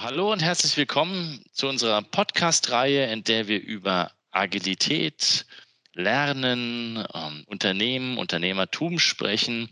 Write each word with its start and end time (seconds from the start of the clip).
hallo 0.00 0.30
und 0.30 0.42
herzlich 0.42 0.76
willkommen 0.76 1.44
zu 1.52 1.66
unserer 1.66 2.02
Podcast-Reihe, 2.02 3.10
in 3.10 3.24
der 3.24 3.48
wir 3.48 3.60
über 3.60 4.12
Agilität, 4.30 5.44
Lernen, 5.92 7.04
ähm, 7.12 7.42
Unternehmen, 7.46 8.16
Unternehmertum 8.16 9.00
sprechen. 9.00 9.70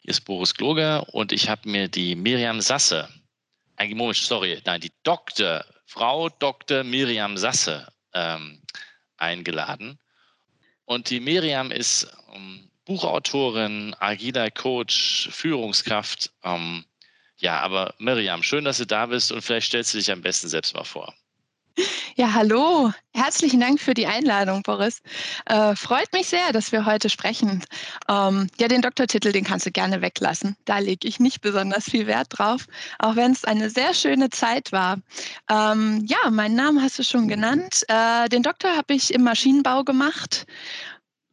Hier 0.00 0.10
ist 0.10 0.26
Boris 0.26 0.54
Gloger 0.54 1.14
und 1.14 1.32
ich 1.32 1.48
habe 1.48 1.70
mir 1.70 1.88
die 1.88 2.16
Miriam 2.16 2.60
Sasse, 2.60 3.08
eigentlich, 3.76 3.96
Moment, 3.96 4.18
sorry, 4.18 4.60
nein, 4.66 4.82
die 4.82 4.92
Doktor, 5.04 5.64
Frau 5.86 6.28
Dr. 6.28 6.84
Miriam 6.84 7.38
Sasse 7.38 7.90
ähm, 8.12 8.60
eingeladen. 9.16 9.98
Und 10.84 11.08
die 11.08 11.20
Miriam 11.20 11.70
ist 11.70 12.14
ähm, 12.34 12.70
Buchautorin, 12.84 13.96
agiler 14.00 14.50
Coach, 14.50 15.30
Führungskraft. 15.32 16.30
Ähm, 16.44 16.84
ja, 17.46 17.60
aber 17.60 17.94
Miriam, 17.98 18.42
schön, 18.42 18.64
dass 18.64 18.78
du 18.78 18.86
da 18.86 19.06
bist 19.06 19.30
und 19.30 19.40
vielleicht 19.40 19.68
stellst 19.68 19.94
du 19.94 19.98
dich 19.98 20.10
am 20.10 20.20
besten 20.20 20.48
selbst 20.48 20.74
mal 20.74 20.82
vor. 20.82 21.14
Ja, 22.16 22.32
hallo. 22.32 22.90
Herzlichen 23.14 23.60
Dank 23.60 23.78
für 23.78 23.94
die 23.94 24.08
Einladung, 24.08 24.62
Boris. 24.62 25.00
Äh, 25.44 25.76
freut 25.76 26.12
mich 26.12 26.26
sehr, 26.26 26.52
dass 26.52 26.72
wir 26.72 26.86
heute 26.86 27.08
sprechen. 27.08 27.62
Ähm, 28.08 28.48
ja, 28.58 28.66
den 28.66 28.82
Doktortitel, 28.82 29.30
den 29.30 29.44
kannst 29.44 29.64
du 29.64 29.70
gerne 29.70 30.00
weglassen. 30.00 30.56
Da 30.64 30.78
lege 30.78 31.06
ich 31.06 31.20
nicht 31.20 31.40
besonders 31.40 31.84
viel 31.84 32.08
Wert 32.08 32.28
drauf, 32.30 32.66
auch 32.98 33.14
wenn 33.14 33.30
es 33.30 33.44
eine 33.44 33.70
sehr 33.70 33.94
schöne 33.94 34.30
Zeit 34.30 34.72
war. 34.72 34.96
Ähm, 35.48 36.04
ja, 36.04 36.28
meinen 36.30 36.56
Namen 36.56 36.82
hast 36.82 36.98
du 36.98 37.04
schon 37.04 37.28
genannt. 37.28 37.84
Äh, 37.86 38.28
den 38.28 38.42
Doktor 38.42 38.76
habe 38.76 38.94
ich 38.94 39.14
im 39.14 39.22
Maschinenbau 39.22 39.84
gemacht 39.84 40.46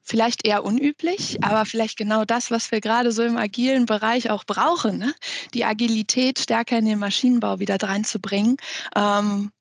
vielleicht 0.03 0.45
eher 0.45 0.63
unüblich, 0.63 1.43
aber 1.43 1.65
vielleicht 1.65 1.97
genau 1.97 2.25
das, 2.25 2.51
was 2.51 2.71
wir 2.71 2.81
gerade 2.81 3.11
so 3.11 3.23
im 3.23 3.37
agilen 3.37 3.85
Bereich 3.85 4.29
auch 4.29 4.43
brauchen, 4.43 4.97
ne? 4.97 5.13
die 5.53 5.65
Agilität 5.65 6.39
stärker 6.39 6.77
in 6.77 6.85
den 6.85 6.99
Maschinenbau 6.99 7.59
wieder 7.59 7.77
reinzubringen. 7.81 8.57
Ähm, 8.95 9.51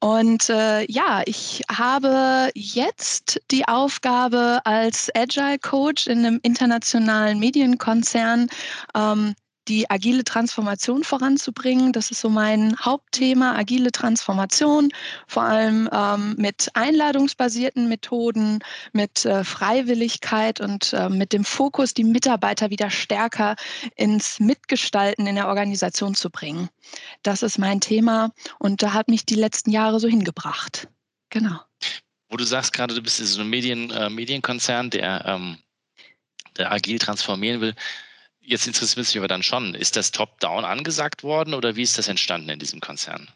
und 0.00 0.48
äh, 0.48 0.90
ja, 0.90 1.22
ich 1.26 1.62
habe 1.70 2.50
jetzt 2.54 3.40
die 3.50 3.68
Aufgabe 3.68 4.60
als 4.64 5.10
Agile 5.14 5.58
Coach 5.58 6.06
in 6.06 6.24
einem 6.24 6.40
internationalen 6.42 7.38
Medienkonzern 7.38 8.48
ähm, 8.94 9.34
die 9.68 9.88
agile 9.90 10.24
Transformation 10.24 11.04
voranzubringen. 11.04 11.92
Das 11.92 12.10
ist 12.10 12.20
so 12.20 12.28
mein 12.28 12.76
Hauptthema, 12.78 13.54
agile 13.56 13.92
Transformation, 13.92 14.90
vor 15.26 15.42
allem 15.42 15.88
ähm, 15.92 16.34
mit 16.38 16.70
einladungsbasierten 16.74 17.88
Methoden, 17.88 18.60
mit 18.92 19.24
äh, 19.24 19.44
Freiwilligkeit 19.44 20.60
und 20.60 20.92
äh, 20.94 21.08
mit 21.08 21.32
dem 21.32 21.44
Fokus, 21.44 21.94
die 21.94 22.04
Mitarbeiter 22.04 22.70
wieder 22.70 22.90
stärker 22.90 23.56
ins 23.96 24.40
Mitgestalten 24.40 25.26
in 25.26 25.34
der 25.34 25.48
Organisation 25.48 26.14
zu 26.14 26.30
bringen. 26.30 26.68
Das 27.22 27.42
ist 27.42 27.58
mein 27.58 27.80
Thema 27.80 28.32
und 28.58 28.82
da 28.82 28.94
hat 28.94 29.08
mich 29.08 29.26
die 29.26 29.34
letzten 29.34 29.70
Jahre 29.70 30.00
so 30.00 30.08
hingebracht. 30.08 30.88
Genau. 31.30 31.60
Wo 32.30 32.36
du 32.36 32.44
sagst 32.44 32.72
gerade, 32.72 32.94
du 32.94 33.02
bist 33.02 33.18
so 33.18 33.40
einem 33.40 33.50
Medien, 33.50 33.90
äh, 33.90 34.08
Medienkonzern, 34.08 34.90
der, 34.90 35.24
ähm, 35.26 35.58
der 36.56 36.72
agil 36.72 36.98
transformieren 36.98 37.60
will. 37.60 37.74
Jetzt 38.48 38.66
interessiert 38.66 38.96
mich 38.96 39.18
aber 39.18 39.28
dann 39.28 39.42
schon, 39.42 39.74
ist 39.74 39.94
das 39.96 40.10
top-down 40.10 40.64
angesagt 40.64 41.22
worden 41.22 41.52
oder 41.52 41.76
wie 41.76 41.82
ist 41.82 41.98
das 41.98 42.08
entstanden 42.08 42.48
in 42.48 42.58
diesem 42.58 42.80
Konzern? 42.80 43.28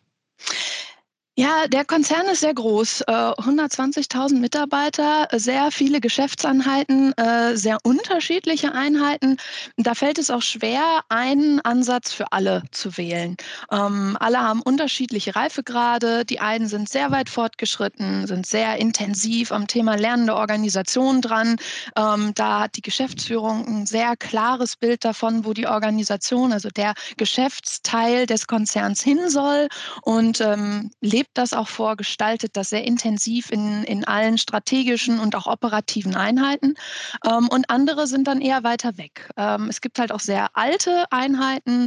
Ja, 1.34 1.66
der 1.66 1.86
Konzern 1.86 2.26
ist 2.26 2.40
sehr 2.40 2.52
groß. 2.52 3.04
120.000 3.06 4.36
äh, 4.36 4.38
Mitarbeiter, 4.38 5.28
sehr 5.32 5.70
viele 5.70 5.98
Geschäftseinheiten, 5.98 7.14
äh, 7.16 7.56
sehr 7.56 7.78
unterschiedliche 7.84 8.74
Einheiten. 8.74 9.38
Da 9.78 9.94
fällt 9.94 10.18
es 10.18 10.28
auch 10.28 10.42
schwer, 10.42 11.00
einen 11.08 11.58
Ansatz 11.62 12.12
für 12.12 12.32
alle 12.32 12.64
zu 12.70 12.98
wählen. 12.98 13.38
Ähm, 13.70 14.18
alle 14.20 14.40
haben 14.40 14.60
unterschiedliche 14.60 15.34
Reifegrade. 15.34 16.26
Die 16.26 16.40
einen 16.40 16.68
sind 16.68 16.90
sehr 16.90 17.10
weit 17.12 17.30
fortgeschritten, 17.30 18.26
sind 18.26 18.44
sehr 18.44 18.76
intensiv 18.76 19.52
am 19.52 19.66
Thema 19.66 19.94
lernende 19.96 20.34
Organisation 20.34 21.22
dran. 21.22 21.56
Ähm, 21.96 22.32
da 22.34 22.60
hat 22.60 22.76
die 22.76 22.82
Geschäftsführung 22.82 23.66
ein 23.66 23.86
sehr 23.86 24.16
klares 24.18 24.76
Bild 24.76 25.02
davon, 25.02 25.46
wo 25.46 25.54
die 25.54 25.66
Organisation, 25.66 26.52
also 26.52 26.68
der 26.68 26.92
Geschäftsteil 27.16 28.26
des 28.26 28.46
Konzerns 28.46 29.02
hin 29.02 29.30
soll 29.30 29.68
und 30.02 30.42
ähm, 30.42 30.90
lebt 31.22 31.38
das 31.38 31.52
auch 31.52 31.68
vor, 31.68 31.94
gestaltet 31.96 32.56
das 32.56 32.70
sehr 32.70 32.82
intensiv 32.82 33.52
in, 33.52 33.84
in 33.84 34.04
allen 34.04 34.38
strategischen 34.38 35.20
und 35.20 35.36
auch 35.36 35.46
operativen 35.46 36.16
Einheiten. 36.16 36.74
Ähm, 37.24 37.46
und 37.46 37.70
andere 37.70 38.08
sind 38.08 38.26
dann 38.26 38.40
eher 38.40 38.64
weiter 38.64 38.98
weg. 38.98 39.30
Ähm, 39.36 39.68
es 39.68 39.80
gibt 39.80 40.00
halt 40.00 40.10
auch 40.10 40.18
sehr 40.18 40.48
alte 40.54 41.04
Einheiten, 41.12 41.86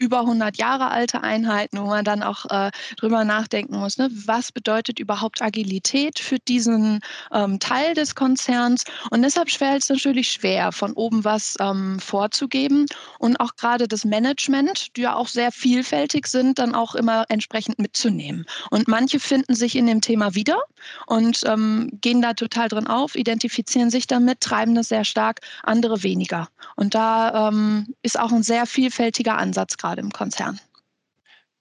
über 0.00 0.20
100 0.20 0.56
Jahre 0.56 0.90
alte 0.90 1.22
Einheiten, 1.22 1.78
wo 1.78 1.84
man 1.84 2.04
dann 2.04 2.24
auch 2.24 2.46
äh, 2.50 2.72
drüber 2.96 3.24
nachdenken 3.24 3.78
muss, 3.78 3.98
ne? 3.98 4.10
was 4.26 4.50
bedeutet 4.50 4.98
überhaupt 4.98 5.40
Agilität 5.40 6.18
für 6.18 6.40
diesen 6.40 6.98
ähm, 7.32 7.60
Teil 7.60 7.94
des 7.94 8.16
Konzerns. 8.16 8.82
Und 9.10 9.22
deshalb 9.22 9.48
fällt 9.48 9.84
es 9.84 9.90
natürlich 9.90 10.32
schwer, 10.32 10.72
von 10.72 10.92
oben 10.94 11.22
was 11.22 11.54
ähm, 11.60 12.00
vorzugeben 12.00 12.86
und 13.20 13.38
auch 13.38 13.54
gerade 13.54 13.86
das 13.86 14.04
Management, 14.04 14.96
die 14.96 15.02
ja 15.02 15.14
auch 15.14 15.28
sehr 15.28 15.52
vielfältig 15.52 16.26
sind, 16.26 16.58
dann 16.58 16.74
auch 16.74 16.96
immer 16.96 17.26
entsprechend 17.28 17.78
mitzunehmen 17.78 18.23
nehmen. 18.24 18.46
Und 18.70 18.88
manche 18.88 19.20
finden 19.20 19.54
sich 19.54 19.76
in 19.76 19.86
dem 19.86 20.00
Thema 20.00 20.34
wieder 20.34 20.62
und 21.06 21.40
ähm, 21.46 21.90
gehen 22.00 22.22
da 22.22 22.34
total 22.34 22.68
drin 22.68 22.86
auf, 22.86 23.14
identifizieren 23.14 23.90
sich 23.90 24.06
damit, 24.06 24.40
treiben 24.40 24.74
das 24.74 24.88
sehr 24.88 25.04
stark, 25.04 25.40
andere 25.62 26.02
weniger. 26.02 26.48
Und 26.76 26.94
da 26.94 27.48
ähm, 27.48 27.94
ist 28.02 28.18
auch 28.18 28.32
ein 28.32 28.42
sehr 28.42 28.66
vielfältiger 28.66 29.36
Ansatz 29.36 29.76
gerade 29.76 30.00
im 30.00 30.10
Konzern. 30.10 30.60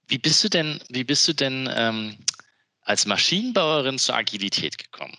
Wie 0.07 0.17
bist 0.17 0.43
du 0.43 0.49
denn, 0.49 0.79
wie 0.89 1.03
bist 1.03 1.27
du 1.27 1.33
denn 1.33 1.69
ähm, 1.73 2.17
als 2.81 3.05
Maschinenbauerin 3.05 3.97
zur 3.97 4.15
Agilität 4.15 4.77
gekommen? 4.77 5.15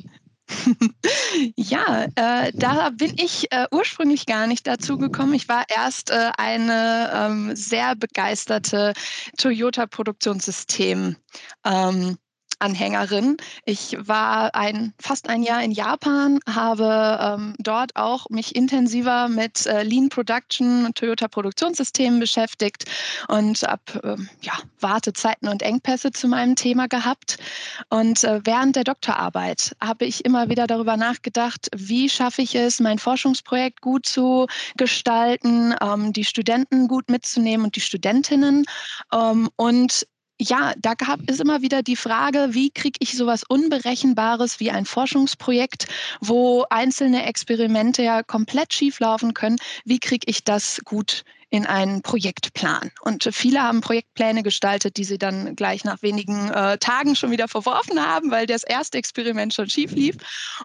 ja, 1.56 2.06
äh, 2.15 2.53
da 2.55 2.91
bin 2.91 3.15
ich 3.16 3.50
äh, 3.50 3.66
ursprünglich 3.71 4.27
gar 4.27 4.47
nicht 4.47 4.66
dazu 4.66 4.99
gekommen. 4.99 5.34
Ich 5.34 5.49
war 5.49 5.65
erst 5.69 6.10
äh, 6.10 6.31
eine 6.37 7.10
ähm, 7.15 7.56
sehr 7.56 7.94
begeisterte 7.97 8.93
Toyota-Produktionssystem. 9.38 11.16
Ähm, 11.65 12.19
Anhängerin. 12.64 13.36
Ich 13.66 13.94
war 14.00 14.54
ein, 14.54 14.94
fast 14.98 15.28
ein 15.28 15.42
Jahr 15.42 15.62
in 15.62 15.70
Japan, 15.70 16.41
habe 16.48 17.19
ähm, 17.20 17.54
dort 17.58 17.94
auch 17.94 18.30
mich 18.30 18.56
intensiver 18.56 19.28
mit 19.28 19.66
äh, 19.66 19.82
Lean 19.82 20.08
Production 20.08 20.86
und 20.86 20.97
Toyota 20.97 21.28
Produktionssystemen 21.28 22.20
beschäftigt 22.20 22.84
und 23.28 23.62
habe 23.62 23.82
ähm, 24.03 24.30
ja, 24.41 24.54
Wartezeiten 24.80 25.48
und 25.48 25.62
Engpässe 25.62 26.10
zu 26.10 26.26
meinem 26.26 26.56
Thema 26.56 26.88
gehabt. 26.88 27.36
Und 27.91 28.24
äh, 28.24 28.41
während 28.44 28.76
der 28.76 28.84
Doktorarbeit 28.84 29.76
habe 29.82 30.06
ich 30.06 30.24
immer 30.24 30.48
wieder 30.48 30.66
darüber 30.66 30.97
nachgedacht, 30.97 31.69
wie 31.76 32.08
schaffe 32.08 32.41
ich 32.41 32.54
es, 32.54 32.80
mein 32.80 32.98
Forschungsprojekt 32.98 33.82
gut 33.82 34.06
zu 34.06 34.47
gestalten, 34.78 35.74
ähm, 35.82 36.14
die 36.14 36.24
Studenten 36.24 36.88
gut 36.88 37.10
mitzunehmen 37.10 37.66
und 37.66 37.76
die 37.76 37.82
Studentinnen 37.82 38.64
ähm, 39.12 39.50
und 39.56 40.06
ja, 40.41 40.75
da 40.78 40.95
gab 40.95 41.21
es 41.27 41.41
immer 41.41 41.62
wieder 41.62 41.83
die 41.83 41.97
Frage, 41.97 42.49
wie 42.50 42.71
kriege 42.71 42.99
ich 43.00 43.17
sowas 43.17 43.45
Unberechenbares 43.49 44.59
wie 44.59 44.71
ein 44.71 44.84
Forschungsprojekt, 44.84 45.87
wo 46.21 46.65
einzelne 46.71 47.25
Experimente 47.27 48.03
ja 48.03 48.22
komplett 48.22 48.72
schieflaufen 48.72 49.34
können, 49.34 49.56
wie 49.84 50.00
kriege 50.00 50.27
ich 50.28 50.43
das 50.45 50.81
gut 50.84 51.25
in 51.50 51.67
einen 51.67 52.03
Projektplan. 52.03 52.91
Und 53.03 53.28
viele 53.31 53.62
haben 53.62 53.81
Projektpläne 53.81 54.43
gestaltet, 54.43 54.97
die 54.97 55.05
sie 55.05 55.19
dann 55.19 55.55
gleich 55.55 55.84
nach 55.84 56.03
wenigen 56.03 56.51
äh, 56.51 56.78
Tagen 56.78 57.15
schon 57.15 57.31
wieder 57.31 57.47
verworfen 57.47 58.05
haben, 58.05 58.33
weil 58.33 58.47
das 58.47 58.65
erste 58.65 58.99
Experiment 58.99 59.55
schon 59.55 59.71
schief 59.71 59.93
lief. 59.93 60.16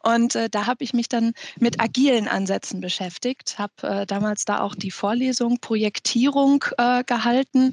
Und 0.01 0.34
äh, 0.34 0.50
da 0.50 0.65
habe 0.65 0.83
ich 0.83 0.94
mich 0.94 1.07
dann 1.07 1.33
mit 1.60 1.80
agilen 1.80 2.27
Ansätzen 2.27 2.81
beschäftigt, 2.81 3.60
habe 3.60 3.74
äh, 3.83 4.06
damals 4.07 4.45
da 4.45 4.62
auch 4.62 4.74
die 4.74 4.89
Vorlesung 4.89 5.60
Projektierung 5.60 6.65
äh, 6.80 7.04
gehalten. 7.04 7.69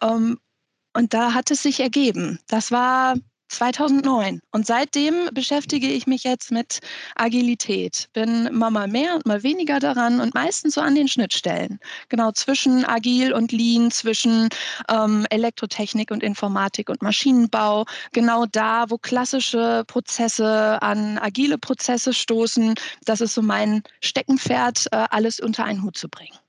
Ähm, 0.00 0.38
und 0.94 1.14
da 1.14 1.34
hat 1.34 1.50
es 1.50 1.62
sich 1.62 1.80
ergeben. 1.80 2.38
Das 2.48 2.70
war 2.70 3.14
2009. 3.52 4.40
Und 4.50 4.66
seitdem 4.66 5.28
beschäftige 5.32 5.86
ich 5.86 6.06
mich 6.06 6.24
jetzt 6.24 6.50
mit 6.50 6.80
Agilität. 7.14 8.08
Bin 8.12 8.52
mal, 8.52 8.88
mehr 8.88 9.14
und 9.14 9.26
mal 9.26 9.42
weniger 9.42 9.78
daran 9.78 10.20
und 10.20 10.34
meistens 10.34 10.74
so 10.74 10.80
an 10.80 10.94
den 10.94 11.08
Schnittstellen. 11.08 11.78
Genau 12.08 12.32
zwischen 12.32 12.84
Agil 12.84 13.32
und 13.32 13.52
Lean, 13.52 13.90
zwischen 13.90 14.48
ähm, 14.88 15.26
Elektrotechnik 15.30 16.10
und 16.10 16.22
Informatik 16.22 16.88
und 16.88 17.02
Maschinenbau. 17.02 17.84
Genau 18.12 18.46
da, 18.46 18.86
wo 18.88 18.98
klassische 18.98 19.84
Prozesse 19.86 20.80
an 20.82 21.18
agile 21.18 21.58
Prozesse 21.58 22.14
stoßen. 22.14 22.74
Das 23.04 23.20
ist 23.20 23.34
so 23.34 23.42
mein 23.42 23.82
Steckenpferd, 24.00 24.86
äh, 24.92 25.06
alles 25.10 25.40
unter 25.40 25.64
einen 25.64 25.82
Hut 25.82 25.96
zu 25.96 26.08
bringen. 26.08 26.41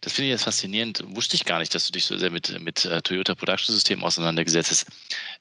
Das 0.00 0.12
finde 0.12 0.28
ich 0.28 0.32
jetzt 0.32 0.44
faszinierend. 0.44 1.04
Wusste 1.14 1.36
ich 1.36 1.44
gar 1.44 1.60
nicht, 1.60 1.74
dass 1.74 1.86
du 1.86 1.92
dich 1.92 2.04
so 2.04 2.18
sehr 2.18 2.30
mit, 2.30 2.60
mit 2.60 2.84
uh, 2.84 3.00
Toyota 3.00 3.34
Production 3.34 3.74
System 3.74 4.02
auseinandergesetzt 4.02 4.70
hast. 4.70 4.86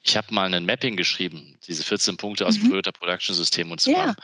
Ich 0.03 0.15
habe 0.15 0.33
mal 0.33 0.53
ein 0.53 0.65
Mapping 0.65 0.95
geschrieben, 0.95 1.57
diese 1.67 1.83
14 1.83 2.17
Punkte 2.17 2.45
aus 2.45 2.57
mhm. 2.57 2.61
dem 2.61 2.69
Toyota 2.71 2.91
Production 2.91 3.35
System 3.35 3.71
und 3.71 3.81
so. 3.81 3.91
Ja. 3.91 4.15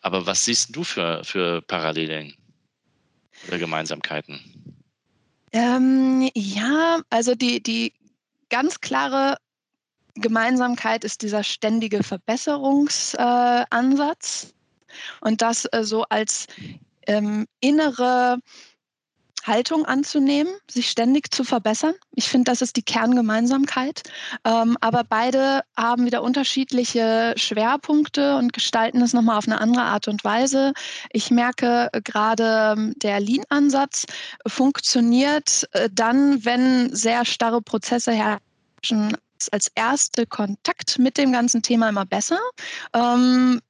Aber 0.00 0.26
was 0.26 0.44
siehst 0.44 0.74
du 0.74 0.84
für, 0.84 1.22
für 1.24 1.60
Parallelen 1.62 2.34
oder 3.46 3.58
Gemeinsamkeiten? 3.58 4.40
Ähm, 5.52 6.30
ja, 6.34 7.00
also 7.10 7.34
die, 7.34 7.62
die 7.62 7.92
ganz 8.48 8.80
klare 8.80 9.36
Gemeinsamkeit 10.14 11.04
ist 11.04 11.20
dieser 11.22 11.44
ständige 11.44 12.02
Verbesserungsansatz 12.02 14.44
äh, 14.44 14.48
und 15.20 15.42
das 15.42 15.66
äh, 15.72 15.84
so 15.84 16.04
als 16.04 16.46
ähm, 17.06 17.46
innere 17.60 18.38
Haltung 19.48 19.84
anzunehmen, 19.84 20.52
sich 20.70 20.88
ständig 20.88 21.32
zu 21.32 21.42
verbessern. 21.42 21.94
Ich 22.14 22.28
finde, 22.28 22.50
das 22.50 22.62
ist 22.62 22.76
die 22.76 22.82
Kerngemeinsamkeit. 22.82 24.02
Ähm, 24.44 24.76
aber 24.80 25.02
beide 25.04 25.62
haben 25.76 26.04
wieder 26.04 26.22
unterschiedliche 26.22 27.34
Schwerpunkte 27.36 28.36
und 28.36 28.52
gestalten 28.52 29.02
es 29.02 29.12
nochmal 29.12 29.38
auf 29.38 29.48
eine 29.48 29.60
andere 29.60 29.84
Art 29.84 30.06
und 30.06 30.22
Weise. 30.24 30.72
Ich 31.12 31.30
merke 31.30 31.88
gerade, 32.04 32.74
ähm, 32.76 32.94
der 32.96 33.20
Lean-Ansatz 33.20 34.06
funktioniert 34.46 35.66
äh, 35.72 35.88
dann, 35.92 36.44
wenn 36.44 36.94
sehr 36.94 37.24
starre 37.24 37.62
Prozesse 37.62 38.12
herrschen 38.12 39.16
als 39.52 39.70
erste 39.74 40.26
Kontakt 40.26 40.98
mit 40.98 41.16
dem 41.16 41.32
ganzen 41.32 41.62
Thema 41.62 41.88
immer 41.88 42.06
besser. 42.06 42.38
Ähm, 42.94 43.60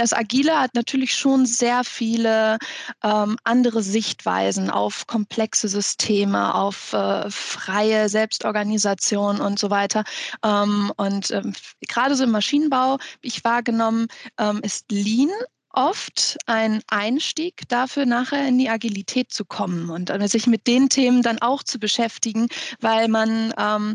das 0.00 0.14
Agile 0.14 0.58
hat 0.58 0.74
natürlich 0.74 1.14
schon 1.14 1.44
sehr 1.44 1.84
viele 1.84 2.56
ähm, 3.04 3.36
andere 3.44 3.82
Sichtweisen 3.82 4.70
auf 4.70 5.06
komplexe 5.06 5.68
Systeme, 5.68 6.54
auf 6.54 6.94
äh, 6.94 7.30
freie 7.30 8.08
Selbstorganisation 8.08 9.42
und 9.42 9.58
so 9.58 9.68
weiter. 9.68 10.04
Ähm, 10.42 10.90
und 10.96 11.30
ähm, 11.32 11.52
gerade 11.86 12.16
so 12.16 12.24
im 12.24 12.30
Maschinenbau, 12.30 12.96
ich 13.20 13.44
wahrgenommen, 13.44 14.06
ähm, 14.38 14.60
ist 14.62 14.90
Lean 14.90 15.28
oft 15.72 16.36
ein 16.46 16.82
Einstieg 16.88 17.68
dafür, 17.68 18.06
nachher 18.06 18.48
in 18.48 18.58
die 18.58 18.68
Agilität 18.70 19.32
zu 19.32 19.44
kommen 19.44 19.90
und 19.90 20.10
äh, 20.10 20.28
sich 20.28 20.46
mit 20.46 20.66
den 20.66 20.88
Themen 20.88 21.22
dann 21.22 21.40
auch 21.40 21.62
zu 21.62 21.78
beschäftigen, 21.78 22.48
weil 22.80 23.08
man 23.08 23.54
ähm, 23.56 23.94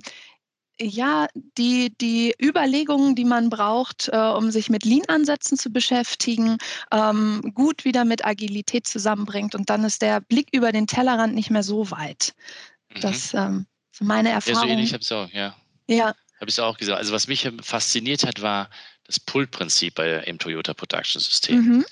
ja, 0.80 1.28
die, 1.58 1.96
die 1.98 2.34
Überlegungen, 2.42 3.16
die 3.16 3.26
man 3.26 3.50
braucht, 3.50 4.10
äh, 4.12 4.18
um 4.18 4.52
sich 4.52 4.70
mit 4.70 4.84
Lean-Ansätzen 4.84 5.58
zu 5.58 5.70
beschäftigen, 5.70 6.58
ähm, 6.92 7.54
gut 7.54 7.86
wieder 7.86 8.06
mit 8.06 8.26
Agilität 8.26 8.88
zusammenbringt. 8.88 9.56
Und 9.56 9.70
dann 9.70 9.84
ist 9.84 10.02
der 10.02 10.22
Blick 10.22 10.50
über 10.52 10.72
den 10.72 10.88
Tellerrand 10.88 11.34
nicht 11.34 11.50
mehr 11.50 11.64
so 11.64 11.92
weit. 11.92 12.34
Mhm. 12.94 13.02
Das 13.02 13.34
ähm, 13.34 13.66
ist 13.92 14.02
meine 14.02 14.30
Erfahrung. 14.30 14.62
Ja, 14.62 14.68
so 14.68 14.74
ähnlich 14.74 14.94
habe 14.94 15.02
ich 15.02 15.08
es 15.08 15.12
auch, 15.12 15.30
ja. 15.32 15.56
Ja. 15.88 16.16
Habe 16.40 16.50
ich 16.50 16.60
auch 16.60 16.78
gesagt. 16.78 17.00
Also 17.00 17.14
was 17.14 17.28
mich 17.28 17.50
fasziniert 17.62 18.26
hat, 18.26 18.42
war 18.42 18.70
das 19.06 19.20
Pull-Prinzip 19.20 20.00
im 20.00 20.40
Toyota 20.40 20.74
Production 20.74 21.22
System. 21.22 21.62
Mhm. 21.62 21.86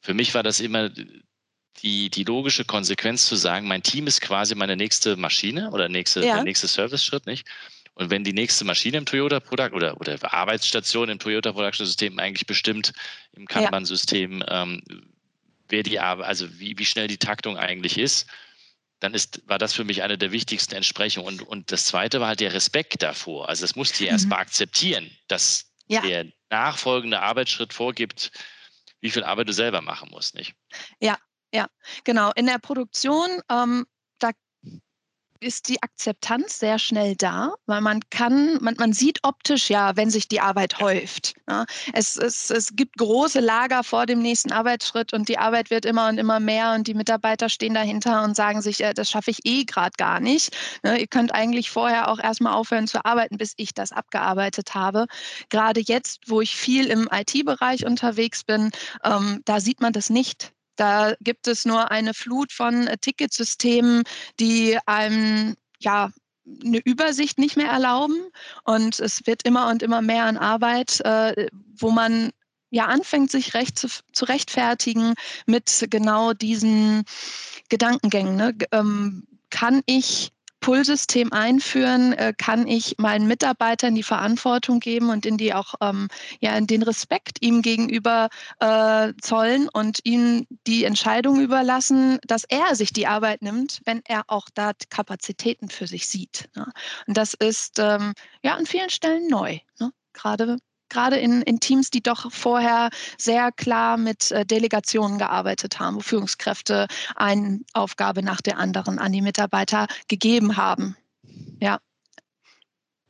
Für 0.00 0.14
mich 0.14 0.34
war 0.34 0.42
das 0.42 0.60
immer 0.60 0.88
die, 1.82 2.10
die 2.10 2.24
logische 2.24 2.64
Konsequenz 2.64 3.26
zu 3.26 3.36
sagen, 3.36 3.68
mein 3.68 3.82
Team 3.82 4.06
ist 4.06 4.20
quasi 4.20 4.54
meine 4.54 4.76
nächste 4.76 5.16
Maschine 5.16 5.70
oder 5.70 5.88
nächste, 5.88 6.24
ja. 6.24 6.36
der 6.36 6.44
nächste 6.44 6.68
Service-Schritt, 6.68 7.26
nicht? 7.26 7.46
Und 7.96 8.10
wenn 8.10 8.24
die 8.24 8.34
nächste 8.34 8.64
Maschine 8.64 8.98
im 8.98 9.06
Toyota 9.06 9.40
Product 9.40 9.72
oder, 9.72 9.98
oder 9.98 10.32
Arbeitsstation 10.32 11.08
im 11.08 11.18
Toyota 11.18 11.52
Production 11.52 11.86
System 11.86 12.18
eigentlich 12.18 12.46
bestimmt 12.46 12.92
im 13.32 13.46
Kanban-System, 13.46 14.44
ähm, 14.48 14.82
wer 15.68 15.82
die 15.82 15.98
also 15.98 16.46
wie, 16.58 16.78
wie 16.78 16.84
schnell 16.84 17.08
die 17.08 17.16
Taktung 17.16 17.56
eigentlich 17.56 17.96
ist, 17.96 18.26
dann 19.00 19.14
ist, 19.14 19.42
war 19.48 19.58
das 19.58 19.72
für 19.72 19.84
mich 19.84 20.02
eine 20.02 20.18
der 20.18 20.30
wichtigsten 20.30 20.74
Entsprechungen. 20.74 21.26
Und, 21.26 21.42
und 21.42 21.72
das 21.72 21.86
zweite 21.86 22.20
war 22.20 22.28
halt 22.28 22.40
der 22.40 22.52
Respekt 22.52 23.02
davor. 23.02 23.48
Also 23.48 23.62
das 23.62 23.76
musste 23.76 24.04
ich 24.04 24.10
mhm. 24.10 24.14
erst 24.14 24.28
mal 24.28 24.36
akzeptieren, 24.36 25.10
dass 25.26 25.72
ja. 25.88 26.02
der 26.02 26.26
nachfolgende 26.50 27.20
Arbeitsschritt 27.20 27.72
vorgibt, 27.72 28.30
wie 29.00 29.10
viel 29.10 29.24
Arbeit 29.24 29.48
du 29.48 29.52
selber 29.54 29.80
machen 29.80 30.10
musst, 30.10 30.34
nicht? 30.34 30.54
Ja, 31.00 31.16
ja, 31.52 31.66
genau. 32.04 32.32
In 32.36 32.44
der 32.44 32.58
Produktion 32.58 33.40
ähm, 33.50 33.86
ist 35.40 35.68
die 35.68 35.82
Akzeptanz 35.82 36.58
sehr 36.58 36.78
schnell 36.78 37.14
da, 37.16 37.54
weil 37.66 37.80
man 37.80 38.00
kann, 38.10 38.58
man, 38.60 38.74
man 38.78 38.92
sieht 38.92 39.20
optisch 39.22 39.70
ja, 39.70 39.96
wenn 39.96 40.10
sich 40.10 40.28
die 40.28 40.40
Arbeit 40.40 40.80
häuft. 40.80 41.34
Ja. 41.48 41.64
Es, 41.92 42.16
es, 42.16 42.50
es 42.50 42.74
gibt 42.74 42.96
große 42.98 43.40
Lager 43.40 43.84
vor 43.84 44.06
dem 44.06 44.20
nächsten 44.20 44.52
Arbeitsschritt 44.52 45.12
und 45.12 45.28
die 45.28 45.38
Arbeit 45.38 45.70
wird 45.70 45.84
immer 45.84 46.08
und 46.08 46.18
immer 46.18 46.40
mehr 46.40 46.74
und 46.74 46.86
die 46.86 46.94
Mitarbeiter 46.94 47.48
stehen 47.48 47.74
dahinter 47.74 48.24
und 48.24 48.36
sagen 48.36 48.62
sich, 48.62 48.82
äh, 48.82 48.94
das 48.94 49.10
schaffe 49.10 49.30
ich 49.30 49.40
eh 49.44 49.64
gerade 49.64 49.94
gar 49.96 50.20
nicht. 50.20 50.56
Ne, 50.82 50.98
ihr 50.98 51.06
könnt 51.06 51.34
eigentlich 51.34 51.70
vorher 51.70 52.10
auch 52.10 52.18
erstmal 52.18 52.54
aufhören 52.54 52.86
zu 52.86 53.04
arbeiten, 53.04 53.36
bis 53.38 53.54
ich 53.56 53.74
das 53.74 53.92
abgearbeitet 53.92 54.74
habe. 54.74 55.06
Gerade 55.50 55.80
jetzt, 55.80 56.20
wo 56.26 56.40
ich 56.40 56.56
viel 56.56 56.86
im 56.86 57.08
IT-Bereich 57.12 57.86
unterwegs 57.86 58.44
bin, 58.44 58.70
ähm, 59.04 59.40
da 59.44 59.60
sieht 59.60 59.80
man 59.80 59.92
das 59.92 60.10
nicht. 60.10 60.55
Da 60.76 61.14
gibt 61.20 61.48
es 61.48 61.64
nur 61.64 61.90
eine 61.90 62.14
Flut 62.14 62.52
von 62.52 62.86
äh, 62.86 62.98
Ticketsystemen, 62.98 64.04
die 64.38 64.78
einem 64.86 65.56
ja 65.78 66.10
eine 66.64 66.78
Übersicht 66.78 67.38
nicht 67.38 67.56
mehr 67.56 67.70
erlauben. 67.70 68.16
Und 68.64 69.00
es 69.00 69.26
wird 69.26 69.42
immer 69.42 69.68
und 69.68 69.82
immer 69.82 70.02
mehr 70.02 70.24
an 70.24 70.36
Arbeit, 70.36 71.00
äh, 71.00 71.48
wo 71.78 71.90
man 71.90 72.30
ja 72.70 72.86
anfängt, 72.86 73.30
sich 73.30 73.54
recht 73.54 73.78
zu, 73.78 73.88
zu 74.12 74.24
rechtfertigen 74.26 75.14
mit 75.46 75.86
genau 75.90 76.32
diesen 76.32 77.04
Gedankengängen. 77.68 78.36
Ne? 78.36 78.54
Ähm, 78.72 79.26
kann 79.50 79.82
ich 79.86 80.32
Pull-System 80.66 81.32
einführen, 81.32 82.12
äh, 82.14 82.34
kann 82.36 82.66
ich 82.66 82.96
meinen 82.98 83.28
Mitarbeitern 83.28 83.94
die 83.94 84.02
Verantwortung 84.02 84.80
geben 84.80 85.10
und 85.10 85.24
in 85.24 85.36
die 85.36 85.54
auch 85.54 85.74
ähm, 85.80 86.08
ja, 86.40 86.60
den 86.60 86.82
Respekt 86.82 87.40
ihm 87.40 87.62
gegenüber 87.62 88.30
äh, 88.58 89.12
zollen 89.22 89.68
und 89.68 90.00
ihm 90.02 90.44
die 90.66 90.82
Entscheidung 90.82 91.40
überlassen, 91.40 92.18
dass 92.26 92.42
er 92.42 92.74
sich 92.74 92.92
die 92.92 93.06
Arbeit 93.06 93.42
nimmt, 93.42 93.80
wenn 93.84 94.02
er 94.08 94.24
auch 94.26 94.48
da 94.54 94.72
Kapazitäten 94.90 95.68
für 95.68 95.86
sich 95.86 96.08
sieht. 96.08 96.48
Ne? 96.56 96.66
Und 97.06 97.16
das 97.16 97.34
ist 97.34 97.78
ähm, 97.78 98.12
ja 98.42 98.56
an 98.56 98.66
vielen 98.66 98.90
Stellen 98.90 99.28
neu, 99.28 99.60
ne? 99.78 99.92
gerade 100.14 100.58
gerade 100.88 101.16
in, 101.16 101.42
in 101.42 101.60
Teams, 101.60 101.90
die 101.90 102.02
doch 102.02 102.30
vorher 102.32 102.90
sehr 103.18 103.52
klar 103.52 103.96
mit 103.96 104.30
äh, 104.30 104.44
Delegationen 104.44 105.18
gearbeitet 105.18 105.78
haben, 105.78 105.96
wo 105.96 106.00
Führungskräfte 106.00 106.86
eine 107.14 107.60
Aufgabe 107.72 108.22
nach 108.22 108.40
der 108.40 108.58
anderen 108.58 108.98
an 108.98 109.12
die 109.12 109.22
Mitarbeiter 109.22 109.86
gegeben 110.08 110.56
haben. 110.56 110.96
Ja. 111.60 111.80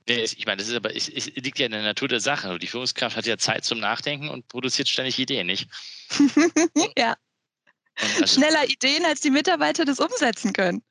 Ich 0.09 0.47
meine, 0.47 0.59
das 0.59 0.69
ist 0.69 0.77
aber, 0.77 0.95
es, 0.95 1.09
es 1.09 1.27
liegt 1.35 1.59
ja 1.59 1.67
in 1.67 1.73
der 1.73 1.83
Natur 1.83 2.07
der 2.07 2.21
Sache. 2.21 2.61
Die 2.61 2.69
Führungskraft 2.69 3.17
hat 3.17 3.27
ja 3.27 3.39
Zeit 3.39 3.65
zum 3.65 3.81
Nachdenken 3.81 4.29
und 4.29 4.47
produziert 4.47 4.89
ständig 4.89 5.19
Ideen, 5.19 5.49
nicht? 5.49 5.69
ja. 6.97 7.17
Also, 7.97 8.27
Schneller 8.27 8.69
Ideen, 8.69 9.05
als 9.05 9.21
die 9.21 9.31
Mitarbeiter 9.31 9.85
das 9.85 9.99
umsetzen 9.99 10.53
können. 10.53 10.83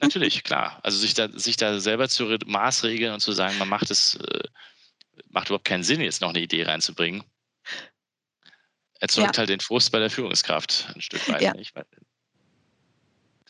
Natürlich, 0.00 0.42
klar. 0.42 0.80
Also 0.82 0.98
sich 0.98 1.14
da, 1.14 1.28
sich 1.28 1.56
da 1.56 1.78
selber 1.80 2.08
zu 2.08 2.36
maßregeln 2.46 3.12
und 3.12 3.20
zu 3.20 3.32
sagen, 3.32 3.58
man 3.58 3.68
macht 3.68 3.90
es 3.90 4.14
äh, 4.16 4.40
macht 5.30 5.48
überhaupt 5.48 5.64
keinen 5.64 5.84
Sinn, 5.84 6.00
jetzt 6.00 6.20
noch 6.20 6.30
eine 6.30 6.40
Idee 6.40 6.64
reinzubringen. 6.64 7.24
Erzeugt 9.00 9.36
ja. 9.36 9.38
halt 9.38 9.48
den 9.48 9.60
Frust 9.60 9.92
bei 9.92 9.98
der 9.98 10.10
Führungskraft 10.10 10.88
ein 10.94 11.00
Stück 11.00 11.26
weit. 11.28 11.40
Ja. 11.40 11.54
Nicht? 11.54 11.74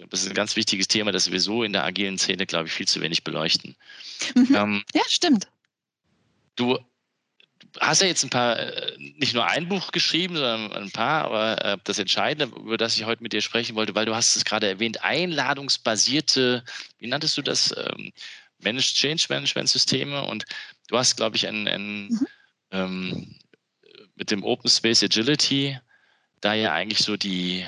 Das 0.08 0.22
ist 0.22 0.28
ein 0.28 0.34
ganz 0.34 0.56
wichtiges 0.56 0.88
Thema, 0.88 1.12
das 1.12 1.30
wir 1.30 1.40
so 1.40 1.62
in 1.62 1.72
der 1.72 1.84
agilen 1.84 2.18
Szene, 2.18 2.46
glaube 2.46 2.68
ich, 2.68 2.72
viel 2.72 2.88
zu 2.88 3.00
wenig 3.00 3.24
beleuchten. 3.24 3.76
Mhm. 4.34 4.54
Ähm, 4.54 4.84
ja, 4.94 5.02
stimmt. 5.08 5.48
Du 6.56 6.78
hast 7.80 8.00
ja 8.00 8.06
jetzt 8.06 8.24
ein 8.24 8.30
paar, 8.30 8.58
äh, 8.58 8.96
nicht 8.98 9.34
nur 9.34 9.46
ein 9.46 9.68
Buch 9.68 9.92
geschrieben, 9.92 10.36
sondern 10.36 10.72
ein 10.72 10.90
paar, 10.90 11.24
aber 11.24 11.64
äh, 11.64 11.78
das 11.84 11.98
Entscheidende, 11.98 12.56
über 12.56 12.76
das 12.76 12.96
ich 12.96 13.04
heute 13.04 13.22
mit 13.22 13.32
dir 13.32 13.42
sprechen 13.42 13.76
wollte, 13.76 13.94
weil 13.94 14.06
du 14.06 14.14
hast 14.14 14.36
es 14.36 14.44
gerade 14.44 14.68
erwähnt, 14.68 15.02
einladungsbasierte, 15.04 16.64
wie 16.98 17.06
nanntest 17.06 17.36
du 17.36 17.42
das, 17.42 17.74
ähm, 17.76 18.12
Managed 18.62 18.94
Change 18.94 19.26
Management 19.28 19.68
Systeme 19.68 20.22
und 20.24 20.44
du 20.90 20.98
hast, 20.98 21.16
glaube 21.16 21.36
ich, 21.36 21.46
ein, 21.46 21.68
ein 21.68 22.08
mhm. 22.08 22.26
ähm, 22.72 23.36
mit 24.16 24.30
dem 24.30 24.44
Open 24.44 24.68
Space 24.68 25.02
Agility 25.02 25.78
da 26.40 26.54
ja 26.54 26.72
eigentlich 26.72 27.00
so 27.00 27.16
die 27.16 27.64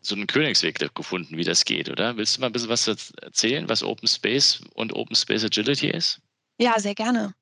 so 0.00 0.16
einen 0.16 0.26
Königsweg 0.26 0.78
gefunden, 0.94 1.36
wie 1.36 1.44
das 1.44 1.64
geht, 1.64 1.88
oder? 1.88 2.16
Willst 2.16 2.36
du 2.36 2.40
mal 2.40 2.48
ein 2.48 2.52
bisschen 2.52 2.68
was 2.68 2.88
erzählen, 2.88 3.68
was 3.68 3.84
Open 3.84 4.08
Space 4.08 4.60
und 4.74 4.92
Open 4.94 5.14
Space 5.14 5.44
Agility 5.44 5.90
ist? 5.90 6.20
Ja, 6.58 6.78
sehr 6.80 6.94
gerne. 6.94 7.34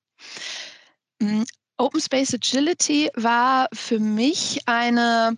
Mm, 1.21 1.45
Open 1.78 2.00
Space 2.00 2.35
Agility 2.35 3.09
war 3.14 3.69
für 3.73 3.99
mich 3.99 4.61
eine 4.66 5.37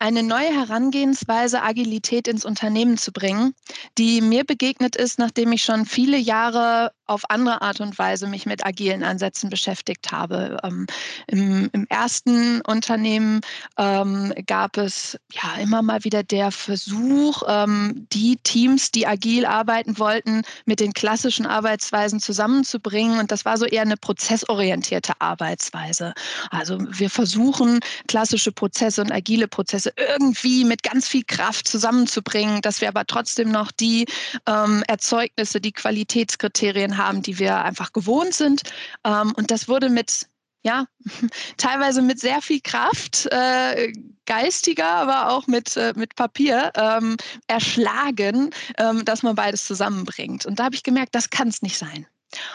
eine 0.00 0.22
neue 0.22 0.54
Herangehensweise, 0.54 1.62
Agilität 1.62 2.28
ins 2.28 2.44
Unternehmen 2.44 2.98
zu 2.98 3.10
bringen, 3.10 3.54
die 3.96 4.20
mir 4.20 4.44
begegnet 4.44 4.94
ist, 4.94 5.18
nachdem 5.18 5.50
ich 5.50 5.64
schon 5.64 5.86
viele 5.86 6.18
Jahre 6.18 6.92
auf 7.08 7.22
andere 7.30 7.62
Art 7.62 7.80
und 7.80 7.98
Weise 7.98 8.26
mich 8.26 8.46
mit 8.46 8.64
agilen 8.64 9.02
Ansätzen 9.02 9.50
beschäftigt 9.50 10.12
habe. 10.12 10.58
Ähm, 10.62 10.86
im, 11.26 11.70
im, 11.72 11.86
ersten 11.88 12.60
Unternehmen 12.62 13.40
ähm, 13.78 14.32
gab 14.46 14.76
es 14.76 15.18
ja 15.32 15.60
immer 15.60 15.82
mal 15.82 16.04
wieder 16.04 16.22
der 16.22 16.50
Versuch, 16.50 17.42
ähm, 17.48 18.06
die 18.12 18.36
Teams, 18.44 18.90
die 18.90 19.06
agil 19.06 19.46
arbeiten 19.46 19.98
wollten, 19.98 20.42
mit 20.66 20.80
den 20.80 20.92
klassischen 20.92 21.46
Arbeitsweisen 21.46 22.20
zusammenzubringen. 22.20 23.18
Und 23.18 23.32
das 23.32 23.44
war 23.44 23.56
so 23.56 23.64
eher 23.64 23.82
eine 23.82 23.96
prozessorientierte 23.96 25.14
Arbeitsweise. 25.18 26.12
Also 26.50 26.78
wir 26.90 27.10
versuchen, 27.10 27.80
klassische 28.06 28.52
Prozesse 28.52 29.00
und 29.00 29.12
agile 29.12 29.48
Prozesse 29.48 29.92
irgendwie 29.96 30.64
mit 30.64 30.82
ganz 30.82 31.08
viel 31.08 31.24
Kraft 31.24 31.66
zusammenzubringen, 31.68 32.60
dass 32.60 32.80
wir 32.80 32.88
aber 32.88 33.06
trotzdem 33.06 33.50
noch 33.50 33.72
die 33.72 34.06
ähm, 34.46 34.84
Erzeugnisse, 34.86 35.60
die 35.60 35.72
Qualitätskriterien 35.72 36.97
haben, 36.98 37.22
die 37.22 37.38
wir 37.38 37.64
einfach 37.64 37.92
gewohnt 37.92 38.34
sind. 38.34 38.62
Ähm, 39.04 39.32
und 39.36 39.50
das 39.50 39.68
wurde 39.68 39.88
mit 39.88 40.28
ja, 40.62 40.86
teilweise 41.56 42.02
mit 42.02 42.20
sehr 42.20 42.42
viel 42.42 42.60
Kraft, 42.60 43.26
äh, 43.30 43.92
geistiger, 44.26 44.90
aber 44.90 45.30
auch 45.30 45.46
mit, 45.46 45.76
äh, 45.76 45.94
mit 45.96 46.14
Papier 46.16 46.72
ähm, 46.74 47.16
erschlagen, 47.46 48.50
ähm, 48.76 49.04
dass 49.04 49.22
man 49.22 49.34
beides 49.34 49.64
zusammenbringt. 49.64 50.44
Und 50.46 50.58
da 50.58 50.64
habe 50.64 50.74
ich 50.74 50.82
gemerkt, 50.82 51.14
das 51.14 51.30
kann 51.30 51.48
es 51.48 51.62
nicht 51.62 51.78
sein. 51.78 52.06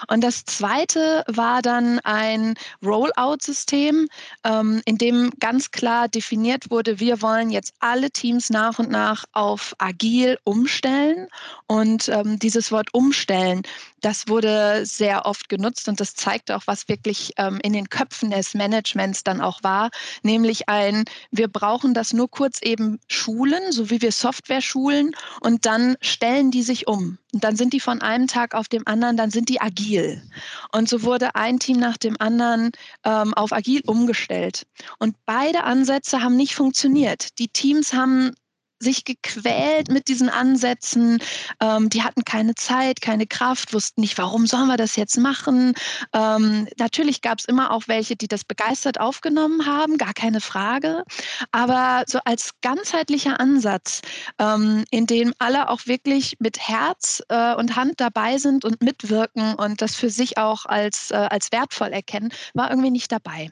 Und 0.08 0.22
das 0.22 0.46
zweite 0.46 1.24
war 1.28 1.62
dann 1.62 2.00
ein 2.02 2.54
Rollout-System, 2.86 4.08
ähm, 4.44 4.82
in 4.86 4.98
dem 4.98 5.32
ganz 5.40 5.72
klar 5.72 6.08
definiert 6.08 6.70
wurde, 6.70 7.00
wir 7.00 7.22
wollen 7.22 7.50
jetzt 7.50 7.74
alle 7.80 8.12
Teams 8.12 8.52
nach 8.52 8.78
und 8.78 8.92
nach 8.92 9.26
auf 9.32 9.74
agil 9.80 10.38
umstellen. 10.44 11.28
Und 11.66 12.08
ähm, 12.10 12.38
dieses 12.38 12.72
Wort 12.72 12.94
umstellen, 12.94 13.64
das 14.04 14.28
wurde 14.28 14.86
sehr 14.86 15.26
oft 15.26 15.48
genutzt 15.48 15.88
und 15.88 16.00
das 16.00 16.14
zeigt 16.14 16.52
auch, 16.52 16.64
was 16.66 16.90
wirklich 16.90 17.32
ähm, 17.38 17.60
in 17.64 17.72
den 17.74 17.90
Köpfen 17.90 18.32
des 18.32 18.54
Managements 18.54 19.24
dann 19.24 19.40
auch 19.40 19.64
war, 19.64 19.90
nämlich 20.24 20.68
ein, 20.68 21.06
wir 21.32 21.48
brauchen 21.48 21.94
das 21.94 22.12
nur 22.12 22.30
kurz 22.30 22.62
eben 22.62 23.00
schulen, 23.08 23.72
so 23.72 23.90
wie 23.90 24.02
wir 24.02 24.12
Software 24.12 24.62
schulen 24.62 25.16
und 25.40 25.66
dann 25.66 25.96
stellen 26.02 26.52
die 26.52 26.64
sich 26.64 26.88
um. 26.88 27.18
Und 27.34 27.44
dann 27.44 27.56
sind 27.56 27.74
die 27.74 27.80
von 27.80 28.02
einem 28.02 28.28
Tag 28.28 28.54
auf 28.54 28.68
dem 28.68 28.84
anderen, 28.86 29.18
dann 29.18 29.32
sind 29.32 29.50
die 29.50 29.60
agil. 29.60 30.22
Und 30.72 30.88
so 30.88 31.02
wurde 31.02 31.34
ein 31.36 31.60
Team 31.60 31.80
nach 31.80 31.98
dem 31.98 32.16
anderen 32.20 32.72
ähm, 33.06 33.34
auf 33.34 33.54
agil 33.54 33.82
umgestellt. 33.88 34.68
Und 35.00 35.16
beide 35.26 35.64
Ansätze 35.64 36.22
haben 36.22 36.36
nicht 36.36 36.54
funktioniert. 36.54 37.40
Die 37.40 37.48
Teams 37.48 37.94
haben 37.94 38.36
sich 38.84 39.06
gequält 39.06 39.90
mit 39.90 40.08
diesen 40.08 40.30
Ansätzen. 40.30 41.20
Ähm, 41.60 41.90
die 41.90 42.04
hatten 42.04 42.26
keine 42.26 42.56
Zeit, 42.56 43.02
keine 43.02 43.26
Kraft, 43.26 43.74
wussten 43.74 44.02
nicht, 44.02 44.18
warum 44.18 44.46
sollen 44.46 44.68
wir 44.68 44.78
das 44.78 44.96
jetzt 44.96 45.18
machen. 45.18 45.74
Ähm, 46.14 46.68
natürlich 46.78 47.22
gab 47.22 47.40
es 47.40 47.46
immer 47.46 47.72
auch 47.72 47.84
welche, 47.88 48.16
die 48.16 48.28
das 48.28 48.44
begeistert 48.44 49.00
aufgenommen 49.00 49.66
haben, 49.66 49.98
gar 49.98 50.14
keine 50.14 50.42
Frage. 50.42 51.04
Aber 51.52 52.04
so 52.08 52.20
als 52.26 52.52
ganzheitlicher 52.62 53.40
Ansatz, 53.40 54.02
ähm, 54.40 54.84
in 54.92 55.08
dem 55.08 55.34
alle 55.40 55.70
auch 55.70 55.86
wirklich 55.86 56.36
mit 56.40 56.60
Herz 56.60 57.24
äh, 57.30 57.56
und 57.56 57.76
Hand 57.76 57.94
dabei 57.98 58.38
sind 58.38 58.66
und 58.66 58.82
mitwirken 58.84 59.56
und 59.56 59.82
das 59.82 59.96
für 59.96 60.10
sich 60.10 60.38
auch 60.38 60.66
als, 60.66 61.12
äh, 61.12 61.16
als 61.16 61.52
wertvoll 61.52 61.90
erkennen, 61.90 62.32
war 62.54 62.70
irgendwie 62.70 62.92
nicht 62.92 63.12
dabei. 63.12 63.52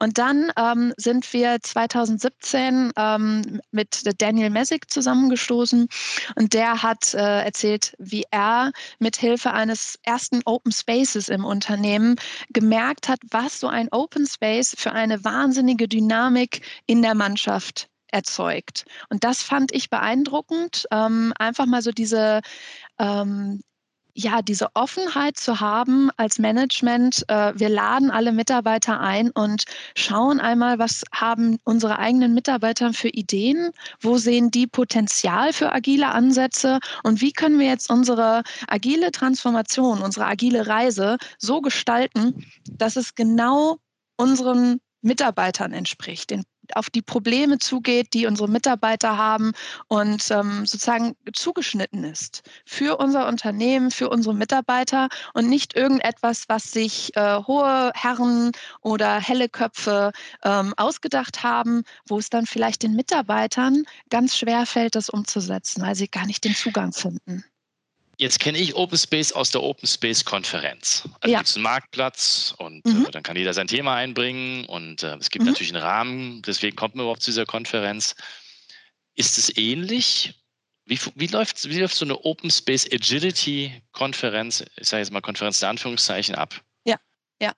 Und 0.00 0.18
dann 0.18 0.52
ähm, 0.56 0.94
sind 0.96 1.32
wir 1.32 1.58
2017 1.60 2.92
ähm, 2.96 3.60
mit 3.70 4.02
Daniel 4.20 4.50
Messick 4.50 4.90
zusammengestoßen 4.90 5.88
und 6.36 6.54
der 6.54 6.82
hat 6.82 7.14
äh, 7.14 7.44
erzählt, 7.44 7.94
wie 7.98 8.24
er 8.30 8.72
mit 8.98 9.16
Hilfe 9.16 9.52
eines 9.52 9.98
ersten 10.02 10.42
Open 10.44 10.72
Spaces 10.72 11.28
im 11.28 11.44
Unternehmen 11.44 12.16
gemerkt 12.50 13.08
hat, 13.08 13.20
was 13.30 13.60
so 13.60 13.68
ein 13.68 13.88
Open 13.90 14.26
Space 14.26 14.74
für 14.78 14.92
eine 14.92 15.24
wahnsinnige 15.24 15.88
Dynamik 15.88 16.62
in 16.86 17.02
der 17.02 17.14
Mannschaft 17.14 17.88
erzeugt. 18.10 18.84
Und 19.10 19.24
das 19.24 19.42
fand 19.42 19.72
ich 19.72 19.90
beeindruckend, 19.90 20.86
ähm, 20.90 21.32
einfach 21.38 21.66
mal 21.66 21.82
so 21.82 21.90
diese 21.90 22.40
ähm, 22.98 23.60
ja, 24.18 24.42
diese 24.42 24.74
Offenheit 24.74 25.36
zu 25.36 25.60
haben 25.60 26.10
als 26.16 26.40
Management. 26.40 27.24
Äh, 27.28 27.52
wir 27.54 27.68
laden 27.68 28.10
alle 28.10 28.32
Mitarbeiter 28.32 28.98
ein 28.98 29.30
und 29.30 29.62
schauen 29.94 30.40
einmal, 30.40 30.80
was 30.80 31.04
haben 31.12 31.58
unsere 31.62 32.00
eigenen 32.00 32.34
Mitarbeiter 32.34 32.92
für 32.92 33.10
Ideen, 33.10 33.70
wo 34.00 34.18
sehen 34.18 34.50
die 34.50 34.66
Potenzial 34.66 35.52
für 35.52 35.72
agile 35.72 36.08
Ansätze 36.08 36.80
und 37.04 37.20
wie 37.20 37.32
können 37.32 37.60
wir 37.60 37.68
jetzt 37.68 37.90
unsere 37.90 38.42
agile 38.66 39.12
Transformation, 39.12 40.02
unsere 40.02 40.26
agile 40.26 40.66
Reise 40.66 41.16
so 41.38 41.60
gestalten, 41.60 42.44
dass 42.68 42.96
es 42.96 43.14
genau 43.14 43.76
unseren 44.16 44.80
Mitarbeitern 45.00 45.72
entspricht, 45.72 46.30
den 46.30 46.42
auf 46.76 46.90
die 46.90 47.02
Probleme 47.02 47.58
zugeht, 47.58 48.14
die 48.14 48.26
unsere 48.26 48.48
Mitarbeiter 48.48 49.16
haben 49.16 49.52
und 49.88 50.30
ähm, 50.30 50.66
sozusagen 50.66 51.16
zugeschnitten 51.32 52.04
ist 52.04 52.42
für 52.64 52.96
unser 52.96 53.28
Unternehmen, 53.28 53.90
für 53.90 54.08
unsere 54.08 54.34
Mitarbeiter 54.34 55.08
und 55.34 55.48
nicht 55.48 55.74
irgendetwas, 55.74 56.44
was 56.48 56.72
sich 56.72 57.14
äh, 57.16 57.38
hohe 57.46 57.92
Herren 57.94 58.52
oder 58.80 59.20
helle 59.20 59.48
Köpfe 59.48 60.12
ähm, 60.44 60.74
ausgedacht 60.76 61.42
haben, 61.42 61.82
wo 62.06 62.18
es 62.18 62.30
dann 62.30 62.46
vielleicht 62.46 62.82
den 62.82 62.94
Mitarbeitern 62.94 63.84
ganz 64.10 64.36
schwer 64.36 64.66
fällt, 64.66 64.94
das 64.94 65.08
umzusetzen, 65.08 65.82
weil 65.82 65.94
sie 65.94 66.08
gar 66.08 66.26
nicht 66.26 66.44
den 66.44 66.54
Zugang 66.54 66.92
finden. 66.92 67.44
Jetzt 68.20 68.40
kenne 68.40 68.58
ich 68.58 68.74
Open 68.74 68.98
Space 68.98 69.30
aus 69.30 69.52
der 69.52 69.62
Open 69.62 69.86
Space 69.86 70.24
Konferenz. 70.24 71.08
Also 71.20 71.32
ja. 71.32 71.38
gibt 71.38 71.50
es 71.50 71.54
einen 71.54 71.62
Marktplatz 71.62 72.52
und 72.58 72.84
mhm. 72.84 73.06
äh, 73.06 73.12
dann 73.12 73.22
kann 73.22 73.36
jeder 73.36 73.54
sein 73.54 73.68
Thema 73.68 73.94
einbringen 73.94 74.64
und 74.64 75.04
äh, 75.04 75.14
es 75.16 75.30
gibt 75.30 75.44
mhm. 75.44 75.52
natürlich 75.52 75.72
einen 75.72 75.84
Rahmen, 75.84 76.42
deswegen 76.42 76.74
kommt 76.74 76.96
man 76.96 77.04
überhaupt 77.04 77.22
zu 77.22 77.30
dieser 77.30 77.46
Konferenz. 77.46 78.16
Ist 79.14 79.38
es 79.38 79.56
ähnlich? 79.56 80.34
Wie, 80.84 80.98
wie, 81.14 81.28
läuft, 81.28 81.68
wie 81.68 81.78
läuft 81.78 81.94
so 81.94 82.04
eine 82.04 82.18
Open 82.24 82.50
Space 82.50 82.88
Agility 82.92 83.80
Konferenz, 83.92 84.64
ich 84.76 84.88
sage 84.88 85.02
jetzt 85.02 85.12
mal 85.12 85.20
Konferenz 85.20 85.60
der 85.60 85.68
Anführungszeichen, 85.68 86.34
ab? 86.34 86.60
Ja, 86.84 86.96
ja, 87.40 87.52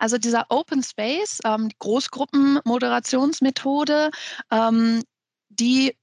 also 0.00 0.18
dieser 0.18 0.44
Open 0.48 0.82
Space, 0.82 1.38
ähm, 1.44 1.68
die 1.68 1.76
Großgruppenmoderationsmethode, 1.78 4.10
ähm, 4.50 5.04
die 5.50 5.94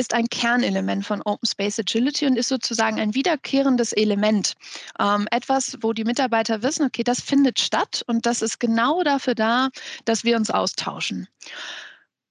ist 0.00 0.14
ein 0.14 0.28
Kernelement 0.28 1.04
von 1.04 1.20
Open 1.22 1.46
Space 1.46 1.78
Agility 1.78 2.26
und 2.26 2.36
ist 2.36 2.48
sozusagen 2.48 2.98
ein 2.98 3.14
wiederkehrendes 3.14 3.92
Element. 3.92 4.54
Ähm, 4.98 5.28
etwas, 5.30 5.76
wo 5.82 5.92
die 5.92 6.04
Mitarbeiter 6.04 6.62
wissen, 6.62 6.86
okay, 6.86 7.04
das 7.04 7.20
findet 7.20 7.60
statt 7.60 8.02
und 8.06 8.24
das 8.24 8.40
ist 8.40 8.58
genau 8.58 9.02
dafür 9.04 9.34
da, 9.34 9.68
dass 10.06 10.24
wir 10.24 10.36
uns 10.36 10.50
austauschen. 10.50 11.28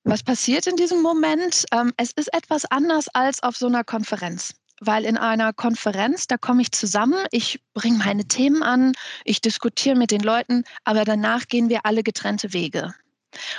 Was 0.03 0.23
passiert 0.23 0.65
in 0.65 0.77
diesem 0.77 1.03
Moment? 1.03 1.65
Ähm, 1.71 1.93
es 1.97 2.11
ist 2.11 2.33
etwas 2.33 2.65
anders 2.65 3.07
als 3.09 3.43
auf 3.43 3.55
so 3.55 3.67
einer 3.67 3.83
Konferenz 3.83 4.55
weil 4.81 5.03
in 5.03 5.17
einer 5.17 5.51
Konferenz, 5.51 6.27
da 6.27 6.37
komme 6.37 6.61
ich 6.61 6.71
zusammen, 6.71 7.25
ich 7.31 7.59
bringe 7.73 7.97
meine 7.97 8.23
Themen 8.23 8.63
an, 8.63 8.93
ich 9.25 9.41
diskutiere 9.41 9.97
mit 9.97 10.09
den 10.09 10.21
Leuten, 10.21 10.63
aber 10.85 11.03
danach 11.03 11.47
gehen 11.47 11.67
wir 11.67 11.85
alle 11.85 12.01
getrennte 12.01 12.53
Wege. 12.53 12.93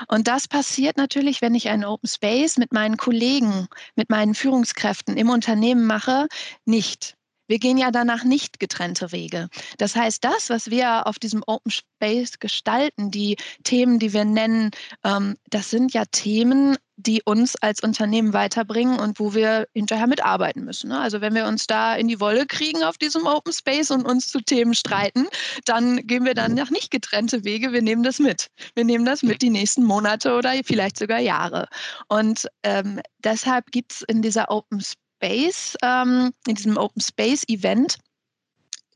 Und 0.08 0.28
das 0.28 0.48
passiert 0.48 0.96
natürlich, 0.96 1.42
wenn 1.42 1.54
ich 1.54 1.68
einen 1.68 1.84
Open 1.84 2.08
Space 2.08 2.56
mit 2.58 2.72
meinen 2.72 2.96
Kollegen, 2.96 3.68
mit 3.96 4.10
meinen 4.10 4.34
Führungskräften 4.34 5.16
im 5.16 5.30
Unternehmen 5.30 5.86
mache, 5.86 6.28
nicht. 6.64 7.16
Wir 7.50 7.59
gehen 7.59 7.78
ja 7.78 7.90
danach 7.90 8.23
nicht 8.23 8.61
getrennte 8.61 9.11
Wege. 9.11 9.49
Das 9.76 9.97
heißt, 9.97 10.23
das, 10.23 10.50
was 10.50 10.71
wir 10.71 11.09
auf 11.09 11.19
diesem 11.19 11.42
Open 11.49 11.73
Space 11.73 12.38
gestalten, 12.38 13.11
die 13.11 13.38
Themen, 13.64 13.99
die 13.99 14.12
wir 14.12 14.25
nennen, 14.25 14.71
ähm, 15.02 15.37
das 15.49 15.69
sind 15.69 15.92
ja 15.92 16.04
Themen, 16.04 16.76
die 16.97 17.23
uns 17.25 17.57
als 17.57 17.80
Unternehmen 17.80 18.35
weiterbringen 18.35 19.00
und 19.00 19.19
wo 19.19 19.35
wir 19.35 19.66
hinterher 19.75 20.07
mitarbeiten 20.07 20.64
müssen. 20.64 20.90
Ne? 20.90 21.00
Also 21.00 21.21
wenn 21.21 21.35
wir 21.35 21.47
uns 21.47 21.66
da 21.66 21.97
in 21.97 22.07
die 22.07 22.21
Wolle 22.21 22.47
kriegen 22.47 22.85
auf 22.85 22.99
diesem 22.99 23.26
Open 23.26 23.52
Space 23.52 23.90
und 23.90 24.07
uns 24.07 24.28
zu 24.28 24.40
Themen 24.40 24.75
streiten, 24.75 25.26
dann 25.64 26.07
gehen 26.07 26.25
wir 26.25 26.35
dann 26.35 26.54
nach 26.54 26.71
nicht 26.71 26.92
getrennte 26.92 27.42
Wege. 27.45 27.73
Wir 27.73 27.83
nehmen 27.83 28.04
das 28.04 28.21
mit. 28.21 28.47
Wir 28.76 28.85
nehmen 28.85 29.04
das 29.04 29.25
mit 29.25 29.42
die 29.42 29.50
nächsten 29.50 29.83
Monate 29.83 30.35
oder 30.35 30.52
vielleicht 30.64 30.99
sogar 30.99 31.19
Jahre. 31.19 31.66
Und 32.09 32.47
ähm, 32.62 33.00
deshalb 33.25 33.73
gibt 33.73 33.92
es 33.92 34.02
in 34.02 34.23
dieser 34.23 34.50
Open 34.50 34.80
Space 35.22 35.76
ähm, 35.82 36.32
in 36.46 36.54
diesem 36.54 36.78
Open 36.78 37.02
Space 37.02 37.44
Event, 37.48 37.98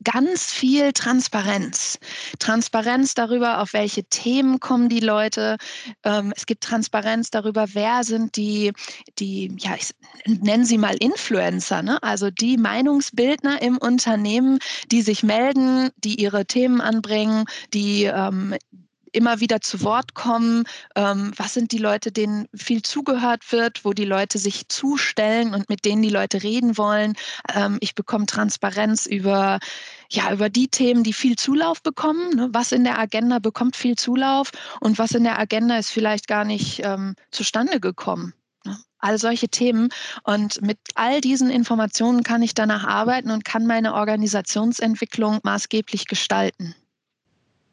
ganz 0.03 0.51
viel 0.51 0.91
Transparenz. 0.91 1.99
Transparenz 2.39 3.13
darüber, 3.13 3.61
auf 3.61 3.73
welche 3.73 4.03
Themen 4.03 4.59
kommen 4.59 4.89
die 4.89 4.99
Leute. 4.99 5.57
Ähm, 6.03 6.33
es 6.35 6.45
gibt 6.45 6.63
Transparenz 6.63 7.29
darüber, 7.29 7.67
wer 7.73 8.03
sind 8.03 8.35
die, 8.35 8.73
die 9.19 9.55
ja, 9.59 9.75
ich 9.75 9.91
nenne 10.25 10.65
sie 10.65 10.77
mal 10.77 10.95
Influencer, 10.99 11.81
ne? 11.81 12.01
also 12.03 12.29
die 12.29 12.57
Meinungsbildner 12.57 13.61
im 13.61 13.77
Unternehmen, 13.77 14.59
die 14.91 15.01
sich 15.01 15.23
melden, 15.23 15.91
die 15.97 16.21
ihre 16.21 16.45
Themen 16.45 16.81
anbringen, 16.81 17.45
die 17.73 18.03
ähm, 18.05 18.55
immer 19.15 19.39
wieder 19.39 19.61
zu 19.61 19.81
Wort 19.81 20.13
kommen? 20.13 20.65
Ähm, 20.95 21.31
was 21.37 21.53
sind 21.53 21.71
die 21.71 21.77
Leute, 21.77 22.11
denen 22.11 22.47
viel 22.53 22.81
zugehört 22.81 23.51
wird, 23.51 23.85
wo 23.85 23.93
die 23.93 24.05
Leute 24.05 24.37
sich 24.37 24.67
zustellen 24.67 25.53
und 25.53 25.69
mit 25.69 25.85
denen 25.85 26.01
die 26.01 26.09
Leute 26.09 26.43
reden 26.43 26.77
wollen? 26.77 27.15
Ähm, 27.53 27.77
ich 27.81 27.95
bekomme 27.95 28.25
Transparenz 28.25 29.05
über, 29.05 29.59
ja, 30.09 30.31
über 30.31 30.49
die 30.49 30.67
Themen, 30.67 31.03
die 31.03 31.13
viel 31.13 31.35
Zulauf 31.35 31.81
bekommen. 31.81 32.35
Ne? 32.35 32.49
Was 32.51 32.71
in 32.71 32.83
der 32.83 32.99
Agenda 32.99 33.39
bekommt 33.39 33.75
viel 33.75 33.95
Zulauf 33.95 34.51
und 34.81 34.99
was 34.99 35.11
in 35.11 35.23
der 35.23 35.39
Agenda 35.39 35.77
ist 35.77 35.91
vielleicht 35.91 36.27
gar 36.27 36.45
nicht 36.45 36.81
ähm, 36.83 37.15
zustande 37.31 37.79
gekommen. 37.79 38.33
Ne? 38.65 38.77
all 38.99 39.17
solche 39.19 39.47
Themen. 39.47 39.89
Und 40.23 40.61
mit 40.61 40.79
all 40.95 41.21
diesen 41.21 41.49
Informationen 41.49 42.23
kann 42.23 42.41
ich 42.41 42.53
danach 42.53 42.85
arbeiten 42.85 43.31
und 43.31 43.45
kann 43.45 43.67
meine 43.67 43.93
Organisationsentwicklung 43.93 45.39
maßgeblich 45.43 46.07
gestalten. 46.07 46.75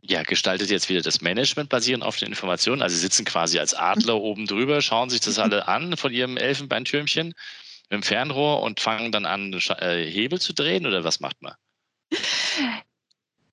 Ja, 0.05 0.25
gestaltet 0.25 0.69
jetzt 0.69 0.89
wieder 0.89 1.01
das 1.01 1.21
Management 1.21 1.69
basierend 1.69 2.03
auf 2.03 2.17
den 2.17 2.29
Informationen. 2.29 2.83
Also 2.83 2.97
Sie 2.97 3.03
sitzen 3.03 3.25
quasi 3.25 3.61
als 3.61 3.73
Adler 3.73 4.17
oben 4.21 4.47
drüber, 4.47 4.83
schauen 4.83 5.11
sich 5.11 5.21
das 5.21 5.39
alle 5.39 5.69
an 5.69 5.97
von 5.97 6.13
Ihrem 6.13 6.37
Elfenbeintürmchen 6.37 7.29
mit 7.29 7.93
dem 7.93 8.03
Fernrohr 8.03 8.63
und 8.63 8.81
fangen 8.81 9.13
dann 9.13 9.27
an, 9.27 9.53
äh, 9.53 10.05
Hebel 10.05 10.41
zu 10.41 10.53
drehen 10.55 10.87
oder 10.87 11.05
was 11.05 11.21
macht 11.21 11.41
man? 11.41 11.55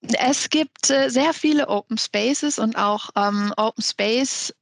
Es 0.02 0.50
gibt 0.50 0.90
äh, 0.90 1.10
sehr 1.10 1.34
viele 1.34 1.68
Open 1.68 1.98
Spaces 1.98 2.58
und 2.58 2.76
auch 2.78 3.10
ähm, 3.16 3.54
Open 3.58 3.84
Space 3.84 4.54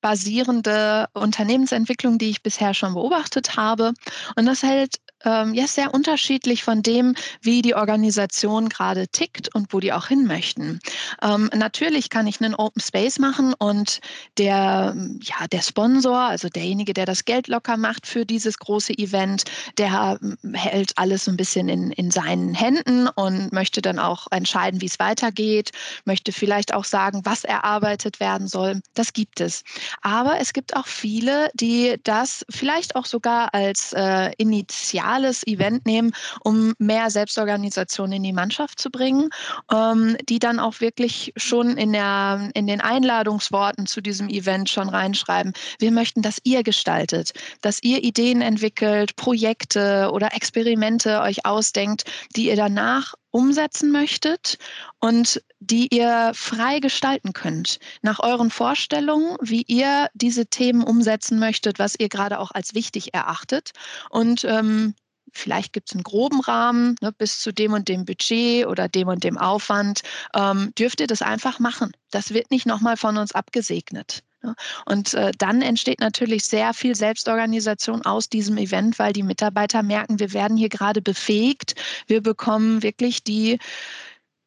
basierende 0.00 1.06
Unternehmensentwicklung, 1.14 2.18
die 2.18 2.30
ich 2.30 2.42
bisher 2.42 2.74
schon 2.74 2.94
beobachtet 2.94 3.56
habe. 3.56 3.94
Und 4.36 4.46
das 4.46 4.62
hält 4.62 4.96
ähm, 5.24 5.54
ja 5.54 5.66
sehr 5.66 5.94
unterschiedlich 5.94 6.62
von 6.62 6.82
dem, 6.82 7.14
wie 7.40 7.62
die 7.62 7.74
Organisation 7.74 8.68
gerade 8.68 9.08
tickt 9.08 9.54
und 9.54 9.72
wo 9.72 9.80
die 9.80 9.92
auch 9.92 10.06
hin 10.06 10.26
möchten. 10.26 10.80
Ähm, 11.22 11.50
natürlich 11.54 12.10
kann 12.10 12.26
ich 12.26 12.40
einen 12.40 12.54
Open 12.54 12.80
Space 12.80 13.18
machen 13.18 13.54
und 13.58 14.00
der, 14.36 14.96
ja, 15.22 15.46
der 15.50 15.62
Sponsor, 15.62 16.18
also 16.18 16.48
derjenige, 16.48 16.94
der 16.94 17.06
das 17.06 17.24
Geld 17.24 17.48
locker 17.48 17.76
macht 17.76 18.06
für 18.06 18.24
dieses 18.24 18.58
große 18.58 18.92
Event, 18.96 19.44
der 19.76 20.18
ähm, 20.22 20.54
hält 20.54 20.92
alles 20.96 21.24
so 21.24 21.30
ein 21.30 21.36
bisschen 21.36 21.68
in, 21.68 21.90
in 21.92 22.10
seinen 22.10 22.54
Händen 22.54 23.08
und 23.08 23.52
möchte 23.52 23.82
dann 23.82 23.98
auch 23.98 24.26
entscheiden, 24.30 24.80
wie 24.80 24.86
es 24.86 24.98
weitergeht, 24.98 25.70
möchte 26.04 26.32
vielleicht 26.32 26.74
auch 26.74 26.84
sagen, 26.84 27.22
was 27.24 27.44
erarbeitet 27.44 28.20
werden 28.20 28.48
soll. 28.48 28.80
Das 28.94 29.12
gibt 29.12 29.40
es. 29.40 29.64
Aber 30.02 30.38
es 30.40 30.52
gibt 30.52 30.76
auch 30.76 30.86
viele, 30.86 31.50
die 31.54 31.96
das 32.04 32.44
vielleicht 32.50 32.96
auch 32.96 33.06
sogar 33.06 33.52
als 33.54 33.92
äh, 33.92 34.30
Initial 34.38 35.07
soziales 35.08 35.46
Event 35.46 35.86
nehmen, 35.86 36.12
um 36.44 36.74
mehr 36.78 37.10
Selbstorganisation 37.10 38.12
in 38.12 38.22
die 38.22 38.32
Mannschaft 38.32 38.78
zu 38.80 38.90
bringen, 38.90 39.30
ähm, 39.72 40.16
die 40.28 40.38
dann 40.38 40.60
auch 40.60 40.80
wirklich 40.80 41.32
schon 41.36 41.76
in, 41.76 41.92
der, 41.92 42.50
in 42.54 42.66
den 42.66 42.80
Einladungsworten 42.80 43.86
zu 43.86 44.00
diesem 44.00 44.28
Event 44.28 44.68
schon 44.68 44.88
reinschreiben. 44.88 45.52
Wir 45.78 45.92
möchten, 45.92 46.22
dass 46.22 46.38
ihr 46.44 46.62
gestaltet, 46.62 47.32
dass 47.62 47.82
ihr 47.82 48.04
Ideen 48.04 48.42
entwickelt, 48.42 49.16
Projekte 49.16 50.10
oder 50.12 50.34
Experimente 50.34 51.20
euch 51.22 51.46
ausdenkt, 51.46 52.04
die 52.36 52.48
ihr 52.48 52.56
danach 52.56 53.14
umsetzen 53.30 53.90
möchtet 53.90 54.58
und 55.00 55.42
die 55.60 55.88
ihr 55.94 56.32
frei 56.34 56.80
gestalten 56.80 57.32
könnt, 57.32 57.78
nach 58.02 58.20
euren 58.20 58.50
Vorstellungen, 58.50 59.36
wie 59.40 59.62
ihr 59.62 60.08
diese 60.14 60.46
Themen 60.46 60.82
umsetzen 60.82 61.38
möchtet, 61.38 61.78
was 61.78 61.94
ihr 61.98 62.08
gerade 62.08 62.38
auch 62.38 62.50
als 62.52 62.74
wichtig 62.74 63.14
erachtet. 63.14 63.72
Und 64.10 64.44
ähm, 64.44 64.94
vielleicht 65.32 65.72
gibt 65.72 65.90
es 65.90 65.94
einen 65.94 66.04
groben 66.04 66.40
Rahmen, 66.40 66.96
ne, 67.00 67.12
bis 67.12 67.40
zu 67.40 67.52
dem 67.52 67.72
und 67.72 67.88
dem 67.88 68.04
Budget 68.04 68.66
oder 68.66 68.88
dem 68.88 69.08
und 69.08 69.24
dem 69.24 69.38
Aufwand, 69.38 70.02
ähm, 70.34 70.72
dürft 70.78 71.00
ihr 71.00 71.06
das 71.06 71.22
einfach 71.22 71.58
machen. 71.58 71.92
Das 72.10 72.32
wird 72.32 72.50
nicht 72.50 72.66
nochmal 72.66 72.96
von 72.96 73.16
uns 73.16 73.32
abgesegnet. 73.32 74.22
Ne? 74.42 74.54
Und 74.86 75.14
äh, 75.14 75.32
dann 75.36 75.62
entsteht 75.62 76.00
natürlich 76.00 76.44
sehr 76.44 76.74
viel 76.74 76.94
Selbstorganisation 76.94 78.02
aus 78.04 78.28
diesem 78.28 78.56
Event, 78.56 78.98
weil 78.98 79.12
die 79.12 79.22
Mitarbeiter 79.22 79.82
merken, 79.82 80.20
wir 80.20 80.32
werden 80.32 80.56
hier 80.56 80.68
gerade 80.68 81.02
befähigt, 81.02 81.74
wir 82.06 82.22
bekommen 82.22 82.82
wirklich 82.82 83.24
die, 83.24 83.58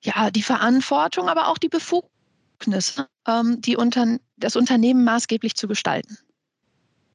ja, 0.01 0.31
die 0.31 0.43
Verantwortung, 0.43 1.29
aber 1.29 1.48
auch 1.48 1.57
die 1.57 1.69
Befugnis, 1.69 3.03
ähm, 3.27 3.62
die 3.62 3.75
unter, 3.75 4.17
das 4.38 4.55
Unternehmen 4.55 5.03
maßgeblich 5.03 5.55
zu 5.55 5.67
gestalten. 5.67 6.17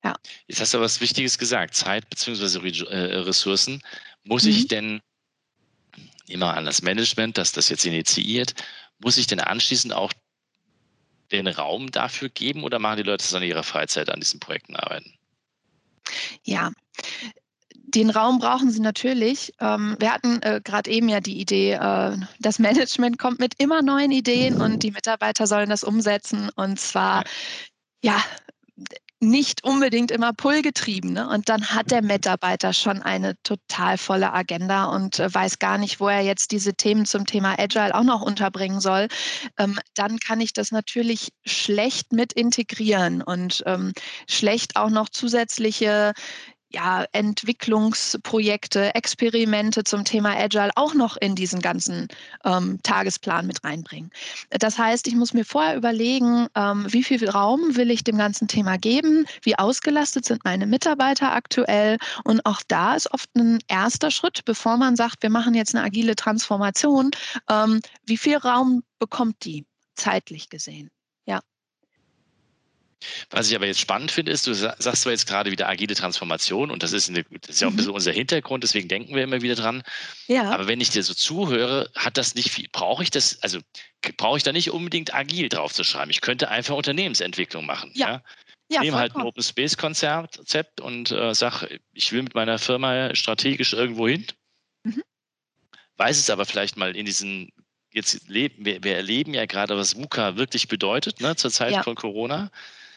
Ja. 0.04 0.14
Jetzt 0.46 0.60
hast 0.60 0.74
du 0.74 0.80
was 0.80 1.00
Wichtiges 1.00 1.38
gesagt, 1.38 1.74
Zeit 1.74 2.08
bzw. 2.10 2.84
Äh, 2.84 3.16
Ressourcen. 3.20 3.82
Muss 4.22 4.44
mhm. 4.44 4.50
ich 4.50 4.68
denn, 4.68 5.00
immer 6.28 6.54
an 6.56 6.64
das 6.64 6.82
Management, 6.82 7.38
das 7.38 7.52
das 7.52 7.68
jetzt 7.70 7.86
initiiert, 7.86 8.54
muss 8.98 9.16
ich 9.16 9.26
denn 9.26 9.40
anschließend 9.40 9.92
auch 9.92 10.12
den 11.32 11.46
Raum 11.46 11.90
dafür 11.90 12.28
geben 12.28 12.64
oder 12.64 12.78
machen 12.78 12.98
die 12.98 13.02
Leute 13.02 13.24
das 13.24 13.34
an 13.34 13.42
ihrer 13.42 13.62
Freizeit 13.62 14.10
an 14.10 14.20
diesen 14.20 14.40
Projekten 14.40 14.76
arbeiten? 14.76 15.12
Ja, 16.44 16.70
den 17.96 18.10
Raum 18.10 18.38
brauchen 18.38 18.70
sie 18.70 18.80
natürlich. 18.80 19.52
Ähm, 19.60 19.96
wir 19.98 20.12
hatten 20.12 20.42
äh, 20.42 20.60
gerade 20.62 20.90
eben 20.90 21.08
ja 21.08 21.20
die 21.20 21.40
Idee, 21.40 21.72
äh, 21.72 22.16
das 22.40 22.58
Management 22.58 23.18
kommt 23.18 23.38
mit 23.38 23.54
immer 23.58 23.82
neuen 23.82 24.10
Ideen 24.10 24.60
und 24.60 24.82
die 24.82 24.90
Mitarbeiter 24.90 25.46
sollen 25.46 25.70
das 25.70 25.84
umsetzen. 25.84 26.50
Und 26.56 26.80
zwar, 26.80 27.24
ja, 28.02 28.22
nicht 29.20 29.64
unbedingt 29.64 30.10
immer 30.10 30.32
pullgetrieben. 30.32 31.14
Ne? 31.14 31.28
Und 31.28 31.48
dann 31.48 31.70
hat 31.70 31.90
der 31.90 32.02
Mitarbeiter 32.02 32.72
schon 32.72 33.00
eine 33.02 33.34
total 33.42 33.96
volle 33.96 34.32
Agenda 34.32 34.84
und 34.86 35.18
äh, 35.18 35.32
weiß 35.32 35.58
gar 35.58 35.78
nicht, 35.78 36.00
wo 36.00 36.08
er 36.08 36.20
jetzt 36.20 36.52
diese 36.52 36.74
Themen 36.74 37.06
zum 37.06 37.24
Thema 37.24 37.58
Agile 37.58 37.94
auch 37.94 38.02
noch 38.02 38.20
unterbringen 38.20 38.80
soll. 38.80 39.08
Ähm, 39.58 39.78
dann 39.94 40.18
kann 40.18 40.40
ich 40.40 40.52
das 40.52 40.70
natürlich 40.70 41.30
schlecht 41.46 42.12
mit 42.12 42.34
integrieren 42.34 43.22
und 43.22 43.62
ähm, 43.66 43.92
schlecht 44.28 44.76
auch 44.76 44.90
noch 44.90 45.08
zusätzliche 45.08 46.12
ja, 46.70 47.04
Entwicklungsprojekte, 47.12 48.94
Experimente 48.94 49.84
zum 49.84 50.04
Thema 50.04 50.36
Agile 50.36 50.70
auch 50.74 50.94
noch 50.94 51.16
in 51.16 51.34
diesen 51.34 51.60
ganzen 51.60 52.08
ähm, 52.44 52.80
Tagesplan 52.82 53.46
mit 53.46 53.62
reinbringen. 53.64 54.10
Das 54.50 54.78
heißt, 54.78 55.06
ich 55.06 55.14
muss 55.14 55.32
mir 55.32 55.44
vorher 55.44 55.76
überlegen, 55.76 56.48
ähm, 56.56 56.86
wie 56.88 57.04
viel 57.04 57.28
Raum 57.28 57.76
will 57.76 57.90
ich 57.90 58.04
dem 58.04 58.18
ganzen 58.18 58.48
Thema 58.48 58.78
geben, 58.78 59.26
wie 59.42 59.58
ausgelastet 59.58 60.24
sind 60.24 60.44
meine 60.44 60.66
Mitarbeiter 60.66 61.32
aktuell 61.32 61.98
und 62.24 62.44
auch 62.44 62.62
da 62.66 62.94
ist 62.94 63.12
oft 63.12 63.34
ein 63.36 63.58
erster 63.68 64.10
Schritt, 64.10 64.44
bevor 64.44 64.76
man 64.76 64.96
sagt, 64.96 65.22
wir 65.22 65.30
machen 65.30 65.54
jetzt 65.54 65.74
eine 65.74 65.84
agile 65.84 66.16
Transformation, 66.16 67.10
ähm, 67.48 67.80
wie 68.04 68.16
viel 68.16 68.36
Raum 68.36 68.82
bekommt 68.98 69.44
die 69.44 69.66
zeitlich 69.94 70.50
gesehen? 70.50 70.90
Was 73.30 73.50
ich 73.50 73.56
aber 73.56 73.66
jetzt 73.66 73.80
spannend 73.80 74.10
finde, 74.10 74.32
ist, 74.32 74.46
du 74.46 74.54
sagst 74.54 75.02
zwar 75.02 75.12
jetzt 75.12 75.26
gerade 75.26 75.50
wieder 75.50 75.68
agile 75.68 75.94
Transformation 75.94 76.70
und 76.70 76.82
das 76.82 76.92
ist, 76.92 77.08
eine, 77.08 77.24
das 77.24 77.50
ist 77.50 77.60
ja 77.60 77.68
auch 77.68 77.70
ein 77.70 77.74
mhm. 77.74 77.76
bisschen 77.76 77.92
unser 77.92 78.12
Hintergrund, 78.12 78.64
deswegen 78.64 78.88
denken 78.88 79.14
wir 79.14 79.22
immer 79.22 79.42
wieder 79.42 79.54
dran. 79.54 79.82
Ja. 80.26 80.50
Aber 80.50 80.66
wenn 80.66 80.80
ich 80.80 80.90
dir 80.90 81.02
so 81.02 81.12
zuhöre, 81.12 81.90
hat 81.94 82.16
das 82.16 82.34
nicht 82.34 82.50
viel, 82.50 82.68
brauche 82.72 83.02
ich 83.02 83.10
das, 83.10 83.42
also 83.42 83.60
brauche 84.16 84.38
ich 84.38 84.42
da 84.42 84.52
nicht 84.52 84.70
unbedingt 84.70 85.14
agil 85.14 85.48
drauf 85.48 85.72
zu 85.72 85.84
schreiben. 85.84 86.10
Ich 86.10 86.20
könnte 86.20 86.48
einfach 86.48 86.74
Unternehmensentwicklung 86.74 87.66
machen. 87.66 87.90
Ja. 87.94 88.08
ja? 88.08 88.22
Ja, 88.68 88.80
nehme 88.80 88.96
halt 88.96 89.14
ein 89.14 89.22
Open 89.22 89.44
Space 89.44 89.76
Konzept 89.76 90.80
und 90.80 91.12
äh, 91.12 91.34
sage, 91.34 91.78
ich 91.92 92.10
will 92.12 92.24
mit 92.24 92.34
meiner 92.34 92.58
Firma 92.58 93.14
strategisch 93.14 93.72
irgendwo 93.72 94.08
hin. 94.08 94.26
Mhm. 94.82 95.04
Weiß 95.96 96.18
es 96.18 96.30
aber 96.30 96.46
vielleicht 96.46 96.76
mal 96.76 96.96
in 96.96 97.06
diesen, 97.06 97.52
jetzt 97.92 98.28
leben, 98.28 98.64
wir, 98.64 98.82
wir 98.82 98.96
erleben 98.96 99.34
ja 99.34 99.46
gerade, 99.46 99.76
was 99.76 99.96
VUCA 99.96 100.36
wirklich 100.36 100.66
bedeutet, 100.66 101.20
ne, 101.20 101.36
zur 101.36 101.52
Zeit 101.52 101.72
ja. 101.72 101.82
von 101.84 101.94
Corona. 101.94 102.50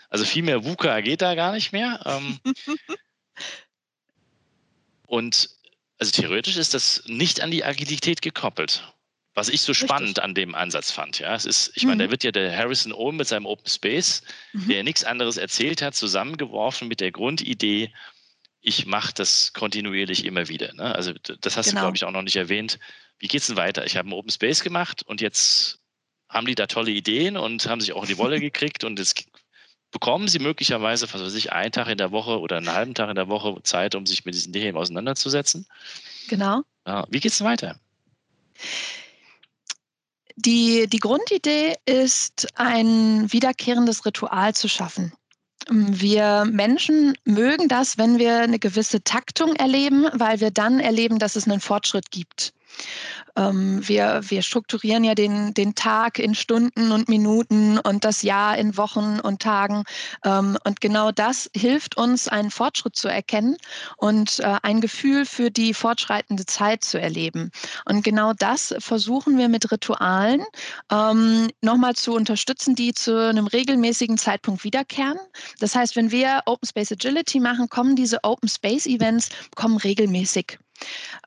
Also 0.10 0.26
viel 0.26 0.44
mehr 0.44 0.66
VUCA 0.66 1.02
geht 1.02 1.22
da 1.22 1.36
gar 1.36 1.54
nicht 1.54 1.72
mehr. 1.72 2.00
Ähm, 2.06 2.40
und 5.06 5.50
also 6.00 6.12
theoretisch 6.12 6.58
ist 6.58 6.74
das 6.74 7.04
nicht 7.06 7.42
an 7.42 7.52
die 7.52 7.64
Agilität 7.64 8.22
gekoppelt. 8.22 8.94
Was 9.36 9.50
ich 9.50 9.62
so 9.62 9.72
Richtig. 9.72 9.88
spannend 9.88 10.20
an 10.20 10.34
dem 10.34 10.56
Ansatz 10.56 10.92
fand, 10.92 11.20
ja, 11.20 11.36
es 11.36 11.46
ist, 11.46 11.72
ich 11.76 11.84
mhm. 11.84 11.90
meine, 11.90 12.06
da 12.06 12.12
wird 12.12 12.24
ja 12.24 12.32
der 12.32 12.56
Harrison 12.56 12.92
Owen 12.92 13.16
mit 13.16 13.28
seinem 13.28 13.46
Open 13.46 13.70
Space, 13.70 14.24
mhm. 14.54 14.68
der 14.68 14.84
nichts 14.84 15.04
anderes 15.04 15.38
erzählt 15.38 15.82
hat, 15.82 15.96
zusammengeworfen 15.96 16.88
mit 16.88 17.00
der 17.00 17.12
Grundidee, 17.12 17.94
ich 18.62 18.86
mache 18.86 19.14
das 19.14 19.54
kontinuierlich 19.54 20.26
immer 20.26 20.48
wieder. 20.48 20.74
Ne? 20.74 20.94
Also 20.94 21.14
das 21.14 21.56
hast 21.56 21.70
genau. 21.70 21.82
du, 21.82 21.86
glaube 21.86 21.98
ich, 21.98 22.04
auch 22.04 22.12
noch 22.12 22.22
nicht 22.22 22.36
erwähnt. 22.36 22.80
Wie 23.20 23.28
geht 23.28 23.42
es 23.42 23.48
denn 23.48 23.56
weiter? 23.56 23.86
Ich 23.86 23.96
habe 23.96 24.08
einen 24.08 24.14
Open 24.14 24.32
Space 24.32 24.62
gemacht 24.62 25.04
und 25.04 25.22
jetzt 25.22 25.80
haben 26.28 26.46
die 26.46 26.56
da 26.56 26.68
tolle 26.68 26.92
Ideen 26.92 27.38
und 27.38 27.66
haben 27.68 27.82
sich 27.82 27.94
auch 27.94 28.04
in 28.04 28.10
die 28.10 28.18
Wolle 28.18 28.40
gekriegt 28.40 28.84
und 28.84 29.00
es 29.00 29.16
bekommen 29.92 30.28
Sie 30.28 30.40
möglicherweise, 30.40 31.12
was 31.12 31.22
weiß 31.22 31.36
ich, 31.36 31.52
einen 31.52 31.72
Tag 31.72 31.88
in 31.88 31.98
der 31.98 32.12
Woche 32.12 32.40
oder 32.40 32.58
einen 32.58 32.72
halben 32.72 32.94
Tag 32.94 33.10
in 33.10 33.16
der 33.16 33.28
Woche 33.28 33.56
Zeit, 33.64 33.96
um 33.96 34.06
sich 34.06 34.26
mit 34.26 34.36
diesen 34.36 34.54
Themen 34.54 34.78
auseinanderzusetzen. 34.78 35.66
Genau. 36.28 36.62
Wie 37.10 37.20
geht 37.20 37.32
es 37.32 37.44
weiter? 37.44 37.80
Die, 40.36 40.88
die 40.88 41.00
Grundidee 41.00 41.76
ist, 41.86 42.48
ein 42.56 43.32
wiederkehrendes 43.32 44.06
Ritual 44.06 44.56
zu 44.56 44.70
schaffen. 44.70 45.12
Wir 45.70 46.46
Menschen 46.46 47.14
mögen 47.26 47.68
das, 47.68 47.98
wenn 47.98 48.18
wir 48.18 48.40
eine 48.40 48.60
gewisse 48.60 49.04
Taktung 49.04 49.56
erleben, 49.56 50.06
weil 50.14 50.40
wir 50.40 50.52
dann 50.52 50.80
erleben, 50.80 51.20
dass 51.20 51.36
es 51.36 51.48
einen 51.48 51.60
Fortschritt 51.60 52.10
gibt. 52.12 52.54
Ähm, 53.36 53.88
wir, 53.88 54.22
wir 54.24 54.42
strukturieren 54.42 55.04
ja 55.04 55.16
den, 55.16 55.54
den 55.54 55.76
Tag 55.76 56.20
in 56.20 56.36
Stunden 56.36 56.92
und 56.92 57.10
Minuten 57.10 57.80
und 57.80 58.04
das 58.04 58.22
Jahr 58.22 58.58
in 58.58 58.78
Wochen 58.78 59.20
und 59.20 59.42
Tagen. 59.42 59.84
Ähm, 60.26 60.58
und 60.66 60.82
genau 60.82 61.12
das 61.12 61.50
hilft 61.56 61.98
uns, 61.98 62.28
einen 62.28 62.52
Fortschritt 62.52 62.96
zu 62.96 63.08
erkennen 63.08 63.58
und 63.98 64.40
äh, 64.40 64.58
ein 64.64 64.82
Gefühl 64.82 65.26
für 65.26 65.52
die 65.52 65.74
fortschreitende 65.74 66.46
Zeit 66.46 66.84
zu 66.84 67.00
erleben. 67.00 67.52
Und 67.86 68.04
genau 68.04 68.34
das 68.34 68.76
versuchen 68.80 69.38
wir 69.38 69.50
mit 69.50 69.72
Ritualen 69.72 70.44
ähm, 70.92 71.50
nochmal 71.62 71.96
zu 71.96 72.14
unterstützen, 72.14 72.76
die 72.76 72.94
zu 72.94 73.30
einem 73.30 73.48
regelmäßigen 73.48 74.18
Zeitpunkt 74.18 74.64
wiederkehren. 74.64 75.20
Das 75.60 75.76
heißt, 75.76 75.96
wenn 75.96 76.12
wir 76.12 76.42
Open 76.46 76.68
Space 76.68 76.92
Agility 76.92 77.40
machen, 77.40 77.70
kommen 77.70 77.96
diese 77.96 78.24
Open 78.24 78.50
Space 78.50 78.86
Events 78.86 79.30
kommen 79.56 79.78
regelmäßig. 79.78 80.60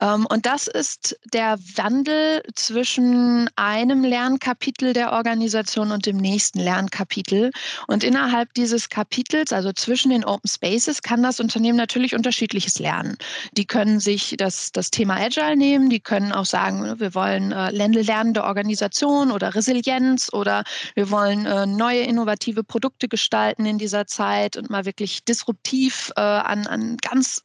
Ähm, 0.00 0.26
und 0.26 0.46
das 0.46 0.66
ist 0.66 1.18
der 1.32 1.58
Wandel 1.76 2.42
zwischen 2.54 3.48
einem 3.56 4.04
Lernkapitel 4.04 4.92
der 4.92 5.12
Organisation 5.12 5.92
und 5.92 6.06
dem 6.06 6.16
nächsten 6.16 6.60
Lernkapitel. 6.60 7.50
Und 7.86 8.04
innerhalb 8.04 8.52
dieses 8.54 8.88
Kapitels, 8.88 9.52
also 9.52 9.72
zwischen 9.72 10.10
den 10.10 10.24
Open 10.24 10.48
Spaces, 10.48 11.02
kann 11.02 11.22
das 11.22 11.40
Unternehmen 11.40 11.76
natürlich 11.76 12.14
unterschiedliches 12.14 12.78
lernen. 12.78 13.16
Die 13.52 13.66
können 13.66 14.00
sich 14.00 14.34
das, 14.38 14.72
das 14.72 14.90
Thema 14.90 15.16
Agile 15.16 15.56
nehmen, 15.56 15.88
die 15.88 16.00
können 16.00 16.32
auch 16.32 16.46
sagen, 16.46 16.98
wir 16.98 17.14
wollen 17.14 17.52
äh, 17.52 17.70
lernende 17.70 18.44
Organisation 18.44 19.30
oder 19.30 19.54
Resilienz 19.54 20.32
oder 20.32 20.64
wir 20.94 21.10
wollen 21.10 21.46
äh, 21.46 21.66
neue 21.66 22.02
innovative 22.02 22.64
Produkte 22.64 23.08
gestalten 23.08 23.66
in 23.66 23.78
dieser 23.78 24.06
Zeit 24.06 24.56
und 24.56 24.70
mal 24.70 24.84
wirklich 24.84 25.24
disruptiv 25.24 26.10
äh, 26.16 26.20
an, 26.20 26.66
an 26.66 26.96
ganz 26.98 27.42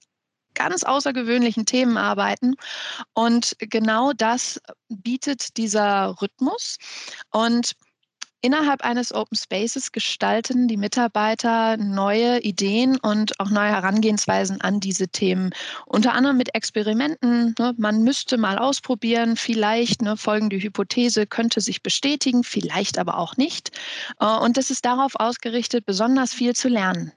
ganz 0.57 0.83
außergewöhnlichen 0.83 1.65
Themen 1.65 1.97
arbeiten. 1.97 2.55
Und 3.13 3.55
genau 3.59 4.11
das 4.13 4.59
bietet 4.89 5.57
dieser 5.57 6.15
Rhythmus. 6.21 6.77
Und 7.31 7.75
Innerhalb 8.41 8.83
eines 8.83 9.13
Open 9.13 9.35
Spaces 9.35 9.91
gestalten 9.91 10.67
die 10.67 10.77
Mitarbeiter 10.77 11.75
neue 11.75 12.39
Ideen 12.41 12.97
und 12.99 13.39
auch 13.39 13.49
neue 13.49 13.69
Herangehensweisen 13.69 14.61
an 14.61 14.79
diese 14.79 15.07
Themen. 15.07 15.49
Unter 15.87 16.13
anderem 16.13 16.37
mit 16.37 16.53
Experimenten. 16.53 17.55
Ne? 17.57 17.73
Man 17.77 18.03
müsste 18.03 18.37
mal 18.37 18.59
ausprobieren, 18.59 19.37
vielleicht 19.37 20.03
ne, 20.03 20.17
folgende 20.17 20.57
Hypothese 20.57 21.25
könnte 21.25 21.61
sich 21.61 21.81
bestätigen, 21.81 22.43
vielleicht 22.43 22.99
aber 22.99 23.17
auch 23.17 23.37
nicht. 23.37 23.71
Äh, 24.19 24.37
und 24.37 24.55
das 24.55 24.69
ist 24.69 24.85
darauf 24.85 25.15
ausgerichtet, 25.15 25.87
besonders 25.87 26.31
viel 26.31 26.55
zu 26.55 26.69
lernen. 26.69 27.11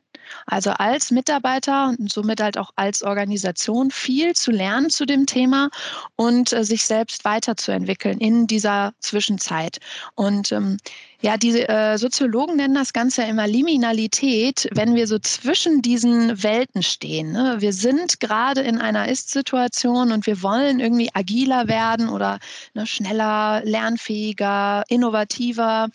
Also 0.47 0.71
als 0.71 1.11
Mitarbeiter 1.11 1.95
und 1.99 2.12
somit 2.12 2.40
halt 2.40 2.59
auch 2.59 2.71
als 2.77 3.03
Organisation 3.03 3.90
viel 3.90 4.35
zu 4.35 4.51
lernen 4.51 4.90
zu 4.90 5.07
dem 5.07 5.27
Thema 5.27 5.71
und 6.16 6.53
äh, 6.53 6.64
sich 6.64 6.85
selbst 6.85 7.25
weiterzuentwickeln 7.25 8.19
in 8.19 8.47
dieser 8.47 8.93
Zwischenzeit. 9.01 9.79
Und 10.14 10.53
ähm, 10.53 10.79
ja, 11.23 11.37
die 11.37 11.61
äh, 11.61 11.99
Soziologen 11.99 12.57
nennen 12.57 12.75
das 12.75 12.95
Ganze 12.95 13.23
immer 13.25 13.47
Liminalität, 13.47 14.69
wenn 14.73 14.95
wir 14.95 15.07
so 15.07 15.19
zwischen 15.19 15.83
diesen 15.83 16.43
Welten 16.43 16.83
stehen. 16.83 17.33
Ne? 17.33 17.57
Wir 17.59 17.75
sind 17.75 18.21
gerade 18.21 18.62
in 18.62 18.79
einer 18.79 19.07
Ist-Situation 19.09 20.12
und 20.12 20.27
wir 20.27 20.43
wollen 20.43 20.81
irgendwie 20.81 21.11
agiler 21.12 21.69
werden 21.69 22.09
oder 22.09 22.38
ne, 22.73 22.87
schneller, 22.87 23.61
lernfähiger, 23.64 24.85
innovativer. 24.88 25.88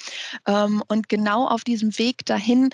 Ähm, 0.45 0.83
und 0.89 1.09
genau 1.09 1.47
auf 1.47 1.63
diesem 1.63 1.97
Weg 1.97 2.25
dahin 2.27 2.69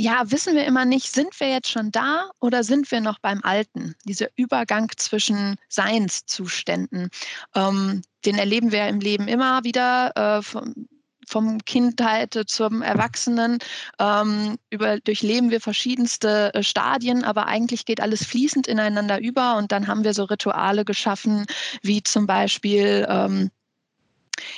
ja, 0.00 0.30
wissen 0.30 0.54
wir 0.54 0.64
immer 0.64 0.84
nicht, 0.84 1.12
sind 1.12 1.38
wir 1.40 1.48
jetzt 1.48 1.70
schon 1.70 1.90
da 1.90 2.30
oder 2.40 2.62
sind 2.62 2.88
wir 2.92 3.00
noch 3.00 3.18
beim 3.18 3.40
Alten? 3.42 3.96
Dieser 4.04 4.28
Übergang 4.36 4.92
zwischen 4.96 5.56
Seinszuständen, 5.68 7.10
ähm, 7.56 8.02
den 8.24 8.38
erleben 8.38 8.70
wir 8.70 8.86
im 8.86 9.00
Leben 9.00 9.26
immer 9.26 9.64
wieder. 9.64 10.12
Äh, 10.38 10.42
vom, 10.42 10.88
vom 11.26 11.58
Kindheit 11.64 12.38
zum 12.46 12.80
Erwachsenen 12.80 13.58
ähm, 13.98 14.56
über, 14.70 15.00
durchleben 15.00 15.50
wir 15.50 15.60
verschiedenste 15.60 16.54
äh, 16.54 16.62
Stadien, 16.62 17.24
aber 17.24 17.46
eigentlich 17.46 17.84
geht 17.84 18.00
alles 18.00 18.24
fließend 18.24 18.66
ineinander 18.68 19.20
über 19.20 19.56
und 19.56 19.72
dann 19.72 19.88
haben 19.88 20.04
wir 20.04 20.14
so 20.14 20.24
Rituale 20.24 20.84
geschaffen, 20.84 21.44
wie 21.82 22.02
zum 22.04 22.26
Beispiel 22.26 23.04
ähm, 23.10 23.50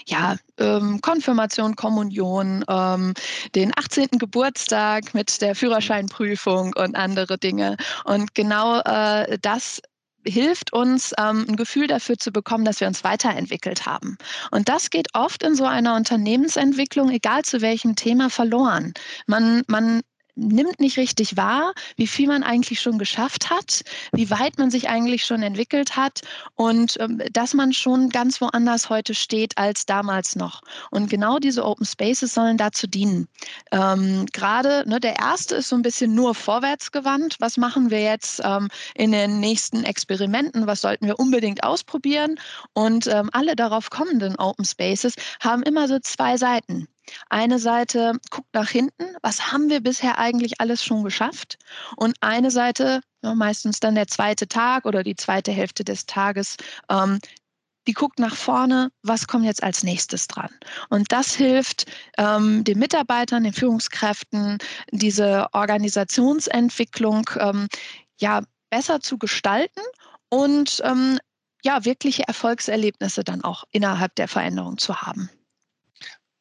ja, 0.07 0.37
ähm, 0.59 1.01
Konfirmation, 1.01 1.77
Kommunion, 1.77 2.65
ähm, 2.69 3.15
den 3.55 3.73
18. 3.77 4.19
Geburtstag 4.19 5.15
mit 5.15 5.41
der 5.41 5.55
Führerscheinprüfung 5.55 6.73
und 6.77 6.97
andere 6.97 7.39
Dinge. 7.39 7.77
Und 8.05 8.35
genau 8.35 8.81
äh, 8.81 9.39
das 9.41 9.81
hilft 10.27 10.73
uns, 10.73 11.15
ähm, 11.19 11.47
ein 11.49 11.57
Gefühl 11.57 11.87
dafür 11.87 12.19
zu 12.19 12.31
bekommen, 12.31 12.65
dass 12.65 12.81
wir 12.81 12.87
uns 12.87 13.05
weiterentwickelt 13.05 13.87
haben. 13.87 14.17
Und 14.51 14.69
das 14.69 14.91
geht 14.91 15.09
oft 15.15 15.43
in 15.43 15.55
so 15.55 15.65
einer 15.65 15.97
Unternehmensentwicklung, 15.97 17.11
egal 17.11 17.43
zu 17.43 17.61
welchem 17.61 17.97
Thema, 17.97 18.31
verloren. 18.31 18.93
Man, 19.27 19.63
man 19.67 20.03
nimmt 20.41 20.81
nicht 20.81 20.97
richtig 20.97 21.37
wahr, 21.37 21.73
wie 21.97 22.07
viel 22.07 22.27
man 22.27 22.43
eigentlich 22.43 22.81
schon 22.81 22.99
geschafft 22.99 23.51
hat, 23.51 23.83
wie 24.13 24.31
weit 24.31 24.59
man 24.59 24.71
sich 24.71 24.89
eigentlich 24.89 25.25
schon 25.25 25.43
entwickelt 25.43 25.97
hat 25.97 26.23
und 26.55 26.97
ähm, 27.01 27.23
dass 27.33 27.55
man 27.55 27.73
schon 27.73 28.09
ganz 28.09 28.41
woanders 28.41 28.89
heute 28.89 29.15
steht 29.15 29.59
als 29.59 29.87
damals 29.87 30.37
noch. 30.37 30.63
Und 30.91 31.11
genau 31.11 31.39
diese 31.39 31.65
Open 31.65 31.87
Spaces 31.87 32.35
sollen 32.35 32.57
dazu 32.57 32.87
dienen. 32.87 33.29
Ähm, 33.71 34.27
Gerade 34.33 34.89
ne, 34.89 35.01
der 35.01 35.19
erste 35.19 35.57
ist 35.57 35.69
so 35.69 35.77
ein 35.77 35.83
bisschen 35.83 36.15
nur 36.15 36.35
vorwärtsgewandt. 36.35 37.37
Was 37.41 37.57
machen 37.57 37.91
wir 37.91 38.03
jetzt 38.03 38.41
ähm, 38.45 38.69
in 38.95 39.13
den 39.13 39.41
nächsten 39.41 39.85
Experimenten? 39.85 40.67
Was 40.67 40.81
sollten 40.81 41.07
wir 41.07 41.19
unbedingt 41.19 41.63
ausprobieren? 41.63 42.37
Und 42.73 43.07
ähm, 43.07 43.31
alle 43.33 43.57
darauf 43.57 43.91
kommenden 43.91 44.37
Open 44.37 44.65
Spaces 44.65 45.15
haben 45.41 45.63
immer 45.63 45.89
so 45.89 45.99
zwei 45.99 46.37
Seiten. 46.37 46.89
Eine 47.29 47.59
Seite 47.59 48.13
guckt 48.31 48.53
nach 48.53 48.69
hinten, 48.69 49.05
was 49.23 49.53
haben 49.53 49.69
wir 49.69 49.81
bisher 49.81 50.19
eigentlich 50.19 50.61
alles 50.61 50.85
schon 50.85 51.05
geschafft? 51.05 51.59
Und 51.97 52.17
eine 52.21 52.51
Seite, 52.51 53.01
ja, 53.23 53.35
meistens 53.35 53.81
dann 53.81 53.95
der 53.95 54.07
zweite 54.07 54.49
Tag 54.49 54.85
oder 54.85 55.03
die 55.03 55.17
zweite 55.17 55.53
Hälfte 55.53 55.85
des 55.85 56.07
Tages, 56.07 56.57
ähm, 56.91 57.19
die 57.87 57.93
guckt 57.93 58.19
nach 58.19 58.37
vorne, 58.37 58.91
was 59.03 59.27
kommt 59.27 59.45
jetzt 59.45 59.63
als 59.63 59.83
nächstes 59.83 60.29
dran. 60.29 60.51
Und 60.91 61.11
das 61.13 61.35
hilft 61.35 61.87
ähm, 62.19 62.63
den 62.65 62.79
Mitarbeitern, 62.79 63.45
den 63.45 63.53
Führungskräften, 63.53 64.59
diese 64.93 65.47
Organisationsentwicklung 65.53 67.29
ähm, 67.39 67.69
ja, 68.21 68.43
besser 68.71 69.01
zu 69.01 69.19
gestalten 69.19 69.81
und 70.29 70.81
ähm, 70.85 71.19
ja, 71.65 71.85
wirkliche 71.85 72.27
Erfolgserlebnisse 72.27 73.25
dann 73.25 73.43
auch 73.43 73.65
innerhalb 73.71 74.15
der 74.15 74.29
Veränderung 74.29 74.79
zu 74.79 75.03
haben. 75.03 75.31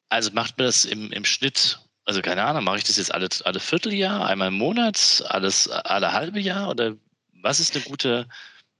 Also 0.09 0.31
macht 0.33 0.57
man 0.57 0.67
das 0.67 0.85
im, 0.85 1.11
im 1.11 1.23
Schnitt, 1.23 1.79
also 2.05 2.21
keine 2.21 2.43
Ahnung, 2.43 2.63
mache 2.63 2.77
ich 2.77 2.83
das 2.83 2.97
jetzt 2.97 3.13
alle, 3.13 3.29
alle 3.45 3.59
Vierteljahr, 3.59 4.27
einmal 4.27 4.47
im 4.49 4.55
Monat, 4.55 5.23
alles 5.27 5.69
alle 5.69 6.11
halbe 6.11 6.39
Jahr 6.39 6.69
oder 6.69 6.95
was 7.41 7.59
ist 7.59 7.75
eine 7.75 7.83
gute, 7.85 8.27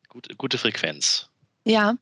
gute, 0.10 0.36
gute 0.36 0.58
Frequenz? 0.58 1.30
Ja, 1.66 1.96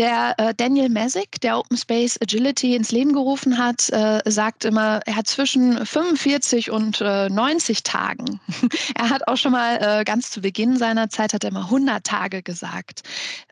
der 0.00 0.34
äh, 0.38 0.54
Daniel 0.54 0.88
Messick, 0.88 1.42
der 1.42 1.58
Open 1.58 1.76
Space 1.76 2.18
Agility 2.22 2.74
ins 2.74 2.90
Leben 2.90 3.12
gerufen 3.12 3.58
hat, 3.58 3.90
äh, 3.90 4.22
sagt 4.24 4.64
immer, 4.64 5.00
er 5.04 5.14
hat 5.14 5.26
zwischen 5.26 5.84
45 5.84 6.70
und 6.70 7.02
äh, 7.02 7.28
90 7.28 7.82
Tagen. 7.82 8.40
er 8.94 9.10
hat 9.10 9.28
auch 9.28 9.36
schon 9.36 9.52
mal 9.52 10.00
äh, 10.00 10.04
ganz 10.04 10.30
zu 10.30 10.40
Beginn 10.40 10.78
seiner 10.78 11.10
Zeit, 11.10 11.34
hat 11.34 11.44
er 11.44 11.52
mal 11.52 11.64
100 11.64 12.02
Tage 12.02 12.42
gesagt. 12.42 13.02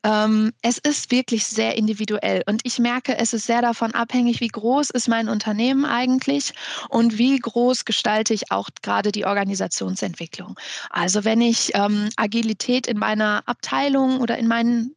Ähm, 0.04 0.54
es 0.62 0.78
ist 0.78 1.10
wirklich 1.10 1.44
sehr 1.44 1.76
individuell 1.76 2.42
und 2.46 2.62
ich 2.64 2.78
merke, 2.78 3.18
es 3.18 3.34
ist 3.34 3.44
sehr 3.44 3.60
davon 3.60 3.92
abhängig, 3.92 4.40
wie 4.40 4.48
groß 4.48 4.88
ist 4.88 5.06
mein 5.06 5.28
Unternehmen 5.28 5.84
eigentlich 5.84 6.54
und 6.88 7.18
wie 7.18 7.38
groß 7.38 7.84
gestalte 7.84 8.32
ich 8.32 8.50
auch 8.50 8.70
gerade 8.80 9.12
die 9.12 9.26
Organisationsentwicklung. 9.26 10.58
Also 10.88 11.24
wenn 11.24 11.42
ich 11.42 11.72
ähm, 11.74 12.08
Agilität 12.16 12.86
in 12.86 12.96
meiner 12.96 13.42
Abteilung 13.44 14.20
oder 14.22 14.38
in 14.38 14.48
meinen 14.48 14.94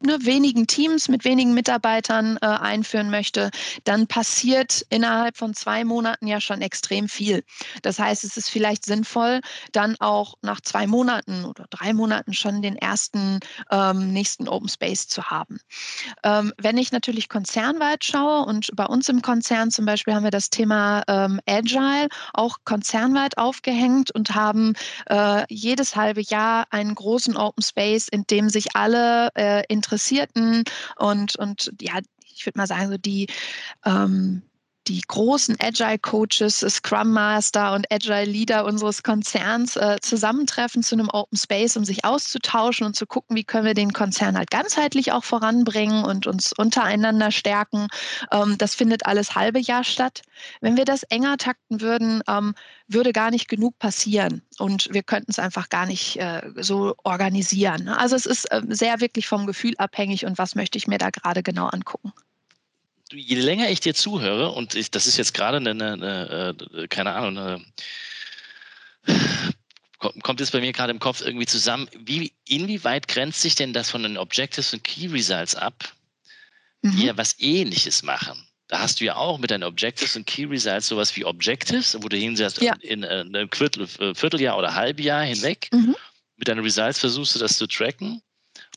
ne, 0.00 0.18
wenigen 0.22 0.66
Teams 0.66 1.08
mit 1.08 1.24
wenigen 1.24 1.54
Mitarbeitern 1.54 2.38
äh, 2.40 2.46
einführen 2.46 3.10
möchte, 3.10 3.50
dann 3.84 4.06
passiert 4.06 4.84
innerhalb 4.90 5.36
von 5.36 5.54
zwei 5.54 5.84
Monaten 5.84 6.26
ja 6.26 6.40
schon 6.40 6.62
extrem 6.62 7.08
viel. 7.08 7.44
Das 7.82 7.98
heißt, 7.98 8.24
es 8.24 8.36
ist 8.36 8.50
vielleicht 8.50 8.84
sinnvoll, 8.84 9.40
dann 9.72 9.96
auch 10.00 10.34
nach 10.42 10.60
zwei 10.60 10.86
Monaten 10.86 11.44
oder 11.44 11.66
drei 11.70 11.92
Monaten 11.92 12.32
schon 12.32 12.62
den 12.62 12.76
ersten 12.76 13.40
ähm, 13.70 14.12
nächsten 14.12 14.48
Open 14.48 14.68
Space 14.68 15.08
zu 15.08 15.24
haben. 15.24 15.58
Ähm, 16.22 16.52
wenn 16.58 16.78
ich 16.78 16.92
natürlich 16.92 17.28
konzernweit 17.28 18.04
schaue 18.04 18.44
und 18.44 18.70
bei 18.74 18.86
uns 18.86 19.08
im 19.08 19.22
Konzern 19.22 19.70
zum 19.70 19.84
Beispiel 19.84 20.14
haben 20.14 20.24
wir 20.24 20.30
das 20.30 20.50
Thema 20.50 21.02
ähm, 21.08 21.40
Agile 21.46 22.08
auch 22.32 22.58
konzernweit 22.64 23.38
aufgehängt 23.38 24.10
und 24.10 24.34
haben 24.34 24.74
äh, 25.06 25.44
jedes 25.48 25.96
halbe 25.96 26.20
Jahr 26.20 26.66
einen 26.70 26.94
großen 26.94 27.36
Open 27.36 27.62
Space, 27.62 28.08
in 28.08 28.24
dem 28.26 28.48
sich 28.48 28.74
alle 28.74 29.30
äh, 29.34 29.64
Interessierten 29.88 30.64
und, 30.96 31.36
und 31.36 31.72
ja, 31.80 31.98
ich 32.34 32.44
würde 32.44 32.58
mal 32.58 32.66
sagen, 32.66 32.90
so 32.90 32.98
die, 32.98 33.26
ähm, 33.86 34.42
die 34.88 35.02
großen 35.06 35.56
Agile 35.60 35.98
Coaches, 35.98 36.60
Scrum 36.60 37.12
Master 37.12 37.74
und 37.74 37.90
Agile 37.92 38.24
Leader 38.24 38.64
unseres 38.64 39.02
Konzerns 39.02 39.76
äh, 39.76 39.98
zusammentreffen 40.00 40.82
zu 40.82 40.94
einem 40.94 41.10
Open 41.10 41.36
Space, 41.36 41.76
um 41.76 41.84
sich 41.84 42.04
auszutauschen 42.04 42.86
und 42.86 42.96
zu 42.96 43.06
gucken, 43.06 43.36
wie 43.36 43.44
können 43.44 43.66
wir 43.66 43.74
den 43.74 43.92
Konzern 43.92 44.36
halt 44.36 44.50
ganzheitlich 44.50 45.12
auch 45.12 45.24
voranbringen 45.24 46.04
und 46.04 46.26
uns 46.26 46.52
untereinander 46.52 47.30
stärken. 47.30 47.88
Ähm, 48.32 48.56
das 48.58 48.74
findet 48.74 49.06
alles 49.06 49.34
halbe 49.34 49.60
Jahr 49.60 49.84
statt. 49.84 50.22
Wenn 50.60 50.76
wir 50.76 50.86
das 50.86 51.02
enger 51.04 51.36
takten 51.36 51.80
würden, 51.80 52.22
ähm, 52.26 52.54
würde 52.86 53.12
gar 53.12 53.30
nicht 53.30 53.48
genug 53.48 53.78
passieren 53.78 54.42
und 54.58 54.88
wir 54.92 55.02
könnten 55.02 55.30
es 55.30 55.38
einfach 55.38 55.68
gar 55.68 55.84
nicht 55.84 56.16
äh, 56.16 56.50
so 56.56 56.94
organisieren. 57.04 57.88
Also 57.88 58.16
es 58.16 58.24
ist 58.24 58.46
äh, 58.46 58.62
sehr 58.68 59.00
wirklich 59.00 59.28
vom 59.28 59.46
Gefühl 59.46 59.74
abhängig 59.76 60.24
und 60.24 60.38
was 60.38 60.54
möchte 60.54 60.78
ich 60.78 60.86
mir 60.86 60.98
da 60.98 61.10
gerade 61.10 61.42
genau 61.42 61.66
angucken. 61.66 62.12
Je 63.12 63.36
länger 63.36 63.70
ich 63.70 63.80
dir 63.80 63.94
zuhöre, 63.94 64.50
und 64.50 64.74
ich, 64.74 64.90
das 64.90 65.06
ist 65.06 65.16
jetzt 65.16 65.34
gerade 65.34 65.56
eine, 65.58 65.70
eine, 65.70 65.92
eine, 65.92 66.56
äh, 66.76 66.88
keine 66.88 67.14
Ahnung, 67.14 67.38
eine, 67.38 67.64
kommt 69.98 70.40
es 70.40 70.50
bei 70.50 70.60
mir 70.60 70.72
gerade 70.72 70.92
im 70.92 70.98
Kopf 70.98 71.20
irgendwie 71.20 71.46
zusammen, 71.46 71.88
wie, 71.98 72.32
inwieweit 72.46 73.08
grenzt 73.08 73.40
sich 73.40 73.54
denn 73.54 73.72
das 73.72 73.90
von 73.90 74.02
den 74.02 74.16
Objectives 74.16 74.72
und 74.72 74.84
Key 74.84 75.06
Results 75.08 75.54
ab, 75.54 75.92
die 76.82 76.88
mhm. 76.88 77.06
ja 77.06 77.16
was 77.16 77.38
ähnliches 77.38 78.02
machen? 78.02 78.44
Da 78.68 78.80
hast 78.80 79.00
du 79.00 79.06
ja 79.06 79.16
auch 79.16 79.38
mit 79.38 79.50
deinen 79.50 79.64
Objectives 79.64 80.14
und 80.14 80.26
Key 80.26 80.44
Results 80.44 80.88
sowas 80.88 81.16
wie 81.16 81.24
Objectives, 81.24 81.96
wo 82.00 82.08
du 82.08 82.16
hinsetzt 82.16 82.60
ja. 82.60 82.74
in, 82.80 83.02
in 83.02 83.34
einem 83.34 83.48
Viertel, 83.50 83.86
Vierteljahr 83.86 84.58
oder 84.58 84.74
Halbjahr 84.74 85.24
hinweg. 85.24 85.68
Mhm. 85.72 85.96
Mit 86.36 86.48
deinen 86.48 86.60
Results 86.60 86.98
versuchst 86.98 87.34
du 87.34 87.38
das 87.38 87.56
zu 87.56 87.66
tracken. 87.66 88.22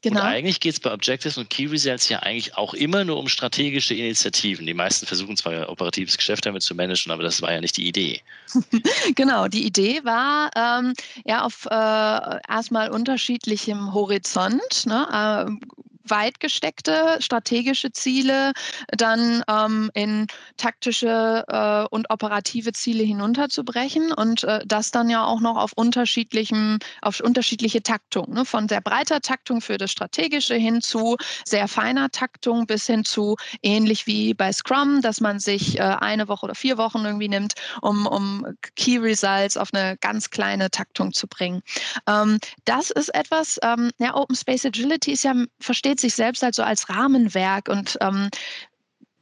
Genau. 0.04 0.22
Und 0.22 0.26
eigentlich 0.26 0.60
geht 0.60 0.74
es 0.74 0.80
bei 0.80 0.92
Objectives 0.92 1.38
und 1.38 1.50
Key 1.50 1.68
Results 1.68 2.10
ja 2.10 2.20
eigentlich 2.20 2.58
auch 2.58 2.74
immer 2.74 3.04
nur 3.04 3.18
um 3.18 3.28
strategische 3.28 3.94
Initiativen. 3.94 4.66
Die 4.66 4.74
meisten 4.74 5.06
versuchen 5.06 5.38
zwar 5.38 5.70
operatives 5.70 6.18
Geschäft 6.18 6.46
damit 6.46 6.64
zu 6.64 6.74
managen, 6.74 7.12
aber 7.12 7.22
das 7.22 7.42
war 7.42 7.52
ja 7.52 7.62
nicht 7.62 7.78
die 7.78 7.88
Idee. 7.88 8.22
genau, 9.16 9.48
die 9.48 9.66
Idee 9.66 10.04
war 10.04 10.50
ähm, 10.56 10.94
ja 11.26 11.44
auf 11.44 11.68
äh, 11.70 12.40
erstmal 12.50 12.90
unterschiedlichem 12.90 13.94
Horizont. 13.94 14.86
Ne? 14.86 15.08
Äh, 15.62 15.68
weit 16.04 16.40
gesteckte 16.40 17.18
strategische 17.20 17.92
Ziele 17.92 18.54
dann 18.88 19.44
ähm, 19.48 19.92
in 19.94 20.28
taktische 20.58 21.44
äh, 21.48 21.86
und 21.90 22.10
operative 22.10 22.74
Ziele 22.74 23.04
hinunterzubrechen 23.04 24.12
und 24.12 24.44
äh, 24.44 24.62
das 24.66 24.92
dann 24.92 25.10
ja 25.10 25.26
auch 25.26 25.40
noch 25.40 25.58
auf 25.58 25.72
unterschiedlichem, 25.76 26.80
auf 27.02 27.20
unterschiedliche 27.20 27.84
Taktung, 27.84 28.34
ne? 28.34 28.46
von 28.46 28.68
sehr 28.68 28.82
breiter 28.82 29.22
Taktung 29.22 29.62
für 29.62 29.78
das 29.78 29.92
Strategische 29.92 30.56
hin 30.56 30.82
zu 30.82 31.18
sehr 31.46 31.68
feiner 31.68 32.10
Taktung 32.10 32.66
bis 32.66 32.86
hin 32.86 33.06
zu 33.06 33.36
ähnlich 33.62 34.08
wie 34.08 34.34
bei 34.34 34.52
Scrum, 34.52 35.02
dass 35.02 35.22
man 35.22 35.40
sich 35.40 35.78
äh, 35.78 35.82
eine 35.82 36.28
Woche 36.28 36.46
oder 36.46 36.56
vier 36.56 36.78
Wochen 36.78 37.06
irgendwie 37.06 37.30
nimmt, 37.30 37.54
um, 37.82 38.06
um 38.08 38.46
Key 38.76 38.98
Results 38.98 39.58
auf 39.58 39.70
eine 39.74 39.98
ganz 39.98 40.30
kleine 40.30 40.70
Taktung 40.70 41.14
zu 41.14 41.28
bringen. 41.28 41.62
Ähm, 42.08 42.40
das 42.66 42.92
ist 42.92 43.14
etwas, 43.14 43.60
ähm, 43.64 43.92
ja, 44.00 44.16
Open 44.16 44.36
Space 44.36 44.66
Agility 44.66 45.12
ist 45.12 45.24
ja, 45.24 45.34
versteht 45.60 45.91
versteht 45.92 46.00
sich 46.00 46.16
selbst 46.16 46.42
halt 46.44 46.56
so 46.56 46.64
als 46.64 46.90
Rahmenwerk 46.90 47.68
und 47.68 47.98
ähm, 48.02 48.30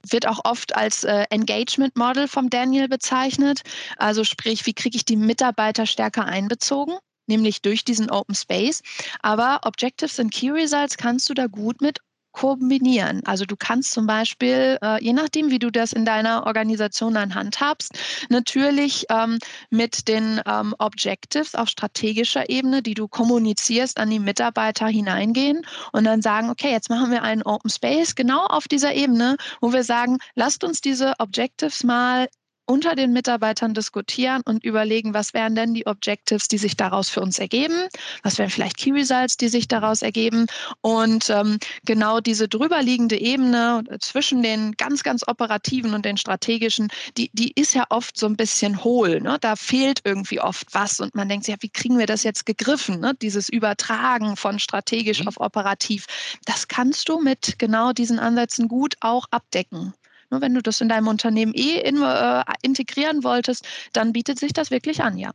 wird 0.09 0.27
auch 0.27 0.39
oft 0.43 0.75
als 0.75 1.03
äh, 1.03 1.25
Engagement 1.29 1.97
Model 1.97 2.27
vom 2.27 2.49
Daniel 2.49 2.87
bezeichnet. 2.87 3.61
Also 3.97 4.23
sprich, 4.23 4.65
wie 4.65 4.73
kriege 4.73 4.95
ich 4.95 5.05
die 5.05 5.17
Mitarbeiter 5.17 5.85
stärker 5.85 6.25
einbezogen? 6.25 6.97
nämlich 7.27 7.61
durch 7.61 7.85
diesen 7.85 8.09
Open 8.09 8.33
Space. 8.33 8.81
Aber 9.21 9.59
Objectives 9.61 10.19
and 10.19 10.33
Key 10.33 10.49
Results 10.49 10.97
kannst 10.97 11.29
du 11.29 11.35
da 11.35 11.45
gut 11.45 11.79
mit 11.79 11.99
kombinieren. 12.31 13.21
Also 13.25 13.45
du 13.45 13.55
kannst 13.57 13.91
zum 13.91 14.07
Beispiel, 14.07 14.77
äh, 14.81 15.03
je 15.03 15.13
nachdem, 15.13 15.49
wie 15.49 15.59
du 15.59 15.71
das 15.71 15.93
in 15.93 16.05
deiner 16.05 16.45
Organisation 16.45 17.13
dann 17.13 17.35
handhabst, 17.35 17.97
natürlich 18.29 19.05
ähm, 19.09 19.39
mit 19.69 20.07
den 20.07 20.41
ähm, 20.45 20.75
Objectives 20.77 21.55
auf 21.55 21.69
strategischer 21.69 22.49
Ebene, 22.49 22.81
die 22.81 22.93
du 22.93 23.07
kommunizierst, 23.07 23.99
an 23.99 24.09
die 24.09 24.19
Mitarbeiter 24.19 24.87
hineingehen 24.87 25.61
und 25.91 26.03
dann 26.03 26.21
sagen, 26.21 26.49
okay, 26.49 26.71
jetzt 26.71 26.89
machen 26.89 27.11
wir 27.11 27.23
einen 27.23 27.43
Open 27.43 27.69
Space 27.69 28.15
genau 28.15 28.45
auf 28.45 28.67
dieser 28.67 28.93
Ebene, 28.93 29.37
wo 29.61 29.73
wir 29.73 29.83
sagen, 29.83 30.17
lasst 30.35 30.63
uns 30.63 30.81
diese 30.81 31.13
Objectives 31.19 31.83
mal 31.83 32.27
unter 32.69 32.95
den 32.95 33.13
Mitarbeitern 33.13 33.73
diskutieren 33.73 34.43
und 34.45 34.63
überlegen, 34.63 35.15
was 35.15 35.33
wären 35.33 35.55
denn 35.55 35.73
die 35.73 35.87
Objectives, 35.87 36.47
die 36.47 36.59
sich 36.59 36.77
daraus 36.77 37.09
für 37.09 37.19
uns 37.19 37.39
ergeben, 37.39 37.87
was 38.21 38.37
wären 38.37 38.51
vielleicht 38.51 38.77
Key 38.77 38.91
Results, 38.91 39.37
die 39.37 39.49
sich 39.49 39.67
daraus 39.67 40.03
ergeben. 40.03 40.45
Und 40.81 41.31
ähm, 41.31 41.57
genau 41.85 42.19
diese 42.19 42.47
drüberliegende 42.47 43.19
Ebene 43.19 43.83
zwischen 43.99 44.43
den 44.43 44.73
ganz, 44.73 45.01
ganz 45.01 45.27
operativen 45.27 45.95
und 45.95 46.05
den 46.05 46.17
strategischen, 46.17 46.89
die, 47.17 47.31
die 47.33 47.51
ist 47.55 47.73
ja 47.73 47.85
oft 47.89 48.17
so 48.17 48.27
ein 48.27 48.37
bisschen 48.37 48.83
hohl. 48.83 49.19
Ne? 49.19 49.37
Da 49.41 49.55
fehlt 49.55 50.01
irgendwie 50.03 50.39
oft 50.39 50.67
was 50.71 50.99
und 50.99 51.15
man 51.15 51.27
denkt 51.27 51.45
sich, 51.45 51.55
ja, 51.55 51.61
wie 51.61 51.69
kriegen 51.69 51.97
wir 51.97 52.05
das 52.05 52.21
jetzt 52.23 52.45
gegriffen? 52.45 52.99
Ne? 52.99 53.15
Dieses 53.19 53.49
Übertragen 53.49 54.35
von 54.35 54.59
strategisch 54.59 55.21
mhm. 55.21 55.29
auf 55.29 55.39
operativ, 55.39 56.05
das 56.45 56.67
kannst 56.67 57.09
du 57.09 57.19
mit 57.19 57.57
genau 57.57 57.93
diesen 57.93 58.19
Ansätzen 58.19 58.67
gut 58.67 58.93
auch 58.99 59.25
abdecken. 59.31 59.95
Nur 60.29 60.41
wenn 60.41 60.53
du 60.53 60.61
das 60.61 60.81
in 60.81 60.89
deinem 60.89 61.07
Unternehmen 61.07 61.53
eh 61.55 61.79
in, 61.81 62.01
äh, 62.01 62.43
integrieren 62.61 63.23
wolltest, 63.23 63.67
dann 63.93 64.13
bietet 64.13 64.39
sich 64.39 64.53
das 64.53 64.71
wirklich 64.71 65.01
an, 65.01 65.17
ja. 65.17 65.31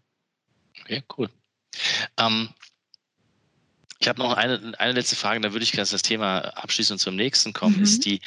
Okay, 0.80 1.02
cool. 1.16 1.28
Ähm, 2.18 2.50
ich 3.98 4.08
habe 4.08 4.20
noch 4.20 4.36
eine, 4.36 4.74
eine 4.78 4.92
letzte 4.92 5.16
Frage, 5.16 5.40
da 5.40 5.52
würde 5.52 5.64
ich 5.64 5.72
gerne 5.72 5.88
das 5.88 6.02
Thema 6.02 6.38
abschließen 6.38 6.94
und 6.94 6.98
zum 6.98 7.16
nächsten 7.16 7.52
kommen, 7.52 7.76
mhm. 7.76 7.84
ist 7.84 8.04
die, 8.04 8.20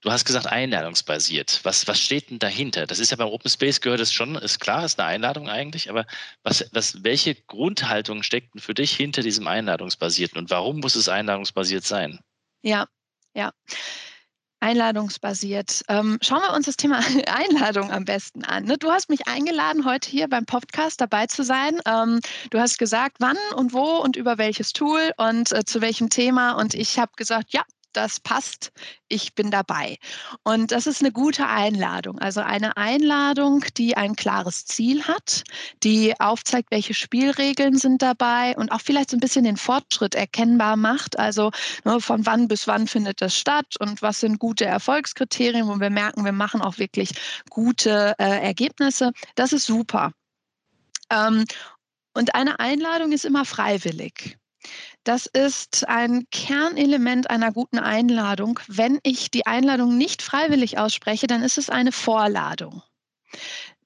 du 0.00 0.10
hast 0.10 0.24
gesagt 0.24 0.46
einladungsbasiert. 0.46 1.60
Was, 1.64 1.86
was 1.86 2.00
steht 2.00 2.30
denn 2.30 2.38
dahinter? 2.38 2.86
Das 2.86 2.98
ist 2.98 3.10
ja 3.10 3.16
beim 3.16 3.28
Open 3.28 3.50
Space 3.50 3.80
gehört 3.80 4.00
es 4.00 4.12
schon, 4.12 4.36
ist 4.36 4.58
klar, 4.58 4.84
ist 4.84 4.98
eine 4.98 5.08
Einladung 5.08 5.48
eigentlich, 5.48 5.90
aber 5.90 6.06
was, 6.42 6.64
was, 6.72 7.04
welche 7.04 7.34
Grundhaltung 7.34 8.22
steckt 8.22 8.54
denn 8.54 8.60
für 8.60 8.74
dich 8.74 8.96
hinter 8.96 9.22
diesem 9.22 9.46
einladungsbasierten 9.46 10.38
und 10.38 10.50
warum 10.50 10.80
muss 10.80 10.94
es 10.94 11.08
einladungsbasiert 11.08 11.84
sein? 11.84 12.20
Ja, 12.62 12.86
ja. 13.34 13.52
Einladungsbasiert. 14.62 15.82
Ähm, 15.88 16.18
schauen 16.22 16.40
wir 16.40 16.54
uns 16.54 16.66
das 16.66 16.76
Thema 16.76 17.00
Einladung 17.26 17.90
am 17.90 18.04
besten 18.04 18.44
an. 18.44 18.64
Ne? 18.64 18.78
Du 18.78 18.90
hast 18.90 19.10
mich 19.10 19.26
eingeladen, 19.26 19.84
heute 19.84 20.08
hier 20.08 20.28
beim 20.28 20.46
Podcast 20.46 21.00
dabei 21.00 21.26
zu 21.26 21.42
sein. 21.42 21.80
Ähm, 21.84 22.20
du 22.50 22.60
hast 22.60 22.78
gesagt, 22.78 23.16
wann 23.18 23.36
und 23.56 23.72
wo 23.72 23.96
und 23.96 24.16
über 24.16 24.38
welches 24.38 24.72
Tool 24.72 25.12
und 25.16 25.52
äh, 25.52 25.64
zu 25.64 25.80
welchem 25.80 26.08
Thema. 26.10 26.52
Und 26.52 26.74
ich 26.74 26.98
habe 26.98 27.12
gesagt, 27.16 27.52
ja, 27.52 27.62
das 27.92 28.20
passt, 28.20 28.72
ich 29.08 29.34
bin 29.34 29.50
dabei. 29.50 29.98
Und 30.42 30.72
das 30.72 30.86
ist 30.86 31.00
eine 31.00 31.12
gute 31.12 31.46
Einladung. 31.46 32.18
Also 32.18 32.40
eine 32.40 32.76
Einladung, 32.76 33.64
die 33.76 33.96
ein 33.96 34.16
klares 34.16 34.64
Ziel 34.64 35.04
hat, 35.04 35.44
die 35.82 36.18
aufzeigt, 36.20 36.70
welche 36.70 36.94
Spielregeln 36.94 37.76
sind 37.76 38.02
dabei 38.02 38.56
und 38.56 38.72
auch 38.72 38.80
vielleicht 38.80 39.10
so 39.10 39.16
ein 39.16 39.20
bisschen 39.20 39.44
den 39.44 39.56
Fortschritt 39.56 40.14
erkennbar 40.14 40.76
macht. 40.76 41.18
Also 41.18 41.50
ne, 41.84 42.00
von 42.00 42.26
wann 42.26 42.48
bis 42.48 42.66
wann 42.66 42.86
findet 42.86 43.20
das 43.20 43.36
statt 43.36 43.76
und 43.78 44.02
was 44.02 44.20
sind 44.20 44.38
gute 44.38 44.64
Erfolgskriterien, 44.64 45.66
wo 45.68 45.78
wir 45.78 45.90
merken, 45.90 46.24
wir 46.24 46.32
machen 46.32 46.62
auch 46.62 46.78
wirklich 46.78 47.10
gute 47.50 48.14
äh, 48.18 48.42
Ergebnisse. 48.42 49.12
Das 49.34 49.52
ist 49.52 49.66
super. 49.66 50.12
Ähm, 51.10 51.44
und 52.14 52.34
eine 52.34 52.60
Einladung 52.60 53.12
ist 53.12 53.24
immer 53.24 53.44
freiwillig. 53.44 54.38
Das 55.04 55.26
ist 55.26 55.88
ein 55.88 56.26
Kernelement 56.30 57.30
einer 57.30 57.52
guten 57.52 57.78
Einladung. 57.78 58.60
Wenn 58.68 58.98
ich 59.02 59.30
die 59.30 59.46
Einladung 59.46 59.96
nicht 59.96 60.22
freiwillig 60.22 60.78
ausspreche, 60.78 61.26
dann 61.26 61.42
ist 61.42 61.58
es 61.58 61.70
eine 61.70 61.92
Vorladung. 61.92 62.82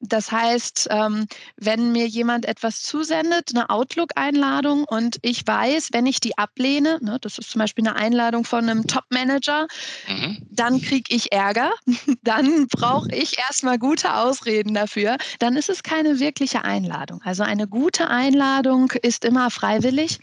Das 0.00 0.30
heißt, 0.30 0.88
ähm, 0.90 1.26
wenn 1.56 1.92
mir 1.92 2.06
jemand 2.06 2.44
etwas 2.46 2.82
zusendet, 2.82 3.50
eine 3.54 3.70
Outlook-Einladung 3.70 4.84
und 4.84 5.18
ich 5.22 5.46
weiß, 5.46 5.88
wenn 5.92 6.06
ich 6.06 6.20
die 6.20 6.36
ablehne, 6.36 6.98
ne, 7.00 7.18
das 7.20 7.38
ist 7.38 7.50
zum 7.50 7.60
Beispiel 7.60 7.86
eine 7.86 7.96
Einladung 7.96 8.44
von 8.44 8.68
einem 8.68 8.86
Top-Manager, 8.86 9.66
mhm. 10.08 10.38
dann 10.50 10.80
kriege 10.80 11.14
ich 11.14 11.32
Ärger, 11.32 11.72
dann 12.22 12.68
brauche 12.68 13.08
ich 13.14 13.38
erstmal 13.38 13.78
gute 13.78 14.14
Ausreden 14.14 14.74
dafür, 14.74 15.16
dann 15.38 15.56
ist 15.56 15.70
es 15.70 15.82
keine 15.82 16.20
wirkliche 16.20 16.64
Einladung. 16.64 17.20
Also 17.24 17.42
eine 17.42 17.66
gute 17.66 18.08
Einladung 18.08 18.90
ist 19.02 19.24
immer 19.24 19.50
freiwillig 19.50 20.20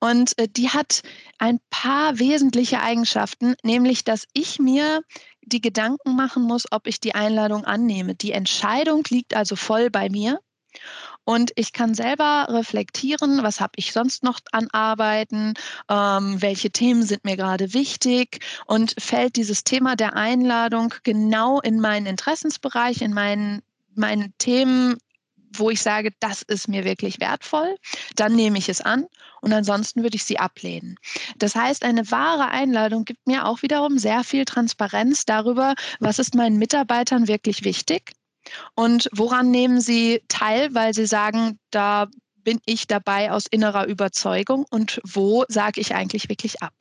und 0.00 0.36
äh, 0.38 0.48
die 0.48 0.70
hat 0.70 1.02
ein 1.38 1.58
paar 1.70 2.18
wesentliche 2.18 2.80
Eigenschaften, 2.80 3.54
nämlich 3.62 4.04
dass 4.04 4.26
ich 4.32 4.58
mir 4.58 5.02
die 5.42 5.60
Gedanken 5.60 6.16
machen 6.16 6.42
muss, 6.42 6.70
ob 6.70 6.86
ich 6.86 7.00
die 7.00 7.14
Einladung 7.14 7.64
annehme. 7.64 8.14
Die 8.14 8.32
Entscheidung 8.32 9.04
liegt 9.08 9.34
also 9.34 9.56
voll 9.56 9.90
bei 9.90 10.08
mir. 10.08 10.40
Und 11.24 11.52
ich 11.54 11.72
kann 11.72 11.94
selber 11.94 12.46
reflektieren, 12.48 13.42
was 13.42 13.60
habe 13.60 13.72
ich 13.76 13.92
sonst 13.92 14.24
noch 14.24 14.40
an 14.50 14.68
Arbeiten, 14.72 15.54
ähm, 15.88 16.42
welche 16.42 16.70
Themen 16.70 17.04
sind 17.04 17.24
mir 17.24 17.36
gerade 17.36 17.74
wichtig 17.74 18.40
und 18.66 18.94
fällt 18.98 19.36
dieses 19.36 19.62
Thema 19.62 19.94
der 19.94 20.16
Einladung 20.16 20.94
genau 21.04 21.60
in 21.60 21.80
meinen 21.80 22.06
Interessensbereich, 22.06 23.02
in 23.02 23.12
meinen, 23.12 23.62
meinen 23.94 24.34
Themen 24.38 24.98
wo 25.54 25.70
ich 25.70 25.82
sage, 25.82 26.10
das 26.20 26.42
ist 26.42 26.68
mir 26.68 26.84
wirklich 26.84 27.20
wertvoll, 27.20 27.76
dann 28.16 28.34
nehme 28.34 28.58
ich 28.58 28.68
es 28.68 28.80
an 28.80 29.06
und 29.40 29.52
ansonsten 29.52 30.02
würde 30.02 30.16
ich 30.16 30.24
sie 30.24 30.38
ablehnen. 30.38 30.96
Das 31.36 31.54
heißt, 31.54 31.84
eine 31.84 32.10
wahre 32.10 32.48
Einladung 32.48 33.04
gibt 33.04 33.26
mir 33.26 33.46
auch 33.46 33.62
wiederum 33.62 33.98
sehr 33.98 34.24
viel 34.24 34.44
Transparenz 34.44 35.24
darüber, 35.24 35.74
was 36.00 36.18
ist 36.18 36.34
meinen 36.34 36.58
Mitarbeitern 36.58 37.28
wirklich 37.28 37.64
wichtig 37.64 38.12
und 38.74 39.08
woran 39.12 39.50
nehmen 39.50 39.80
sie 39.80 40.22
teil, 40.28 40.74
weil 40.74 40.94
sie 40.94 41.06
sagen, 41.06 41.58
da 41.70 42.08
bin 42.44 42.60
ich 42.66 42.86
dabei 42.86 43.32
aus 43.32 43.46
innerer 43.46 43.86
Überzeugung 43.86 44.66
und 44.70 45.00
wo 45.04 45.44
sage 45.48 45.80
ich 45.80 45.94
eigentlich 45.94 46.28
wirklich 46.28 46.62
ab? 46.62 46.72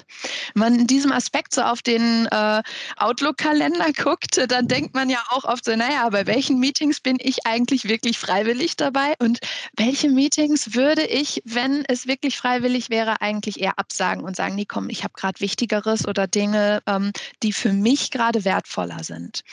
Wenn 0.53 0.59
man 0.59 0.79
in 0.79 0.87
diesem 0.87 1.11
Aspekt 1.11 1.53
so 1.53 1.61
auf 1.61 1.81
den 1.81 2.27
äh, 2.27 2.61
Outlook-Kalender 2.97 3.91
guckt, 3.93 4.39
dann 4.47 4.67
denkt 4.67 4.93
man 4.95 5.09
ja 5.09 5.23
auch 5.29 5.43
oft 5.43 5.65
so, 5.65 5.75
naja, 5.75 6.09
bei 6.09 6.27
welchen 6.27 6.59
Meetings 6.59 6.99
bin 6.99 7.17
ich 7.19 7.45
eigentlich 7.45 7.85
wirklich 7.87 8.17
freiwillig 8.17 8.75
dabei 8.75 9.13
und 9.19 9.39
welche 9.77 10.09
Meetings 10.09 10.73
würde 10.75 11.05
ich, 11.05 11.41
wenn 11.45 11.85
es 11.87 12.07
wirklich 12.07 12.37
freiwillig 12.37 12.89
wäre, 12.89 13.21
eigentlich 13.21 13.59
eher 13.59 13.77
absagen 13.79 14.23
und 14.23 14.35
sagen, 14.35 14.55
nee, 14.55 14.65
komm, 14.65 14.89
ich 14.89 15.03
habe 15.03 15.13
gerade 15.13 15.39
Wichtigeres 15.39 16.07
oder 16.07 16.27
Dinge, 16.27 16.81
ähm, 16.87 17.11
die 17.43 17.53
für 17.53 17.73
mich 17.73 18.11
gerade 18.11 18.45
wertvoller 18.45 19.03
sind. 19.03 19.43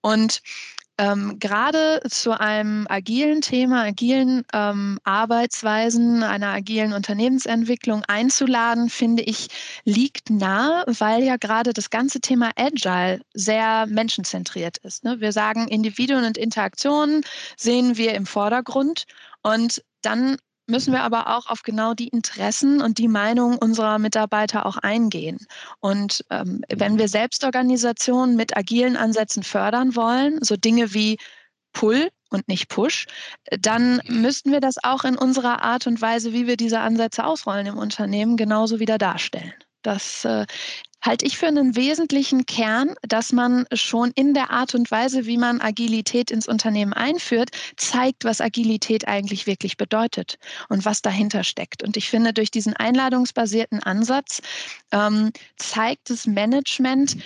Und 0.00 0.42
ähm, 1.00 1.38
gerade 1.38 2.02
zu 2.10 2.38
einem 2.38 2.86
agilen 2.90 3.40
Thema, 3.40 3.84
agilen 3.84 4.44
ähm, 4.52 4.98
Arbeitsweisen, 5.02 6.22
einer 6.22 6.48
agilen 6.48 6.92
Unternehmensentwicklung 6.92 8.04
einzuladen, 8.06 8.90
finde 8.90 9.22
ich, 9.22 9.48
liegt 9.84 10.28
nahe, 10.28 10.84
weil 10.86 11.22
ja 11.22 11.38
gerade 11.38 11.72
das 11.72 11.88
ganze 11.88 12.20
Thema 12.20 12.50
Agile 12.54 13.22
sehr 13.32 13.86
menschenzentriert 13.86 14.76
ist. 14.78 15.02
Ne? 15.02 15.20
Wir 15.20 15.32
sagen, 15.32 15.68
Individuen 15.68 16.26
und 16.26 16.36
Interaktionen 16.36 17.22
sehen 17.56 17.96
wir 17.96 18.12
im 18.12 18.26
Vordergrund 18.26 19.06
und 19.42 19.82
dann 20.02 20.36
müssen 20.70 20.92
wir 20.92 21.02
aber 21.02 21.36
auch 21.36 21.46
auf 21.46 21.62
genau 21.62 21.94
die 21.94 22.08
Interessen 22.08 22.80
und 22.80 22.98
die 22.98 23.08
Meinungen 23.08 23.58
unserer 23.58 23.98
Mitarbeiter 23.98 24.66
auch 24.66 24.76
eingehen. 24.76 25.38
Und 25.80 26.24
ähm, 26.30 26.62
wenn 26.68 26.98
wir 26.98 27.08
Selbstorganisationen 27.08 28.36
mit 28.36 28.56
agilen 28.56 28.96
Ansätzen 28.96 29.42
fördern 29.42 29.96
wollen, 29.96 30.42
so 30.42 30.56
Dinge 30.56 30.94
wie 30.94 31.18
Pull 31.72 32.10
und 32.30 32.48
nicht 32.48 32.68
Push, 32.68 33.06
dann 33.60 34.00
müssten 34.06 34.52
wir 34.52 34.60
das 34.60 34.76
auch 34.82 35.04
in 35.04 35.16
unserer 35.16 35.62
Art 35.62 35.86
und 35.86 36.00
Weise, 36.00 36.32
wie 36.32 36.46
wir 36.46 36.56
diese 36.56 36.80
Ansätze 36.80 37.24
ausrollen 37.24 37.66
im 37.66 37.78
Unternehmen, 37.78 38.36
genauso 38.36 38.80
wieder 38.80 38.98
darstellen. 38.98 39.52
Das 39.82 40.24
äh, 40.24 40.46
halte 41.02 41.26
ich 41.26 41.38
für 41.38 41.46
einen 41.46 41.76
wesentlichen 41.76 42.46
Kern, 42.46 42.94
dass 43.02 43.32
man 43.32 43.66
schon 43.72 44.10
in 44.14 44.34
der 44.34 44.50
Art 44.50 44.74
und 44.74 44.90
Weise, 44.90 45.26
wie 45.26 45.38
man 45.38 45.60
Agilität 45.60 46.30
ins 46.30 46.46
Unternehmen 46.46 46.92
einführt, 46.92 47.50
zeigt, 47.76 48.24
was 48.24 48.40
Agilität 48.40 49.08
eigentlich 49.08 49.46
wirklich 49.46 49.76
bedeutet 49.76 50.38
und 50.68 50.84
was 50.84 51.02
dahinter 51.02 51.44
steckt. 51.44 51.82
Und 51.82 51.96
ich 51.96 52.10
finde, 52.10 52.32
durch 52.32 52.50
diesen 52.50 52.74
einladungsbasierten 52.74 53.82
Ansatz 53.82 54.42
ähm, 54.92 55.30
zeigt 55.56 56.10
das 56.10 56.26
Management, 56.26 57.16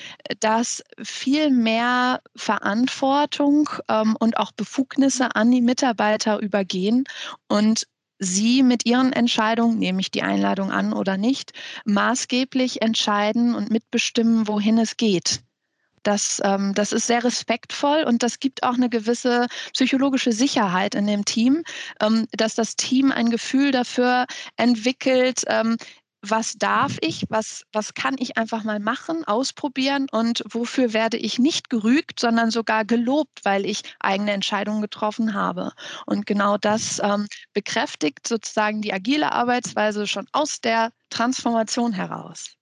dass 0.40 0.82
viel 1.02 1.50
mehr 1.50 2.20
Verantwortung 2.36 3.68
ähm, 3.88 4.16
und 4.20 4.38
auch 4.38 4.52
Befugnisse 4.52 5.34
an 5.34 5.50
die 5.50 5.62
Mitarbeiter 5.62 6.40
übergehen 6.40 7.04
und 7.48 7.86
Sie 8.24 8.62
mit 8.62 8.86
Ihren 8.86 9.12
Entscheidungen, 9.12 9.78
nehme 9.78 10.00
ich 10.00 10.10
die 10.10 10.22
Einladung 10.22 10.70
an 10.70 10.92
oder 10.92 11.16
nicht, 11.16 11.52
maßgeblich 11.84 12.82
entscheiden 12.82 13.54
und 13.54 13.70
mitbestimmen, 13.70 14.48
wohin 14.48 14.78
es 14.78 14.96
geht. 14.96 15.40
Das, 16.04 16.40
ähm, 16.44 16.74
das 16.74 16.92
ist 16.92 17.06
sehr 17.06 17.24
respektvoll 17.24 18.04
und 18.04 18.22
das 18.22 18.38
gibt 18.38 18.62
auch 18.62 18.74
eine 18.74 18.90
gewisse 18.90 19.46
psychologische 19.72 20.32
Sicherheit 20.32 20.94
in 20.94 21.06
dem 21.06 21.24
Team, 21.24 21.64
ähm, 22.00 22.26
dass 22.32 22.54
das 22.54 22.76
Team 22.76 23.10
ein 23.10 23.30
Gefühl 23.30 23.72
dafür 23.72 24.26
entwickelt, 24.56 25.42
ähm, 25.46 25.76
was 26.30 26.54
darf 26.54 26.96
ich, 27.00 27.24
was, 27.28 27.64
was 27.72 27.94
kann 27.94 28.16
ich 28.18 28.36
einfach 28.36 28.64
mal 28.64 28.80
machen, 28.80 29.24
ausprobieren 29.24 30.06
und 30.10 30.42
wofür 30.50 30.92
werde 30.92 31.16
ich 31.16 31.38
nicht 31.38 31.70
gerügt, 31.70 32.20
sondern 32.20 32.50
sogar 32.50 32.84
gelobt, 32.84 33.44
weil 33.44 33.66
ich 33.66 33.82
eigene 34.00 34.32
Entscheidungen 34.32 34.82
getroffen 34.82 35.34
habe. 35.34 35.72
Und 36.06 36.26
genau 36.26 36.56
das 36.58 37.00
ähm, 37.02 37.26
bekräftigt 37.52 38.26
sozusagen 38.26 38.80
die 38.82 38.92
agile 38.92 39.32
Arbeitsweise 39.32 40.06
schon 40.06 40.26
aus 40.32 40.60
der 40.60 40.90
Transformation 41.10 41.92
heraus. 41.92 42.56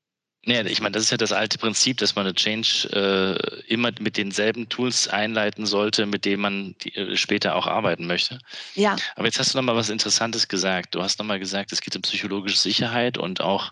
Ja, 0.45 0.65
ich 0.65 0.81
meine, 0.81 0.93
das 0.93 1.05
ist 1.05 1.11
ja 1.11 1.17
das 1.17 1.31
alte 1.31 1.57
Prinzip, 1.57 1.99
dass 1.99 2.17
man 2.17 2.27
eine 2.27 2.35
Change 2.35 2.89
äh, 2.93 3.73
immer 3.73 3.93
mit 4.01 4.17
denselben 4.17 4.69
Tools 4.69 5.07
einleiten 5.07 5.67
sollte, 5.67 6.05
mit 6.05 6.25
denen 6.25 6.43
man 6.43 6.75
die, 6.83 6.97
äh, 6.97 7.17
später 7.17 7.55
auch 7.55 7.69
arbeiten 7.69 8.09
möchte. 8.09 8.41
Ja. 8.75 8.97
Aber 9.15 9.27
jetzt 9.27 9.39
hast 9.39 9.55
du 9.55 9.59
nochmal 9.59 9.77
was 9.77 9.89
Interessantes 9.89 10.49
gesagt. 10.49 10.97
Du 10.97 11.03
hast 11.03 11.21
nochmal 11.21 11.39
gesagt, 11.39 11.71
es 11.71 11.81
geht 11.81 11.95
um 11.95 12.03
psychologische 12.03 12.59
Sicherheit 12.59 13.19
und 13.19 13.41
auch 13.41 13.71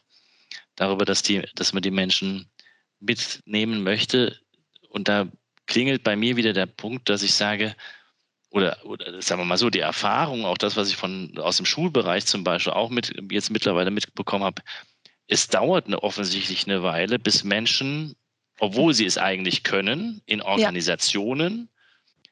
darüber, 0.76 1.04
dass, 1.04 1.22
die, 1.22 1.42
dass 1.56 1.72
man 1.72 1.83
die 1.83 1.90
Menschen 1.90 2.48
mitnehmen 3.00 3.83
möchte. 3.83 4.38
Und 4.90 5.09
da 5.09 5.26
klingelt 5.66 6.04
bei 6.04 6.14
mir 6.14 6.37
wieder 6.37 6.52
der 6.52 6.66
Punkt, 6.66 7.09
dass 7.09 7.24
ich 7.24 7.35
sage, 7.35 7.74
oder, 8.50 8.78
oder 8.85 9.20
sagen 9.22 9.40
wir 9.40 9.44
mal 9.44 9.56
so, 9.56 9.70
die 9.70 9.80
Erfahrung, 9.80 10.44
auch 10.44 10.59
das, 10.59 10.76
was 10.76 10.88
ich 10.88 10.96
von 10.96 11.37
aus 11.38 11.56
dem 11.56 11.66
Schulbereich 11.66 12.26
zum 12.26 12.44
Beispiel 12.44 12.72
auch 12.72 12.90
mit 12.90 13.12
jetzt 13.30 13.50
mittlerweile 13.50 13.90
mitbekommen 13.90 14.44
habe, 14.44 14.62
es 15.31 15.47
dauert 15.47 15.87
eine, 15.87 16.03
offensichtlich 16.03 16.66
eine 16.66 16.83
Weile, 16.83 17.19
bis 17.21 17.45
Menschen, 17.45 18.16
obwohl 18.59 18.95
sie 18.95 19.07
es 19.07 19.16
eigentlich 19.16 19.62
können, 19.62 20.21
in 20.27 20.43
Organisationen 20.43 21.69
ja. 21.71 22.31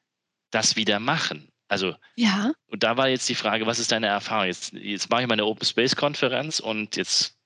das 0.50 0.74
wieder 0.74 0.98
machen. 0.98 1.52
Also, 1.68 1.94
ja. 2.16 2.52
und 2.66 2.82
da 2.82 2.96
war 2.96 3.08
jetzt 3.08 3.28
die 3.28 3.36
Frage, 3.36 3.66
was 3.66 3.78
ist 3.78 3.92
deine 3.92 4.08
Erfahrung? 4.08 4.46
Jetzt, 4.46 4.72
jetzt 4.72 5.10
mache 5.10 5.22
ich 5.22 5.28
meine 5.28 5.46
Open 5.46 5.64
Space 5.64 5.94
Konferenz 5.94 6.58
und 6.58 6.96
jetzt 6.96 7.36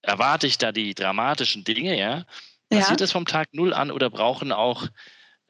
erwarte 0.00 0.46
ich 0.46 0.56
da 0.56 0.72
die 0.72 0.94
dramatischen 0.94 1.62
Dinge, 1.62 1.98
ja. 1.98 2.24
Passiert 2.70 3.00
ja. 3.00 3.04
das 3.04 3.12
vom 3.12 3.26
Tag 3.26 3.52
Null 3.52 3.74
an 3.74 3.90
oder 3.90 4.08
brauchen 4.08 4.50
auch 4.50 4.88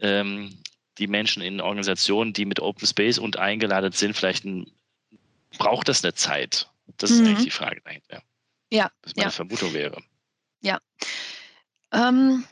ähm, 0.00 0.58
die 0.98 1.06
Menschen 1.06 1.40
in 1.40 1.60
Organisationen, 1.60 2.32
die 2.32 2.46
mit 2.46 2.60
Open 2.60 2.86
Space 2.86 3.18
und 3.18 3.38
eingeladen 3.38 3.92
sind, 3.92 4.16
vielleicht 4.16 4.44
ein, 4.44 4.70
braucht 5.56 5.88
das 5.88 6.04
eine 6.04 6.14
Zeit? 6.14 6.68
Das 6.98 7.10
ist 7.10 7.20
mhm. 7.20 7.28
eigentlich 7.28 7.44
die 7.44 7.50
Frage 7.50 7.80
dahinter. 7.84 8.22
Ja. 8.70 8.90
Das 9.02 9.14
meine 9.16 9.28
ja. 9.28 9.30
Vermutung 9.30 9.72
wäre. 9.72 10.02
Ja. 10.60 10.78
Ähm, 11.92 12.44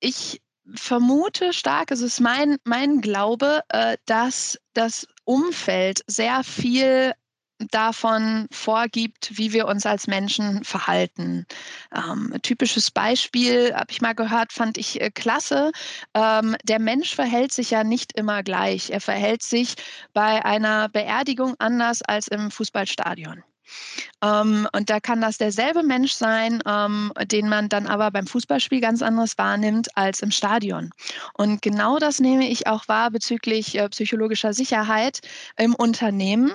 ich 0.00 0.40
vermute 0.74 1.52
stark, 1.52 1.90
es 1.90 2.00
ist 2.00 2.20
mein, 2.20 2.56
mein 2.64 3.00
Glaube, 3.00 3.62
äh, 3.68 3.96
dass 4.06 4.58
das 4.72 5.06
Umfeld 5.24 6.02
sehr 6.06 6.42
viel 6.44 7.12
davon 7.70 8.46
vorgibt, 8.50 9.38
wie 9.38 9.52
wir 9.52 9.66
uns 9.66 9.86
als 9.86 10.06
Menschen 10.06 10.64
verhalten. 10.64 11.46
Ähm, 11.94 12.34
typisches 12.42 12.90
Beispiel, 12.90 13.72
habe 13.74 13.90
ich 13.90 14.00
mal 14.00 14.14
gehört, 14.14 14.52
fand 14.52 14.76
ich 14.76 15.00
äh, 15.00 15.10
klasse. 15.10 15.70
Ähm, 16.14 16.56
der 16.64 16.78
Mensch 16.78 17.14
verhält 17.14 17.52
sich 17.52 17.70
ja 17.70 17.84
nicht 17.84 18.16
immer 18.18 18.42
gleich. 18.42 18.90
Er 18.90 19.00
verhält 19.00 19.42
sich 19.42 19.74
bei 20.12 20.44
einer 20.44 20.88
Beerdigung 20.88 21.54
anders 21.58 22.02
als 22.02 22.28
im 22.28 22.50
Fußballstadion. 22.50 23.42
Ähm, 24.22 24.68
und 24.74 24.90
da 24.90 25.00
kann 25.00 25.20
das 25.20 25.38
derselbe 25.38 25.82
Mensch 25.82 26.12
sein, 26.12 26.62
ähm, 26.66 27.12
den 27.26 27.48
man 27.48 27.68
dann 27.68 27.86
aber 27.86 28.10
beim 28.10 28.26
Fußballspiel 28.26 28.80
ganz 28.80 29.02
anders 29.02 29.38
wahrnimmt 29.38 29.96
als 29.96 30.20
im 30.20 30.30
Stadion. 30.30 30.90
Und 31.34 31.62
genau 31.62 31.98
das 31.98 32.20
nehme 32.20 32.48
ich 32.48 32.66
auch 32.66 32.88
wahr 32.88 33.10
bezüglich 33.10 33.76
äh, 33.78 33.88
psychologischer 33.88 34.52
Sicherheit 34.52 35.20
im 35.56 35.74
Unternehmen. 35.74 36.52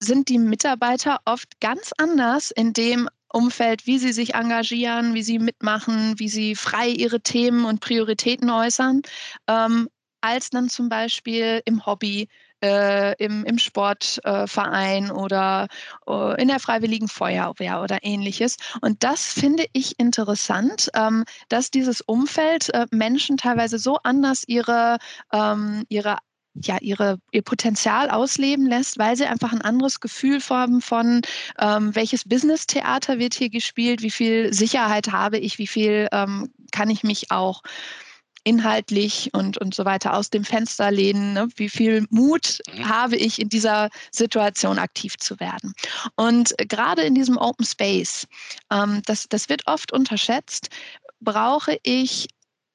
Sind 0.00 0.28
die 0.28 0.38
Mitarbeiter 0.38 1.18
oft 1.24 1.60
ganz 1.60 1.92
anders 1.98 2.50
in 2.52 2.72
dem 2.72 3.08
Umfeld, 3.32 3.86
wie 3.86 3.98
sie 3.98 4.12
sich 4.12 4.34
engagieren, 4.34 5.14
wie 5.14 5.22
sie 5.22 5.38
mitmachen, 5.38 6.18
wie 6.18 6.28
sie 6.28 6.54
frei 6.54 6.88
ihre 6.88 7.20
Themen 7.20 7.64
und 7.64 7.80
Prioritäten 7.80 8.48
äußern, 8.48 9.02
ähm, 9.48 9.88
als 10.20 10.50
dann 10.50 10.68
zum 10.68 10.88
Beispiel 10.88 11.62
im 11.64 11.84
Hobby 11.84 12.28
äh, 12.62 13.14
im, 13.22 13.44
im 13.44 13.58
Sportverein 13.58 15.08
äh, 15.08 15.12
oder 15.12 15.68
äh, 16.08 16.40
in 16.40 16.48
der 16.48 16.60
Freiwilligen 16.60 17.08
Feuerwehr 17.08 17.82
oder 17.82 17.98
ähnliches. 18.02 18.56
Und 18.80 19.02
das 19.04 19.32
finde 19.32 19.66
ich 19.72 19.98
interessant, 19.98 20.90
ähm, 20.94 21.24
dass 21.48 21.70
dieses 21.70 22.00
Umfeld 22.00 22.72
äh, 22.74 22.86
Menschen 22.90 23.36
teilweise 23.36 23.78
so 23.78 23.98
anders 24.02 24.44
ihre, 24.46 24.98
ähm, 25.32 25.84
ihre 25.88 26.18
ja, 26.60 26.78
ihre, 26.80 27.18
ihr 27.30 27.42
Potenzial 27.42 28.10
ausleben 28.10 28.66
lässt, 28.66 28.98
weil 28.98 29.16
sie 29.16 29.26
einfach 29.26 29.52
ein 29.52 29.62
anderes 29.62 30.00
Gefühl 30.00 30.40
haben 30.48 30.80
von, 30.80 31.22
ähm, 31.58 31.94
welches 31.94 32.24
Business-Theater 32.24 33.18
wird 33.18 33.34
hier 33.34 33.50
gespielt, 33.50 34.02
wie 34.02 34.10
viel 34.10 34.52
Sicherheit 34.52 35.12
habe 35.12 35.38
ich, 35.38 35.58
wie 35.58 35.66
viel 35.66 36.08
ähm, 36.10 36.52
kann 36.72 36.90
ich 36.90 37.04
mich 37.04 37.30
auch 37.30 37.62
inhaltlich 38.44 39.30
und, 39.32 39.58
und 39.58 39.74
so 39.74 39.84
weiter 39.84 40.14
aus 40.14 40.30
dem 40.30 40.44
Fenster 40.44 40.90
lehnen. 40.90 41.34
Ne? 41.34 41.48
Wie 41.56 41.68
viel 41.68 42.06
Mut 42.10 42.58
mhm. 42.72 42.88
habe 42.88 43.16
ich 43.16 43.40
in 43.40 43.48
dieser 43.48 43.90
Situation 44.10 44.78
aktiv 44.78 45.16
zu 45.18 45.38
werden? 45.40 45.74
Und 46.16 46.54
gerade 46.68 47.02
in 47.02 47.14
diesem 47.14 47.36
Open 47.36 47.64
Space, 47.64 48.26
ähm, 48.72 49.02
das, 49.06 49.26
das 49.28 49.48
wird 49.48 49.66
oft 49.66 49.92
unterschätzt, 49.92 50.68
brauche 51.20 51.78
ich 51.82 52.28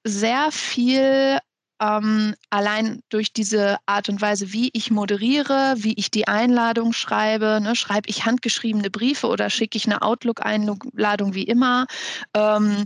sehr 0.03 0.51
viel 0.51 1.39
ähm, 1.83 2.35
allein 2.49 3.01
durch 3.09 3.33
diese 3.33 3.77
Art 3.85 4.07
und 4.07 4.21
Weise, 4.21 4.53
wie 4.53 4.69
ich 4.73 4.89
moderiere, 4.89 5.75
wie 5.77 5.93
ich 5.93 6.11
die 6.11 6.27
Einladung 6.27 6.93
schreibe, 6.93 7.59
ne, 7.61 7.75
schreibe 7.75 8.09
ich 8.09 8.25
handgeschriebene 8.25 8.89
Briefe 8.89 9.27
oder 9.27 9.49
schicke 9.49 9.77
ich 9.77 9.85
eine 9.85 10.01
Outlook-Einladung 10.01 11.33
wie 11.33 11.43
immer, 11.43 11.87
ähm, 12.33 12.85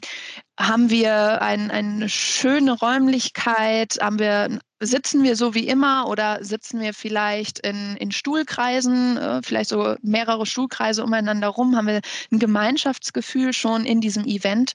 haben 0.60 0.90
wir 0.90 1.42
ein, 1.44 1.70
eine 1.70 2.10
schöne 2.10 2.72
Räumlichkeit, 2.72 4.00
haben 4.02 4.18
wir 4.18 4.60
sitzen 4.80 5.24
wir 5.24 5.36
so 5.36 5.56
wie 5.56 5.68
immer 5.68 6.08
oder 6.08 6.44
sitzen 6.44 6.80
wir 6.80 6.94
vielleicht 6.94 7.60
in, 7.60 7.98
in 7.98 8.12
Stuhlkreisen, 8.12 9.18
äh, 9.18 9.42
vielleicht 9.44 9.70
so 9.70 9.96
mehrere 10.02 10.46
Stuhlkreise 10.46 11.04
umeinander 11.04 11.48
rum, 11.48 11.76
haben 11.76 11.88
wir 11.88 12.02
ein 12.32 12.40
Gemeinschaftsgefühl 12.40 13.54
schon 13.54 13.86
in 13.86 14.02
diesem 14.02 14.26
Event 14.26 14.74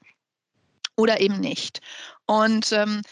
oder 0.97 1.21
eben 1.21 1.39
nicht. 1.39 1.81
Und 2.27 2.73
ähm, 2.73 3.03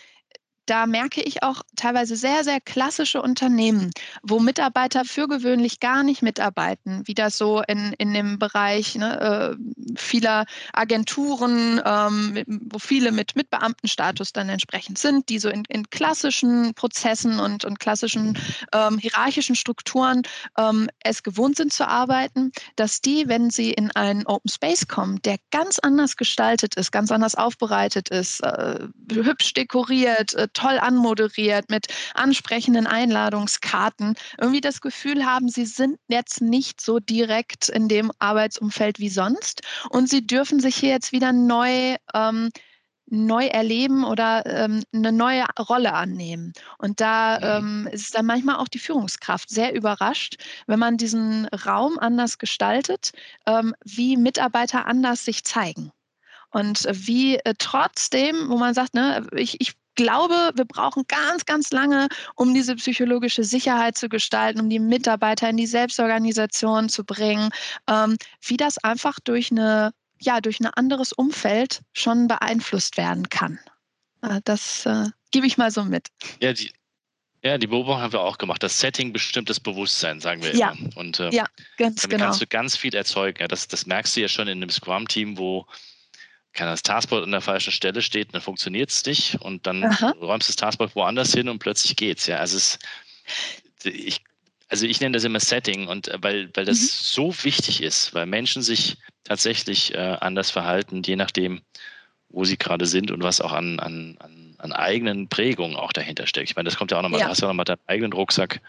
da 0.71 0.87
merke 0.87 1.21
ich 1.21 1.43
auch 1.43 1.63
teilweise 1.75 2.15
sehr, 2.15 2.45
sehr 2.45 2.61
klassische 2.61 3.21
Unternehmen, 3.21 3.91
wo 4.23 4.39
Mitarbeiter 4.39 5.05
für 5.05 5.27
gewöhnlich 5.27 5.81
gar 5.81 6.05
nicht 6.05 6.23
mitarbeiten, 6.23 7.03
wie 7.07 7.15
das 7.15 7.37
so 7.37 7.61
in, 7.67 7.93
in 7.99 8.15
dem 8.15 8.39
Bereich 8.39 8.95
ne, 8.95 9.57
äh, 9.59 9.97
vieler 9.97 10.45
Agenturen, 10.73 11.83
ähm, 11.85 12.45
wo 12.47 12.79
viele 12.79 13.11
mit, 13.11 13.35
mit 13.35 13.51
Beamtenstatus 13.51 14.33
dann 14.33 14.49
entsprechend 14.49 14.99
sind, 14.99 15.29
die 15.29 15.41
so 15.41 15.49
in, 15.49 15.65
in 15.69 15.91
klassischen 15.91 16.73
Prozessen 16.75 17.41
und, 17.41 17.65
und 17.65 17.81
klassischen 17.81 18.39
ähm, 18.73 18.99
hierarchischen 18.99 19.57
Strukturen 19.57 20.23
ähm, 20.57 20.89
es 21.03 21.25
gewohnt 21.25 21.57
sind 21.57 21.73
zu 21.73 21.89
arbeiten, 21.89 22.53
dass 22.77 23.01
die, 23.01 23.27
wenn 23.27 23.51
sie 23.51 23.73
in 23.73 23.91
einen 23.91 24.25
Open 24.27 24.49
Space 24.49 24.87
kommen, 24.87 25.21
der 25.23 25.39
ganz 25.51 25.81
anders 25.81 26.17
gestaltet 26.17 26.77
ist, 26.77 26.93
ganz 26.93 27.11
anders 27.11 27.35
aufbereitet 27.35 28.09
ist, 28.11 28.41
äh, 28.45 28.87
hübsch 29.11 29.53
dekoriert, 29.55 30.35
äh, 30.35 30.47
toll 30.61 30.79
anmoderiert 30.79 31.71
mit 31.71 31.87
ansprechenden 32.15 32.87
Einladungskarten, 32.87 34.15
irgendwie 34.39 34.61
das 34.61 34.81
Gefühl 34.81 35.25
haben, 35.25 35.49
sie 35.49 35.65
sind 35.65 35.99
jetzt 36.09 36.41
nicht 36.43 36.81
so 36.81 36.99
direkt 36.99 37.69
in 37.69 37.89
dem 37.89 38.13
Arbeitsumfeld 38.19 38.99
wie 38.99 39.09
sonst 39.09 39.63
und 39.91 40.09
sie 40.09 40.27
dürfen 40.27 40.61
sich 40.61 40.77
hier 40.77 40.91
jetzt 40.91 41.13
wieder 41.13 41.33
neu 41.33 41.97
ähm, 42.15 42.51
neu 43.13 43.47
erleben 43.47 44.05
oder 44.05 44.47
ähm, 44.47 44.83
eine 44.95 45.11
neue 45.11 45.45
Rolle 45.59 45.93
annehmen. 45.95 46.53
Und 46.79 47.01
da 47.01 47.61
mhm. 47.61 47.87
ähm, 47.87 47.89
ist 47.93 48.15
dann 48.15 48.25
manchmal 48.25 48.57
auch 48.57 48.69
die 48.69 48.79
Führungskraft 48.79 49.51
sehr 49.51 49.75
überrascht, 49.75 50.37
wenn 50.69 50.79
man 50.79 50.97
diesen 50.97 51.47
Raum 51.47 51.99
anders 51.99 52.39
gestaltet, 52.39 53.11
ähm, 53.47 53.75
wie 53.85 54.17
Mitarbeiter 54.17 54.87
anders 54.87 55.25
sich 55.25 55.43
zeigen. 55.43 55.91
Und 56.53 56.87
wie 56.91 57.37
äh, 57.37 57.55
trotzdem, 57.59 58.49
wo 58.49 58.57
man 58.59 58.75
sagt, 58.75 58.95
ne, 58.95 59.27
ich, 59.37 59.61
ich 59.61 59.75
glaube, 60.03 60.53
wir 60.55 60.65
brauchen 60.65 61.05
ganz, 61.09 61.45
ganz 61.45 61.71
lange, 61.71 62.09
um 62.37 62.55
diese 62.55 62.77
psychologische 62.77 63.45
Sicherheit 63.45 63.97
zu 63.97 64.09
gestalten, 64.09 64.61
um 64.61 64.71
die 64.71 64.79
Mitarbeiter 64.79 65.49
in 65.49 65.57
die 65.57 65.67
Selbstorganisation 65.67 66.89
zu 66.89 67.05
bringen, 67.05 67.51
ähm, 67.89 68.17
wie 68.43 68.57
das 68.57 68.79
einfach 68.79 69.19
durch 69.21 69.51
eine 69.51 69.93
ja, 70.23 70.41
durch 70.43 70.61
ein 70.61 70.67
anderes 70.67 71.13
Umfeld 71.15 71.81
schon 71.95 72.29
beeinflusst 72.29 72.99
werden 72.99 73.31
kann. 73.31 73.59
Äh, 74.23 74.41
das 74.45 74.85
äh, 74.85 75.07
gebe 75.31 75.47
ich 75.47 75.57
mal 75.57 75.71
so 75.71 75.83
mit. 75.83 76.09
Ja, 76.41 76.53
die, 76.53 76.71
ja, 77.43 77.57
die 77.57 77.67
Beobachtung 77.67 78.03
haben 78.03 78.13
wir 78.13 78.21
auch 78.21 78.37
gemacht. 78.37 78.63
Das 78.63 78.79
Setting 78.79 79.13
bestimmt 79.13 79.49
das 79.49 79.59
Bewusstsein, 79.59 80.21
sagen 80.21 80.43
wir 80.43 80.55
ja. 80.55 80.73
immer. 80.73 80.95
Und 80.97 81.21
äh, 81.21 81.31
ja, 81.31 81.47
ganz 81.79 82.03
damit 82.03 82.17
genau. 82.17 82.25
kannst 82.27 82.43
du 82.43 82.47
ganz 82.47 82.77
viel 82.77 82.95
erzeugen. 82.95 83.39
Ja, 83.41 83.49
das, 83.49 83.67
das 83.67 83.87
merkst 83.87 84.15
du 84.17 84.21
ja 84.21 84.29
schon 84.29 84.47
in 84.47 84.59
einem 84.59 84.71
Scrum-Team, 84.71 85.39
wo 85.39 85.67
kann 86.53 86.67
das 86.67 86.83
Taskboard 86.83 87.25
an 87.25 87.31
der 87.31 87.41
falschen 87.41 87.73
Stelle 87.73 88.03
steht, 88.03 88.35
dann 88.35 88.41
funktioniert 88.41 88.91
es 88.91 89.05
nicht 89.05 89.37
und 89.41 89.67
dann 89.67 89.85
Aha. 89.85 90.15
räumst 90.21 90.49
du 90.49 90.53
das 90.53 90.57
Taskboard 90.57 90.95
woanders 90.97 91.33
hin 91.33 91.49
und 91.49 91.59
plötzlich 91.59 91.97
geht's. 91.97 92.27
Ja, 92.27 92.39
also 92.39 92.57
es, 92.57 92.79
ich, 93.85 94.23
also 94.69 94.87
ich 94.87 95.01
nenne 95.01 95.15
das 95.15 95.25
immer 95.25 95.41
Setting 95.41 95.89
und 95.89 96.09
äh, 96.09 96.19
weil, 96.21 96.51
weil 96.55 96.65
das 96.65 96.81
mhm. 96.81 96.87
so 96.87 97.45
wichtig 97.45 97.83
ist, 97.83 98.15
weil 98.15 98.27
Menschen 98.27 98.63
sich 98.63 98.97
tatsächlich 99.25 99.95
äh, 99.95 100.17
anders 100.21 100.51
verhalten, 100.51 101.03
je 101.05 101.17
nachdem, 101.17 101.61
wo 102.29 102.45
sie 102.45 102.57
gerade 102.57 102.87
sind 102.87 103.11
und 103.11 103.23
was 103.23 103.41
auch 103.41 103.53
an, 103.53 103.81
an, 103.81 104.17
an, 104.59 104.73
eigenen 104.73 105.29
Prägungen 105.29 105.77
auch 105.77 105.93
dahinter 105.93 106.27
steckt. 106.27 106.49
Ich 106.49 106.57
meine, 106.57 106.69
das 106.69 106.77
kommt 106.77 106.93
ja 106.93 106.99
auch 106.99 107.03
nochmal, 107.03 107.21
ja. 107.21 107.27
du 107.27 107.31
hast 107.33 107.41
ja 107.41 107.49
nochmal 107.49 107.65
deinen 107.65 107.81
eigenen 107.87 108.13
Rucksack, 108.13 108.61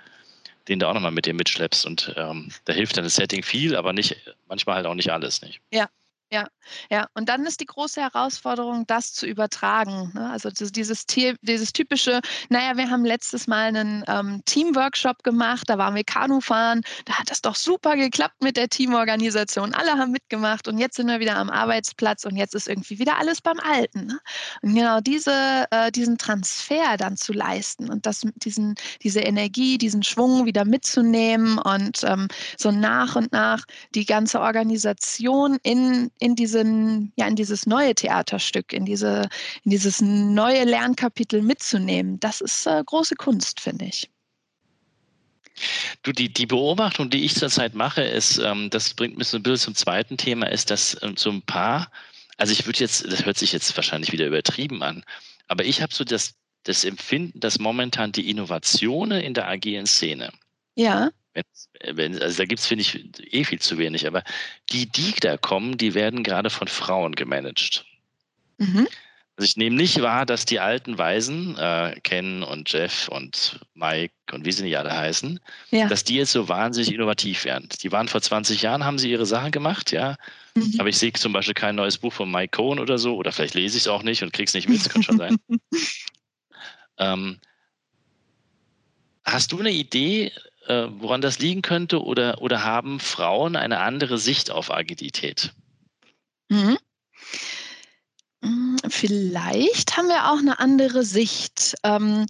den 0.68 0.80
du 0.80 0.88
auch 0.88 0.94
nochmal 0.94 1.12
mit 1.12 1.26
dir 1.26 1.34
mitschleppst 1.34 1.86
und 1.86 2.14
ähm, 2.18 2.52
da 2.66 2.74
hilft 2.74 2.98
dann 2.98 3.04
das 3.04 3.16
Setting 3.16 3.44
viel, 3.44 3.76
aber 3.76 3.94
nicht, 3.94 4.16
manchmal 4.48 4.78
halt 4.78 4.88
auch 4.88 4.96
nicht 4.96 5.12
alles, 5.12 5.42
nicht? 5.42 5.62
Ja, 5.72 5.88
ja, 6.32 6.48
ja. 6.90 7.08
Und 7.14 7.28
dann 7.28 7.46
ist 7.46 7.60
die 7.60 7.66
große 7.66 8.02
Herausforderung, 8.02 8.88
das 8.88 9.12
zu 9.14 9.26
übertragen. 9.26 10.12
Ne? 10.14 10.30
Also 10.30 10.50
dieses, 10.50 11.06
dieses 11.06 11.74
typische, 11.74 12.22
naja, 12.50 12.78
wir 12.78 12.90
haben 12.90 13.04
letztes 13.04 13.48
Mal 13.48 13.68
einen 13.68 14.06
ähm, 14.08 14.42
Teamworkshop 14.46 15.24
gemacht, 15.24 15.64
da 15.68 15.78
waren 15.78 15.94
wir 15.94 16.06
Kanufahren, 16.06 16.82
da 17.04 17.20
hat 17.20 17.30
das 17.30 17.42
doch 17.42 17.56
super 17.56 17.98
geklappt 17.98 18.42
mit 18.42 18.56
der 18.56 18.70
Teamorganisation. 18.70 19.74
Alle 19.74 19.92
haben 19.92 20.12
mitgemacht 20.12 20.70
und 20.70 20.78
jetzt 20.78 20.96
sind 20.96 21.08
wir 21.08 21.20
wieder 21.20 21.36
am 21.36 21.50
Arbeitsplatz 21.50 22.24
und 22.24 22.38
jetzt 22.38 22.56
ist 22.56 22.70
irgendwie 22.70 22.98
wieder 22.98 23.18
alles 23.18 23.42
beim 23.42 23.60
Alten. 23.60 24.06
Ne? 24.06 24.20
Und 24.62 24.76
genau 24.76 25.02
diese, 25.02 25.66
äh, 25.72 25.92
diesen 25.92 26.18
Transfer 26.18 26.96
dann 26.98 27.18
zu 27.18 27.34
leisten 27.34 27.90
und 27.90 28.06
das, 28.06 28.22
diesen, 28.36 28.76
diese 29.02 29.20
Energie, 29.20 29.78
diesen 29.78 30.04
Schwung 30.04 30.46
wieder 30.46 30.64
mitzunehmen 30.64 31.58
und 31.58 32.04
ähm, 32.06 32.30
so 32.58 32.72
nach 32.72 33.18
und 33.18 33.34
nach 33.34 33.66
die 33.96 34.06
ganze 34.06 34.40
Organisation 34.40 35.58
in 35.64 36.10
in 36.22 36.36
diesen, 36.36 37.12
ja, 37.18 37.28
in 37.28 37.36
dieses 37.36 37.66
neue 37.66 37.96
Theaterstück, 37.96 38.74
in 38.74 38.86
diese, 38.86 39.28
in 39.64 39.72
dieses 39.72 40.02
neue 40.02 40.64
Lernkapitel 40.64 41.42
mitzunehmen, 41.42 42.20
das 42.20 42.42
ist 42.42 42.68
äh, 42.68 42.84
große 42.86 43.16
Kunst, 43.16 43.60
finde 43.60 43.86
ich. 43.86 44.10
Du, 46.04 46.12
die, 46.12 46.32
die 46.32 46.46
Beobachtung, 46.46 47.10
die 47.10 47.26
ich 47.26 47.36
zurzeit 47.36 47.74
mache, 47.74 48.04
ist, 48.04 48.38
ähm, 48.38 48.70
das 48.70 48.94
bringt 48.94 49.18
mich 49.18 49.28
so 49.28 49.38
ein 49.38 49.44
bisschen 49.44 49.74
zum 49.74 49.76
zweiten 49.76 50.16
Thema, 50.16 50.48
ist, 50.48 50.70
dass 50.70 50.96
ähm, 51.02 51.18
so 51.18 51.32
ein 51.32 51.42
paar, 51.42 51.92
also 52.38 52.54
ich 52.54 52.66
würde 52.68 52.80
jetzt, 52.80 53.04
das 53.12 53.26
hört 53.26 53.38
sich 53.38 53.52
jetzt 53.52 53.76
wahrscheinlich 53.76 54.12
wieder 54.12 54.28
übertrieben 54.28 54.84
an, 54.84 55.04
aber 55.48 55.66
ich 55.66 55.82
habe 55.82 55.94
so 55.94 56.04
das, 56.04 56.36
das 56.64 56.84
Empfinden, 56.84 57.40
dass 57.40 57.58
momentan 57.58 58.12
die 58.12 58.30
Innovationen 58.30 59.22
in 59.22 59.34
der 59.34 59.48
agilen 59.48 59.88
Szene, 59.88 60.32
ja 60.76 61.10
wenn, 61.94 62.22
also 62.22 62.38
da 62.38 62.46
gibt 62.46 62.60
es, 62.60 62.68
finde 62.68 62.82
ich, 62.82 63.34
eh 63.34 63.44
viel 63.44 63.60
zu 63.60 63.78
wenig, 63.78 64.06
aber 64.08 64.24
die, 64.72 64.86
die 64.86 65.14
da 65.20 65.38
kommen, 65.38 65.78
die 65.78 65.94
werden 65.94 66.24
gerade 66.24 66.50
von 66.50 66.68
Frauen 66.68 67.16
gemanagt. 67.16 67.86
Mhm. 68.58 68.88
Also 69.38 69.50
ich 69.50 69.58
nehme 69.58 69.76
nicht 69.76 70.02
wahr, 70.02 70.26
dass 70.26 70.46
die 70.46 70.60
alten 70.60 70.98
Weisen, 70.98 71.58
äh, 71.58 72.00
Ken 72.04 72.44
und 72.44 72.72
Jeff 72.72 73.08
und 73.08 73.60
Mike 73.74 74.14
und 74.34 74.46
wie 74.46 74.52
sie 74.52 74.64
nicht 74.64 74.78
alle 74.78 74.96
heißen, 74.96 75.40
ja. 75.72 75.88
dass 75.88 76.04
die 76.04 76.16
jetzt 76.16 76.34
so 76.34 76.48
wahnsinnig 76.48 76.94
innovativ 76.94 77.46
werden. 77.46 77.70
Die 77.82 77.92
waren 77.92 78.08
vor 78.08 78.22
20 78.22 78.62
Jahren, 78.62 78.84
haben 78.84 79.00
sie 79.00 79.10
ihre 79.10 79.26
Sachen 79.26 79.52
gemacht, 79.52 79.92
ja. 79.92 80.18
Mhm. 80.54 80.76
Aber 80.80 80.90
ich 80.90 80.98
sehe 80.98 81.14
zum 81.14 81.34
Beispiel 81.34 81.54
kein 81.54 81.76
neues 81.76 81.98
Buch 81.98 82.14
von 82.14 82.30
Mike 82.30 82.58
Cohn 82.58 82.78
oder 82.78 82.98
so, 82.98 83.16
oder 83.16 83.32
vielleicht 83.32 83.56
lese 83.56 83.78
ich 83.78 83.84
es 83.84 83.88
auch 83.88 84.04
nicht 84.04 84.22
und 84.22 84.34
kriege 84.34 84.48
es 84.48 84.54
nicht 84.54 84.70
mit, 84.70 84.80
das 84.80 84.90
kann 84.90 85.02
schon 85.02 85.18
sein. 85.18 85.38
ähm, 87.00 87.40
hast 89.24 89.54
du 89.54 89.60
eine 89.60 89.72
Idee, 89.72 90.32
äh, 90.68 90.88
woran 91.00 91.22
das 91.22 91.40
liegen 91.40 91.62
könnte 91.62 92.04
oder, 92.04 92.42
oder 92.42 92.64
haben 92.64 93.00
Frauen 93.00 93.56
eine 93.56 93.80
andere 93.80 94.18
Sicht 94.18 94.52
auf 94.52 94.72
Agilität? 94.72 95.54
Mhm. 96.50 96.78
Hm, 98.44 98.78
vielleicht 98.90 99.98
haben 99.98 100.08
wir 100.08 100.32
auch 100.32 100.40
eine 100.40 100.60
andere 100.60 101.04
Sicht. 101.04 101.76
Ähm, 101.84 102.26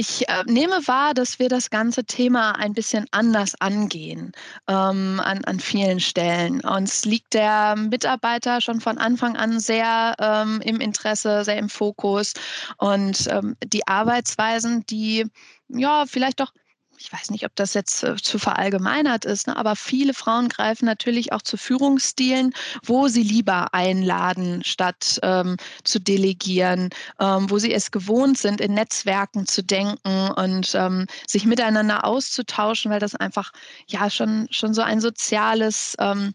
ich 0.00 0.28
äh, 0.28 0.44
nehme 0.46 0.86
wahr, 0.86 1.12
dass 1.12 1.40
wir 1.40 1.48
das 1.48 1.70
ganze 1.70 2.04
Thema 2.04 2.52
ein 2.52 2.72
bisschen 2.72 3.06
anders 3.10 3.60
angehen 3.60 4.30
ähm, 4.68 5.20
an, 5.24 5.44
an 5.44 5.58
vielen 5.58 5.98
Stellen. 5.98 6.60
Uns 6.60 7.04
liegt 7.04 7.34
der 7.34 7.74
Mitarbeiter 7.74 8.60
schon 8.60 8.80
von 8.80 8.96
Anfang 8.98 9.36
an 9.36 9.58
sehr 9.58 10.14
ähm, 10.20 10.60
im 10.62 10.80
Interesse, 10.80 11.44
sehr 11.44 11.58
im 11.58 11.68
Fokus. 11.68 12.34
Und 12.76 13.26
ähm, 13.28 13.56
die 13.64 13.88
Arbeitsweisen, 13.88 14.86
die 14.86 15.26
ja 15.66 16.04
vielleicht 16.06 16.38
doch 16.38 16.52
ich 16.98 17.12
weiß 17.12 17.30
nicht, 17.30 17.44
ob 17.44 17.54
das 17.54 17.74
jetzt 17.74 18.02
äh, 18.02 18.16
zu 18.16 18.38
verallgemeinert 18.38 19.24
ist, 19.24 19.46
ne, 19.46 19.56
aber 19.56 19.76
viele 19.76 20.14
Frauen 20.14 20.48
greifen 20.48 20.84
natürlich 20.84 21.32
auch 21.32 21.42
zu 21.42 21.56
Führungsstilen, 21.56 22.52
wo 22.84 23.08
sie 23.08 23.22
lieber 23.22 23.72
einladen, 23.72 24.62
statt 24.64 25.18
ähm, 25.22 25.56
zu 25.84 26.00
delegieren, 26.00 26.90
ähm, 27.20 27.50
wo 27.50 27.58
sie 27.58 27.72
es 27.72 27.90
gewohnt 27.90 28.38
sind, 28.38 28.60
in 28.60 28.74
Netzwerken 28.74 29.46
zu 29.46 29.62
denken 29.62 30.30
und 30.30 30.74
ähm, 30.74 31.06
sich 31.26 31.44
miteinander 31.44 32.04
auszutauschen, 32.04 32.90
weil 32.90 33.00
das 33.00 33.14
einfach 33.14 33.52
ja 33.86 34.10
schon, 34.10 34.48
schon 34.50 34.74
so 34.74 34.82
ein 34.82 35.00
soziales 35.00 35.94
ähm, 35.98 36.34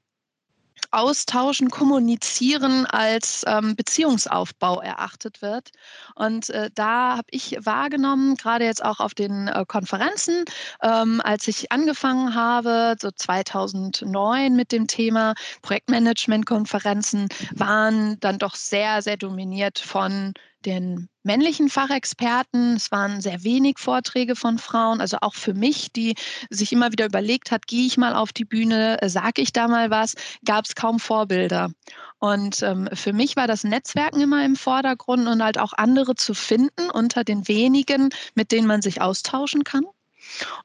Austauschen, 0.92 1.70
Kommunizieren 1.70 2.86
als 2.86 3.44
ähm, 3.48 3.76
Beziehungsaufbau 3.76 4.82
erachtet 4.82 5.42
wird. 5.42 5.72
Und 6.16 6.50
äh, 6.50 6.70
da 6.76 7.18
habe 7.18 7.28
ich 7.32 7.58
wahrgenommen, 7.62 8.36
gerade 8.36 8.66
jetzt 8.66 8.84
auch 8.84 9.00
auf 9.00 9.14
den 9.14 9.48
äh, 9.48 9.66
Konferenzen, 9.68 10.46
ähm, 10.82 11.22
als 11.24 11.48
ich 11.48 11.72
angefangen 11.72 12.36
habe, 12.36 12.96
so 13.00 13.12
2009 13.12 14.56
mit 14.56 14.72
dem 14.72 14.88
Thema 14.88 15.34
Projektmanagement-Konferenzen, 15.62 17.28
waren 17.54 18.20
dann 18.20 18.38
doch 18.38 18.56
sehr, 18.56 19.02
sehr 19.02 19.18
dominiert 19.18 19.80
von 19.80 20.34
den 20.66 21.10
männlichen 21.24 21.70
Fachexperten. 21.70 22.76
Es 22.76 22.92
waren 22.92 23.22
sehr 23.22 23.44
wenig 23.44 23.78
Vorträge 23.80 24.36
von 24.36 24.58
Frauen. 24.58 25.02
Also 25.02 25.18
auch 25.22 25.36
für 25.36 25.54
mich, 25.54 25.92
die 25.92 26.16
sich 26.50 26.72
immer 26.72 26.92
wieder 26.92 27.06
überlegt 27.06 27.52
hat, 27.52 27.68
gehe 27.68 27.86
ich 27.86 27.98
mal 27.98 28.16
auf 28.16 28.34
die 28.34 28.46
Bühne, 28.46 29.02
äh, 29.02 29.10
sage 29.10 29.42
ich 29.42 29.54
da 29.54 29.68
mal 29.68 29.90
was, 29.90 30.16
gab 30.46 30.66
es 30.66 30.76
kaum 30.76 31.00
Vorbilder. 31.00 31.72
Und 32.20 32.62
ähm, 32.64 32.90
für 32.94 33.14
mich 33.14 33.36
war 33.36 33.48
das 33.48 33.64
Netzwerken 33.64 34.22
immer 34.22 34.46
im 34.46 34.56
Vordergrund 34.56 35.28
und 35.28 35.44
halt 35.44 35.60
auch 35.60 35.74
andere 35.74 36.16
zu 36.16 36.34
finden 36.34 36.90
unter 36.90 37.24
den 37.24 37.48
wenigen, 37.48 38.10
mit 38.34 38.52
denen 38.52 38.68
man 38.68 38.82
sich 38.82 39.02
austauschen 39.02 39.64
kann. 39.64 39.84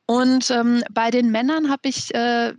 Und 0.07 0.51
ähm, 0.51 0.85
bei 0.91 1.11
den 1.11 1.31
Männern 1.31 1.69
habe 1.69 1.89
ich, 1.89 2.15
äh, 2.15 2.55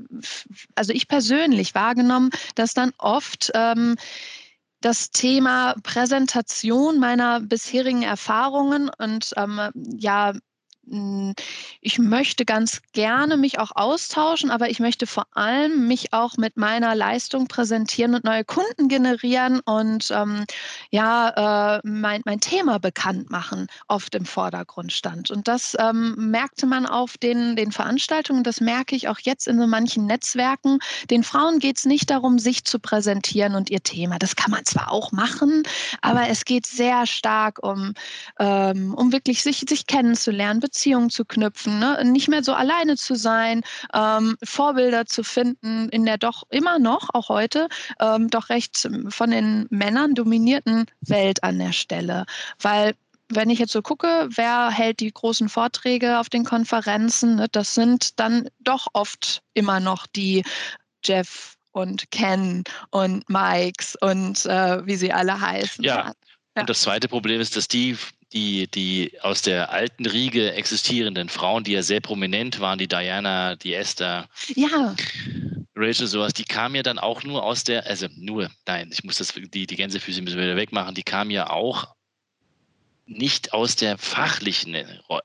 also 0.76 0.94
ich 0.94 1.08
persönlich 1.08 1.74
wahrgenommen, 1.76 2.30
dass 2.56 2.74
dann 2.74 2.92
oft 2.98 3.52
ähm, 3.54 3.96
das 4.82 5.12
Thema 5.12 5.76
Präsentation 5.84 7.00
meiner 7.00 7.42
bisherigen 7.42 8.04
Erfahrungen 8.04 8.90
und 8.98 9.34
ähm, 9.38 9.70
ja, 9.98 10.34
ich 11.82 12.00
möchte 12.00 12.46
ganz 12.46 12.82
gerne 12.94 13.38
mich 13.38 13.60
auch 13.60 13.72
austauschen, 13.76 14.50
aber 14.50 14.70
ich 14.70 14.80
möchte 14.80 15.06
vor 15.06 15.26
allem 15.34 15.88
mich 15.88 16.14
auch 16.14 16.38
mit 16.38 16.58
meiner 16.58 16.96
Leistung 16.96 17.48
präsentieren 17.48 18.16
und 18.16 18.24
neue 18.24 18.44
Kunden 18.44 18.88
generieren 18.88 19.60
und 19.60 20.10
ähm, 20.12 20.46
ja, 20.90 21.78
äh, 21.78 21.82
mein, 21.84 22.22
mein 22.26 22.40
Thema 22.40 22.80
bekannt 22.80 23.30
machen, 23.30 23.68
oft 23.88 24.16
im 24.16 24.26
Vordergrund 24.26 24.92
stand. 24.92 25.30
Und 25.30 25.48
das 25.48 25.78
ähm, 25.80 26.16
merkte 26.18 26.66
man 26.66 26.86
auf 26.86 27.18
den, 27.18 27.56
den 27.56 27.72
Veranstaltungen, 27.72 28.44
das 28.44 28.60
merke 28.60 28.96
ich 28.96 29.08
auch 29.08 29.20
jetzt 29.20 29.48
in 29.48 29.60
so 29.60 29.68
manchen 29.68 30.08
Netzwerken. 30.08 30.80
Den 31.10 31.24
Frauen 31.24 31.60
geht 31.60 31.78
es 31.78 31.86
nicht 31.86 32.10
darum, 32.10 32.40
sich 32.40 32.66
zu 32.66 32.80
präsentieren 32.80 33.56
und 33.56 33.70
ihr 33.70 33.84
Thema. 33.84 34.18
Das 34.18 34.36
kann 34.36 34.52
man 34.52 34.66
zwar 34.66 34.92
auch 34.92 35.12
machen, 35.12 35.64
aber 36.02 36.30
es 36.30 36.46
geht 36.46 36.66
sehr 36.66 37.06
stark 37.06 37.60
um, 37.62 37.94
ähm, 38.40 38.96
um 38.96 39.12
wirklich 39.12 39.44
sich, 39.44 39.66
sich 39.68 39.86
kennenzulernen, 39.86 40.60
Beziehungen 40.60 40.79
zu 41.10 41.26
knüpfen, 41.26 41.80
ne? 41.80 42.04
nicht 42.06 42.28
mehr 42.28 42.44
so 42.44 42.54
alleine 42.54 42.98
zu 42.98 43.16
sein, 43.16 43.62
ähm, 43.94 44.38
Vorbilder 44.44 45.06
zu 45.06 45.24
finden 45.24 45.90
in 45.90 46.06
der 46.06 46.18
doch 46.18 46.44
immer 46.50 46.80
noch, 46.80 47.10
auch 47.14 47.30
heute, 47.30 47.68
ähm, 48.00 48.30
doch 48.30 48.50
recht 48.50 48.88
von 49.10 49.32
den 49.32 49.68
Männern 49.70 50.16
dominierten 50.16 50.86
Welt 51.02 51.44
an 51.44 51.60
der 51.60 51.74
Stelle. 51.74 52.26
Weil 52.62 52.96
wenn 53.30 53.50
ich 53.50 53.60
jetzt 53.60 53.74
so 53.74 53.82
gucke, 53.82 54.28
wer 54.30 54.70
hält 54.72 55.00
die 55.00 55.12
großen 55.12 55.50
Vorträge 55.50 56.20
auf 56.20 56.30
den 56.30 56.44
Konferenzen, 56.44 57.36
ne, 57.36 57.48
das 57.52 57.76
sind 57.76 58.20
dann 58.20 58.50
doch 58.60 58.88
oft 58.94 59.42
immer 59.54 59.80
noch 59.80 60.08
die 60.08 60.44
Jeff 61.04 61.56
und 61.72 62.10
Ken 62.12 62.64
und 62.90 63.30
Mikes 63.30 63.96
und 64.02 64.46
äh, 64.46 64.86
wie 64.86 64.96
sie 64.96 65.14
alle 65.14 65.40
heißen. 65.40 65.84
Ja. 65.84 66.14
ja. 66.56 66.62
Und 66.62 66.70
das 66.70 66.82
zweite 66.82 67.08
Problem 67.08 67.40
ist, 67.40 67.56
dass 67.56 67.68
die 67.68 67.98
die, 68.34 68.68
die 68.68 69.20
aus 69.22 69.42
der 69.42 69.72
alten 69.72 70.06
Riege 70.06 70.54
existierenden 70.54 71.30
Frauen, 71.30 71.64
die 71.64 71.72
ja 71.72 71.82
sehr 71.82 72.00
prominent 72.00 72.60
waren, 72.60 72.78
die 72.78 72.88
Diana, 72.88 73.56
die 73.56 73.74
Esther, 73.74 74.30
ja. 74.56 74.96
Rachel, 75.76 76.08
sowas, 76.08 76.34
die 76.34 76.44
kamen 76.44 76.76
ja 76.76 76.84
dann 76.84 77.00
auch 77.00 77.24
nur 77.24 77.44
aus 77.44 77.64
der, 77.64 77.86
also 77.88 78.08
nur, 78.16 78.50
nein, 78.68 78.90
ich 78.92 79.04
muss 79.04 79.18
das, 79.18 79.34
die, 79.34 79.66
die 79.66 79.76
Gänsefüße 79.76 80.22
müssen 80.22 80.38
wir 80.38 80.44
wieder 80.44 80.58
wegmachen, 80.58 80.94
die 80.94 81.04
kamen 81.04 81.32
ja 81.32 81.50
auch 81.50 81.96
nicht 83.06 83.54
aus 83.54 83.76
der 83.76 83.98
fachlichen 83.98 84.76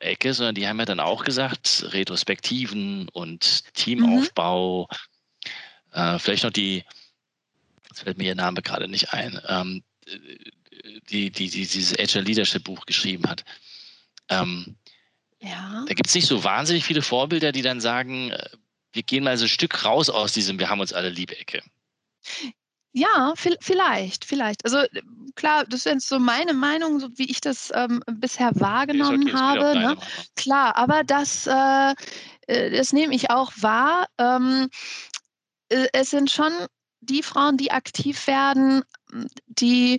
Ecke, 0.01 0.33
sondern 0.33 0.55
die 0.55 0.67
haben 0.67 0.79
ja 0.79 0.87
dann 0.87 1.01
auch 1.01 1.25
gesagt, 1.25 1.87
Retrospektiven 1.91 3.09
und 3.11 3.75
Teamaufbau, 3.75 4.89
mhm. 5.93 6.01
äh, 6.01 6.19
vielleicht 6.19 6.45
noch 6.45 6.51
die, 6.51 6.85
jetzt 7.89 8.03
fällt 8.03 8.17
mir 8.17 8.25
ihr 8.25 8.35
Name 8.35 8.63
gerade 8.63 8.89
nicht 8.89 9.13
ein, 9.13 9.39
ähm, 9.49 9.83
die, 11.11 11.31
die, 11.31 11.51
die 11.51 11.67
dieses 11.67 11.99
Agile 11.99 12.25
Leadership 12.25 12.65
Buch 12.65 12.87
geschrieben 12.87 13.29
hat. 13.29 13.45
Ähm, 14.29 14.77
ja. 15.41 15.85
Da 15.87 15.95
gibt 15.95 16.09
es 16.09 16.15
nicht 16.15 16.27
so 16.27 16.43
wahnsinnig 16.45 16.85
viele 16.85 17.03
Vorbilder, 17.03 17.53
die 17.53 17.63
dann 17.63 17.81
sagen, 17.81 18.31
äh, 18.31 18.49
wir 18.93 19.03
gehen 19.03 19.25
mal 19.25 19.37
so 19.37 19.45
ein 19.45 19.49
Stück 19.49 19.85
raus 19.85 20.09
aus 20.09 20.33
diesem 20.33 20.59
Wir 20.59 20.71
haben 20.71 20.81
uns 20.81 20.93
alle 20.93 21.11
liebe 21.11 21.39
Ecke. 21.39 21.63
Ja, 22.93 23.35
vielleicht, 23.37 24.25
vielleicht. 24.25 24.65
Also 24.65 24.79
klar, 25.35 25.65
das 25.65 25.81
ist 25.81 25.87
jetzt 25.87 26.09
so 26.09 26.21
meine 26.21 26.55
Meinung, 26.55 27.01
so 27.01 27.09
wie 27.17 27.29
ich 27.29 27.41
das 27.41 27.73
ähm, 27.75 28.03
bisher 28.07 28.53
wahrgenommen 28.55 29.29
okay, 29.29 29.37
habe. 29.37 29.79
Ne? 29.79 29.97
Klar, 30.37 30.77
aber 30.77 31.03
das, 31.03 31.49
äh, 31.49 31.95
äh, 32.47 32.71
das 32.71 32.93
nehme 32.93 33.15
ich 33.15 33.31
auch 33.31 33.53
wahr. 33.57 34.07
Ähm, 34.19 34.71
äh, 35.71 35.89
es 35.93 36.11
sind 36.11 36.31
schon 36.31 36.53
die 37.01 37.25
Frauen, 37.25 37.57
die 37.57 37.73
aktiv 37.73 38.29
werden, 38.29 38.85
die 39.47 39.99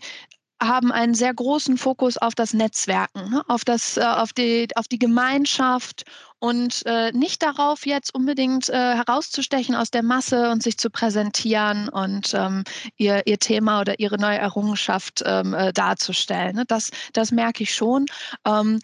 haben 0.62 0.91
einen 0.91 1.14
sehr 1.14 1.34
großen 1.34 1.78
Fokus 1.78 2.18
auf 2.18 2.34
das 2.36 2.53
Netzwerken, 2.53 3.30
ne? 3.30 3.43
auf, 3.47 3.66
das, 3.66 3.97
äh, 3.97 4.03
auf, 4.03 4.32
die, 4.34 4.68
auf 4.76 4.88
die 4.88 4.99
Gemeinschaft 4.99 6.03
und 6.39 6.86
äh, 6.86 7.12
nicht 7.12 7.43
darauf, 7.43 7.86
jetzt 7.86 8.14
unbedingt 8.14 8.70
äh, 8.70 8.95
herauszustechen 8.95 9.76
aus 9.76 9.91
der 9.91 10.03
Masse 10.03 10.51
und 10.51 10.64
sich 10.64 10.78
zu 10.78 10.89
präsentieren 10.89 11.89
und 11.89 12.34
ähm, 12.34 12.64
ihr, 12.97 13.26
ihr 13.26 13.39
Thema 13.39 13.82
oder 13.82 13.99
ihre 13.99 14.18
neue 14.18 14.38
Errungenschaft 14.38 15.24
ähm, 15.26 15.53
äh, 15.53 15.74
darzustellen. 15.74 16.56
Ne? 16.56 16.66
Das, 16.68 16.91
das 17.14 17.32
merke 17.32 17.64
ich 17.64 17.74
schon. 17.74 18.06
Ähm, 18.45 18.80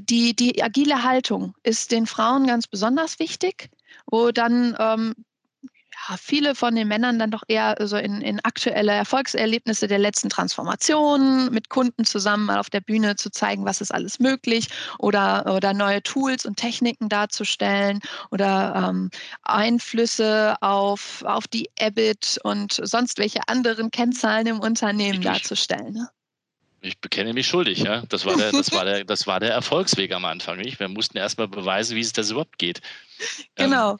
die, 0.00 0.36
die 0.36 0.62
agile 0.62 1.02
Haltung 1.02 1.54
ist 1.62 1.92
den 1.92 2.06
Frauen 2.06 2.46
ganz 2.46 2.66
besonders 2.66 3.18
wichtig, 3.18 3.70
wo 4.06 4.30
dann 4.30 4.76
ja, 6.08 6.16
viele 6.16 6.54
von 6.54 6.74
den 6.74 6.88
Männern 6.88 7.18
dann 7.18 7.30
doch 7.30 7.42
eher 7.46 7.76
so 7.80 7.96
in, 7.96 8.20
in 8.22 8.40
aktuelle 8.40 8.92
Erfolgserlebnisse 8.92 9.86
der 9.86 9.98
letzten 9.98 10.30
Transformationen 10.30 11.52
mit 11.52 11.68
Kunden 11.68 12.04
zusammen 12.04 12.46
mal 12.46 12.58
auf 12.58 12.70
der 12.70 12.80
Bühne 12.80 13.16
zu 13.16 13.30
zeigen, 13.30 13.64
was 13.64 13.80
ist 13.80 13.92
alles 13.92 14.18
möglich 14.18 14.68
oder, 14.98 15.54
oder 15.54 15.72
neue 15.74 16.02
Tools 16.02 16.44
und 16.44 16.56
Techniken 16.56 17.08
darzustellen 17.08 18.00
oder 18.30 18.88
ähm, 18.90 19.10
Einflüsse 19.42 20.56
auf, 20.60 21.22
auf 21.24 21.46
die 21.46 21.68
EBIT 21.76 22.38
und 22.42 22.80
sonst 22.82 23.18
welche 23.18 23.40
anderen 23.46 23.90
Kennzahlen 23.90 24.46
im 24.46 24.60
Unternehmen 24.60 25.20
ich, 25.20 25.26
darzustellen. 25.26 25.94
Ne? 25.94 26.08
Ich 26.80 26.98
bekenne 26.98 27.32
mich 27.32 27.46
schuldig, 27.46 27.78
ja. 27.78 28.02
Das 28.08 28.26
war 28.26 28.36
der, 28.36 28.50
das 28.50 28.72
war 28.72 28.84
der, 28.84 29.04
das 29.04 29.26
war 29.28 29.38
der 29.38 29.52
Erfolgsweg 29.52 30.12
am 30.12 30.24
Anfang. 30.24 30.58
Nicht? 30.58 30.80
Wir 30.80 30.88
mussten 30.88 31.16
erstmal 31.16 31.46
beweisen, 31.46 31.96
wie 31.96 32.00
es 32.00 32.12
das 32.12 32.30
überhaupt 32.30 32.58
geht. 32.58 32.80
Genau. 33.54 33.92
Ähm, 33.92 33.98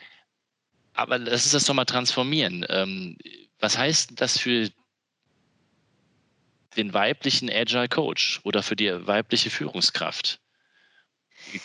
aber 0.94 1.18
lass 1.18 1.44
uns 1.44 1.52
das 1.52 1.64
doch 1.64 1.74
mal 1.74 1.84
transformieren. 1.84 2.64
Ähm, 2.68 3.16
was 3.58 3.78
heißt 3.78 4.20
das 4.20 4.38
für 4.38 4.70
den 6.76 6.92
weiblichen 6.92 7.50
Agile 7.50 7.88
Coach 7.88 8.40
oder 8.44 8.62
für 8.62 8.76
die 8.76 9.06
weibliche 9.06 9.50
Führungskraft? 9.50 10.40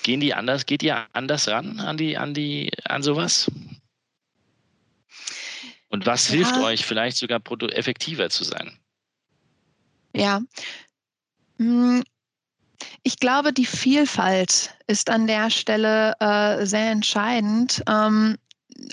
Gehen 0.04 0.20
die 0.20 0.34
anders, 0.34 0.66
geht 0.66 0.84
ihr 0.84 1.08
anders 1.14 1.48
ran 1.48 1.80
an 1.80 1.98
die, 1.98 2.18
an 2.18 2.34
die, 2.34 2.72
an 2.86 3.04
sowas? 3.04 3.50
Und 5.90 6.06
was 6.06 6.30
ja. 6.30 6.36
hilft 6.36 6.58
euch 6.58 6.86
vielleicht 6.86 7.18
sogar 7.18 7.40
effektiver 7.74 8.30
zu 8.30 8.44
sein? 8.44 8.78
Ja. 10.14 10.42
Hm, 11.58 12.04
ich 13.04 13.20
glaube, 13.20 13.54
die 13.54 13.66
Vielfalt 13.66 14.76
ist 14.88 15.10
an 15.10 15.28
der 15.28 15.50
Stelle 15.50 16.14
äh, 16.20 16.66
sehr 16.66 16.92
entscheidend. 16.92 17.84
Ähm, 17.88 18.38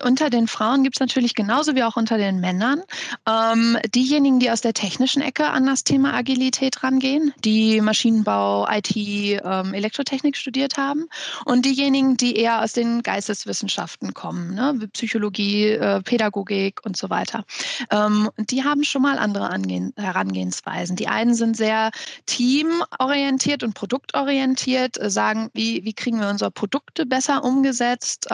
unter 0.03 0.31
den 0.31 0.49
Frauen 0.49 0.83
gibt 0.83 0.97
es 0.97 1.01
natürlich 1.01 1.35
genauso 1.35 1.75
wie 1.75 1.83
auch 1.83 1.97
unter 1.97 2.19
den 2.19 2.41
Männern 2.41 2.83
ähm, 3.29 3.79
diejenigen, 3.95 4.41
die 4.41 4.51
aus 4.51 4.61
der 4.61 4.75
technischen 4.75 5.23
Ecke 5.23 5.49
an 5.49 5.67
das 5.67 5.85
Thema 5.85 6.15
Agilität 6.15 6.83
rangehen, 6.83 7.33
die 7.45 7.81
Maschinenbau, 7.81 8.67
IT, 8.71 8.97
ähm, 8.97 9.75
Elektrotechnik 9.75 10.37
studiert 10.37 10.77
haben 10.77 11.07
und 11.45 11.65
diejenigen, 11.65 12.17
die 12.17 12.37
eher 12.37 12.63
aus 12.63 12.73
den 12.73 13.03
Geisteswissenschaften 13.03 14.15
kommen, 14.15 14.55
ne? 14.55 14.79
Psychologie, 14.93 15.71
äh, 15.71 16.03
Pädagogik 16.03 16.81
und 16.85 16.97
so 16.97 17.11
weiter. 17.11 17.45
Ähm, 17.91 18.31
die 18.39 18.65
haben 18.65 18.85
schon 18.85 19.03
mal 19.03 19.19
andere 19.19 19.51
Angehen 19.51 19.93
Herangehensweisen. 19.97 20.97
Die 20.97 21.09
einen 21.09 21.35
sind 21.35 21.57
sehr 21.57 21.91
teamorientiert 22.27 23.63
und 23.63 23.75
produktorientiert, 23.75 25.01
äh, 25.01 25.11
sagen, 25.11 25.51
wie, 25.55 25.85
wie 25.85 25.93
kriegen 25.93 26.21
wir 26.21 26.29
unsere 26.29 26.51
Produkte 26.51 27.07
besser 27.07 27.45
umgesetzt. 27.45 28.29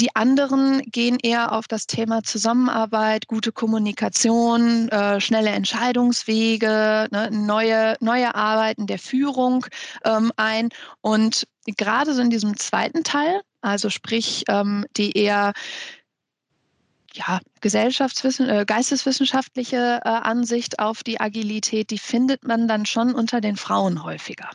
Die 0.00 0.14
anderen 0.14 0.80
gehen 0.92 1.18
eher 1.20 1.50
auf 1.50 1.66
das 1.66 1.88
Thema 1.88 2.22
Zusammenarbeit, 2.22 3.26
gute 3.26 3.50
Kommunikation, 3.50 4.88
äh, 4.90 5.20
schnelle 5.20 5.50
Entscheidungswege, 5.50 7.08
ne, 7.10 7.30
neue, 7.32 7.96
neue 7.98 8.32
Arbeiten 8.32 8.86
der 8.86 9.00
Führung 9.00 9.66
ähm, 10.04 10.30
ein. 10.36 10.68
Und 11.00 11.48
gerade 11.76 12.14
so 12.14 12.22
in 12.22 12.30
diesem 12.30 12.56
zweiten 12.56 13.02
Teil, 13.02 13.40
also 13.60 13.90
sprich 13.90 14.44
ähm, 14.48 14.86
die 14.96 15.18
eher 15.18 15.52
ja, 17.14 17.40
Gesellschaftswissen, 17.60 18.48
äh, 18.48 18.64
geisteswissenschaftliche 18.64 20.00
äh, 20.04 20.08
Ansicht 20.08 20.78
auf 20.78 21.02
die 21.02 21.20
Agilität, 21.20 21.90
die 21.90 21.98
findet 21.98 22.44
man 22.44 22.68
dann 22.68 22.86
schon 22.86 23.16
unter 23.16 23.40
den 23.40 23.56
Frauen 23.56 24.04
häufiger. 24.04 24.48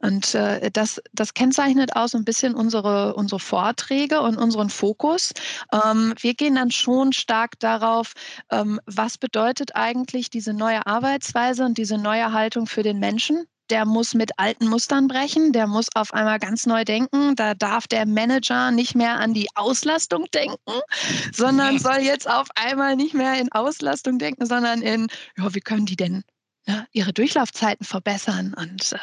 Und 0.00 0.34
äh, 0.34 0.70
das, 0.70 1.00
das 1.12 1.34
kennzeichnet 1.34 1.96
auch 1.96 2.08
so 2.08 2.18
ein 2.18 2.24
bisschen 2.24 2.54
unsere, 2.54 3.14
unsere 3.14 3.40
Vorträge 3.40 4.20
und 4.20 4.36
unseren 4.36 4.70
Fokus. 4.70 5.32
Ähm, 5.72 6.14
wir 6.18 6.34
gehen 6.34 6.56
dann 6.56 6.70
schon 6.70 7.12
stark 7.12 7.58
darauf, 7.58 8.12
ähm, 8.50 8.80
was 8.86 9.18
bedeutet 9.18 9.74
eigentlich 9.74 10.30
diese 10.30 10.52
neue 10.52 10.86
Arbeitsweise 10.86 11.64
und 11.64 11.78
diese 11.78 11.98
neue 11.98 12.32
Haltung 12.32 12.66
für 12.66 12.82
den 12.82 12.98
Menschen 12.98 13.46
der 13.70 13.84
muss 13.84 14.14
mit 14.14 14.38
alten 14.38 14.68
Mustern 14.68 15.08
brechen, 15.08 15.52
der 15.52 15.66
muss 15.66 15.88
auf 15.94 16.14
einmal 16.14 16.38
ganz 16.38 16.66
neu 16.66 16.84
denken. 16.84 17.34
Da 17.36 17.54
darf 17.54 17.86
der 17.86 18.06
Manager 18.06 18.70
nicht 18.70 18.94
mehr 18.94 19.18
an 19.18 19.34
die 19.34 19.48
Auslastung 19.54 20.26
denken, 20.32 20.80
sondern 21.32 21.78
soll 21.78 21.98
jetzt 21.98 22.28
auf 22.28 22.48
einmal 22.54 22.96
nicht 22.96 23.14
mehr 23.14 23.40
in 23.40 23.50
Auslastung 23.52 24.18
denken, 24.18 24.46
sondern 24.46 24.82
in, 24.82 25.08
ja, 25.36 25.54
wie 25.54 25.60
können 25.60 25.86
die 25.86 25.96
denn 25.96 26.22
ne, 26.66 26.86
ihre 26.92 27.12
Durchlaufzeiten 27.12 27.84
verbessern 27.84 28.54
und 28.58 28.92
äh, 28.92 28.98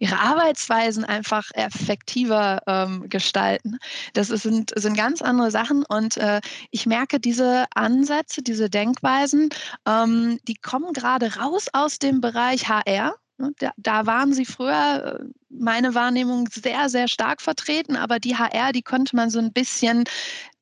ihre 0.00 0.18
Arbeitsweisen 0.18 1.04
einfach 1.04 1.50
effektiver 1.54 2.62
ähm, 2.66 3.08
gestalten. 3.08 3.78
Das 4.14 4.30
ist, 4.30 4.42
sind, 4.42 4.72
sind 4.76 4.96
ganz 4.96 5.22
andere 5.22 5.50
Sachen 5.50 5.84
und 5.84 6.16
äh, 6.16 6.40
ich 6.70 6.86
merke, 6.86 7.20
diese 7.20 7.66
Ansätze, 7.74 8.42
diese 8.42 8.70
Denkweisen, 8.70 9.50
ähm, 9.86 10.38
die 10.48 10.56
kommen 10.56 10.92
gerade 10.92 11.36
raus 11.36 11.66
aus 11.72 11.98
dem 11.98 12.20
Bereich 12.20 12.68
HR 12.68 13.14
Ne, 13.40 13.52
da, 13.60 13.70
da, 13.76 14.04
waren 14.06 14.32
sie 14.32 14.44
früher, 14.44 15.20
äh, 15.20 15.24
meine 15.48 15.94
Wahrnehmung, 15.94 16.48
sehr, 16.50 16.88
sehr 16.88 17.06
stark 17.06 17.40
vertreten, 17.40 17.94
aber 17.94 18.18
die 18.18 18.36
HR, 18.36 18.72
die 18.72 18.82
konnte 18.82 19.14
man 19.14 19.30
so 19.30 19.38
ein 19.38 19.52
bisschen 19.52 20.04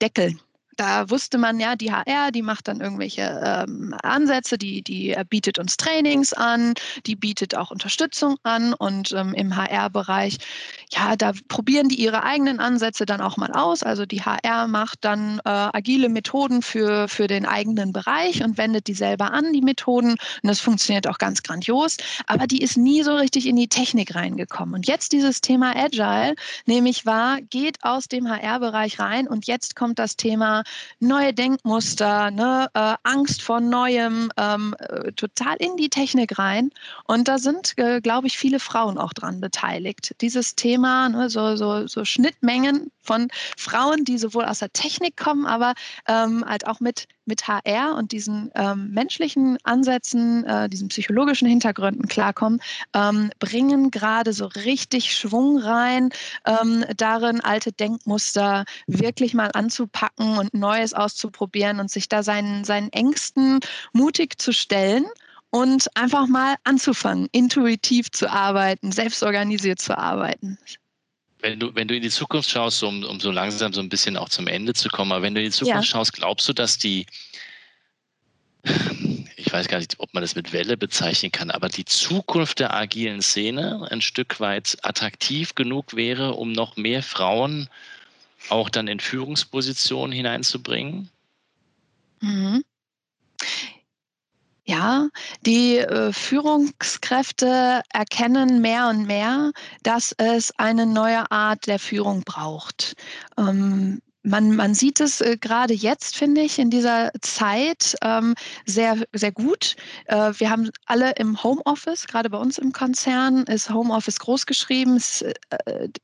deckeln 0.02 0.38
da 0.76 1.10
wusste 1.10 1.38
man 1.38 1.58
ja, 1.58 1.74
die 1.76 1.92
HR, 1.92 2.30
die 2.30 2.42
macht 2.42 2.68
dann 2.68 2.80
irgendwelche 2.80 3.40
ähm, 3.44 3.94
Ansätze, 4.02 4.58
die, 4.58 4.82
die 4.82 5.12
äh, 5.12 5.24
bietet 5.28 5.58
uns 5.58 5.76
Trainings 5.76 6.32
an, 6.32 6.74
die 7.06 7.16
bietet 7.16 7.56
auch 7.56 7.70
Unterstützung 7.70 8.36
an 8.42 8.74
und 8.74 9.12
ähm, 9.12 9.34
im 9.34 9.56
HR-Bereich, 9.56 10.38
ja, 10.92 11.16
da 11.16 11.32
probieren 11.48 11.88
die 11.88 12.00
ihre 12.00 12.22
eigenen 12.22 12.60
Ansätze 12.60 13.06
dann 13.06 13.20
auch 13.20 13.36
mal 13.36 13.52
aus. 13.52 13.82
Also 13.82 14.06
die 14.06 14.22
HR 14.22 14.68
macht 14.68 14.98
dann 15.04 15.40
äh, 15.44 15.50
agile 15.50 16.08
Methoden 16.08 16.62
für, 16.62 17.08
für 17.08 17.26
den 17.26 17.46
eigenen 17.46 17.92
Bereich 17.92 18.44
und 18.44 18.58
wendet 18.58 18.86
die 18.86 18.94
selber 18.94 19.32
an, 19.32 19.52
die 19.52 19.62
Methoden. 19.62 20.10
Und 20.10 20.18
das 20.42 20.60
funktioniert 20.60 21.08
auch 21.08 21.18
ganz 21.18 21.42
grandios, 21.42 21.96
aber 22.26 22.46
die 22.46 22.62
ist 22.62 22.76
nie 22.76 23.02
so 23.02 23.16
richtig 23.16 23.46
in 23.46 23.56
die 23.56 23.68
Technik 23.68 24.14
reingekommen. 24.14 24.74
Und 24.74 24.86
jetzt 24.86 25.12
dieses 25.12 25.40
Thema 25.40 25.74
Agile, 25.74 26.34
nehme 26.66 26.88
ich 26.90 27.06
wahr, 27.06 27.40
geht 27.40 27.82
aus 27.82 28.08
dem 28.08 28.28
HR-Bereich 28.28 28.98
rein 28.98 29.26
und 29.26 29.46
jetzt 29.46 29.74
kommt 29.74 29.98
das 29.98 30.16
Thema 30.16 30.62
neue 31.00 31.32
Denkmuster, 31.32 32.30
ne, 32.30 32.68
äh, 32.74 32.94
Angst 33.02 33.42
vor 33.42 33.60
Neuem, 33.60 34.30
ähm, 34.36 34.74
äh, 34.78 35.12
total 35.12 35.56
in 35.58 35.76
die 35.76 35.88
Technik 35.88 36.38
rein. 36.38 36.70
Und 37.06 37.28
da 37.28 37.38
sind, 37.38 37.74
äh, 37.76 38.00
glaube 38.00 38.26
ich, 38.26 38.38
viele 38.38 38.60
Frauen 38.60 38.98
auch 38.98 39.12
dran 39.12 39.40
beteiligt. 39.40 40.14
Dieses 40.20 40.54
Thema, 40.54 41.08
ne, 41.08 41.30
so, 41.30 41.56
so, 41.56 41.86
so 41.86 42.04
Schnittmengen 42.04 42.90
von 43.06 43.28
Frauen, 43.56 44.04
die 44.04 44.18
sowohl 44.18 44.44
aus 44.44 44.58
der 44.58 44.72
Technik 44.72 45.16
kommen, 45.16 45.46
aber 45.46 45.74
ähm, 46.08 46.44
halt 46.46 46.66
auch 46.66 46.80
mit, 46.80 47.06
mit 47.24 47.48
HR 47.48 47.96
und 47.96 48.12
diesen 48.12 48.50
ähm, 48.54 48.90
menschlichen 48.90 49.58
Ansätzen, 49.64 50.44
äh, 50.44 50.68
diesen 50.68 50.88
psychologischen 50.88 51.48
Hintergründen 51.48 52.08
klarkommen, 52.08 52.60
ähm, 52.94 53.30
bringen 53.38 53.90
gerade 53.90 54.32
so 54.32 54.46
richtig 54.46 55.16
Schwung 55.16 55.58
rein, 55.58 56.10
ähm, 56.46 56.84
darin 56.96 57.40
alte 57.40 57.72
Denkmuster 57.72 58.64
wirklich 58.86 59.34
mal 59.34 59.50
anzupacken 59.54 60.38
und 60.38 60.54
Neues 60.54 60.92
auszuprobieren 60.92 61.80
und 61.80 61.90
sich 61.90 62.08
da 62.08 62.22
seinen, 62.22 62.64
seinen 62.64 62.92
Ängsten 62.92 63.60
mutig 63.92 64.38
zu 64.38 64.52
stellen 64.52 65.06
und 65.50 65.86
einfach 65.96 66.26
mal 66.26 66.56
anzufangen, 66.64 67.28
intuitiv 67.32 68.10
zu 68.10 68.30
arbeiten, 68.30 68.92
selbstorganisiert 68.92 69.80
zu 69.80 69.96
arbeiten. 69.96 70.58
Wenn 71.40 71.60
du, 71.60 71.74
wenn 71.74 71.86
du 71.86 71.94
in 71.94 72.02
die 72.02 72.10
Zukunft 72.10 72.50
schaust, 72.50 72.82
um, 72.82 73.04
um 73.04 73.20
so 73.20 73.30
langsam 73.30 73.72
so 73.72 73.80
ein 73.80 73.88
bisschen 73.88 74.16
auch 74.16 74.28
zum 74.28 74.46
Ende 74.46 74.72
zu 74.72 74.88
kommen, 74.88 75.12
aber 75.12 75.22
wenn 75.22 75.34
du 75.34 75.40
in 75.40 75.46
die 75.46 75.52
Zukunft 75.52 75.76
ja. 75.76 75.82
schaust, 75.82 76.12
glaubst 76.14 76.48
du, 76.48 76.52
dass 76.52 76.78
die, 76.78 77.06
ich 79.36 79.52
weiß 79.52 79.68
gar 79.68 79.78
nicht, 79.78 79.96
ob 79.98 80.12
man 80.14 80.22
das 80.22 80.34
mit 80.34 80.52
Welle 80.52 80.76
bezeichnen 80.76 81.30
kann, 81.30 81.50
aber 81.50 81.68
die 81.68 81.84
Zukunft 81.84 82.58
der 82.58 82.74
agilen 82.74 83.20
Szene 83.20 83.86
ein 83.90 84.00
Stück 84.00 84.40
weit 84.40 84.78
attraktiv 84.82 85.54
genug 85.54 85.94
wäre, 85.94 86.34
um 86.34 86.52
noch 86.52 86.76
mehr 86.76 87.02
Frauen 87.02 87.68
auch 88.48 88.70
dann 88.70 88.88
in 88.88 89.00
Führungspositionen 89.00 90.12
hineinzubringen? 90.12 91.10
Mhm. 92.20 92.64
Ja, 94.68 95.08
die 95.42 95.78
äh, 95.78 96.12
Führungskräfte 96.12 97.82
erkennen 97.92 98.60
mehr 98.60 98.88
und 98.88 99.06
mehr, 99.06 99.52
dass 99.84 100.12
es 100.18 100.52
eine 100.58 100.86
neue 100.86 101.30
Art 101.30 101.68
der 101.68 101.78
Führung 101.78 102.22
braucht. 102.24 102.94
Ähm, 103.38 104.00
man, 104.26 104.56
man 104.56 104.74
sieht 104.74 104.98
es 105.00 105.20
äh, 105.20 105.36
gerade 105.40 105.72
jetzt, 105.72 106.16
finde 106.16 106.40
ich, 106.40 106.58
in 106.58 106.68
dieser 106.68 107.12
Zeit 107.22 107.94
ähm, 108.02 108.34
sehr, 108.66 108.98
sehr 109.12 109.30
gut. 109.30 109.76
Äh, 110.06 110.32
wir 110.36 110.50
haben 110.50 110.70
alle 110.86 111.12
im 111.12 111.42
Homeoffice, 111.42 112.08
gerade 112.08 112.28
bei 112.28 112.38
uns 112.38 112.58
im 112.58 112.72
Konzern 112.72 113.44
ist 113.44 113.70
Homeoffice 113.70 114.18
großgeschrieben. 114.18 114.96
Es, 114.96 115.22
äh, 115.22 115.34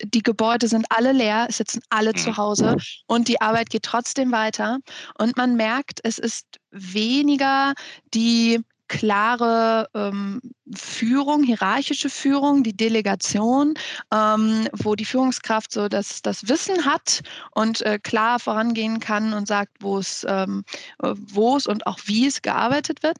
die 0.05 0.23
Gebäude 0.23 0.69
sind 0.69 0.87
alle 0.91 1.11
leer, 1.11 1.47
es 1.49 1.57
sitzen 1.57 1.83
alle 1.91 2.15
zu 2.15 2.31
mhm. 2.31 2.37
Hause 2.37 2.77
und 3.09 3.27
die 3.27 3.41
Arbeit 3.41 3.71
geht 3.71 3.83
trotzdem 3.83 4.31
weiter. 4.31 4.79
Und 5.19 5.37
man 5.37 5.57
merkt, 5.57 5.99
es 6.05 6.19
ist 6.19 6.47
weniger 6.73 7.75
die 8.15 8.61
klare 8.93 9.89
ähm, 9.95 10.43
Führung, 10.75 11.43
hierarchische 11.43 12.11
Führung, 12.11 12.63
die 12.63 12.77
Delegation, 12.77 13.73
ähm, 14.13 14.69
wo 14.75 14.95
die 14.95 15.07
Führungskraft 15.07 15.73
so 15.73 15.89
das, 15.89 16.21
das 16.21 16.47
Wissen 16.47 16.85
hat 16.85 17.23
und 17.53 17.81
äh, 17.83 17.99
klar 17.99 18.39
vorangehen 18.39 19.01
kann 19.01 19.33
und 19.33 19.49
sagt, 19.49 19.73
wo 19.81 19.97
es, 19.97 20.27
ähm, 20.29 20.65
äh, 21.03 21.15
und 21.67 21.87
auch 21.87 22.01
wie 22.05 22.27
es 22.27 22.43
gearbeitet 22.43 23.03
wird. 23.03 23.17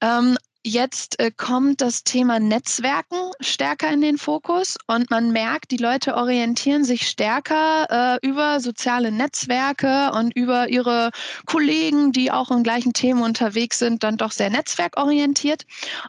Ähm, 0.00 0.38
Jetzt 0.68 1.20
äh, 1.20 1.30
kommt 1.30 1.80
das 1.80 2.02
Thema 2.02 2.40
Netzwerken 2.40 3.30
stärker 3.38 3.88
in 3.92 4.00
den 4.00 4.18
Fokus 4.18 4.76
und 4.88 5.08
man 5.12 5.30
merkt, 5.30 5.70
die 5.70 5.76
Leute 5.76 6.16
orientieren 6.16 6.82
sich 6.82 7.06
stärker 7.06 8.18
äh, 8.20 8.26
über 8.26 8.58
soziale 8.58 9.12
Netzwerke 9.12 10.10
und 10.12 10.34
über 10.34 10.68
ihre 10.68 11.12
Kollegen, 11.46 12.10
die 12.10 12.32
auch 12.32 12.50
in 12.50 12.64
gleichen 12.64 12.92
Themen 12.92 13.22
unterwegs 13.22 13.78
sind, 13.78 14.02
dann 14.02 14.16
doch 14.16 14.32
sehr 14.32 14.50
netzwerkorientiert. 14.50 15.66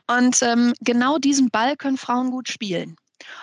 Und 0.07 0.41
ähm, 0.41 0.73
genau 0.81 1.19
diesen 1.19 1.51
Ball 1.51 1.75
können 1.75 1.97
Frauen 1.97 2.31
gut 2.31 2.49
spielen. 2.49 2.95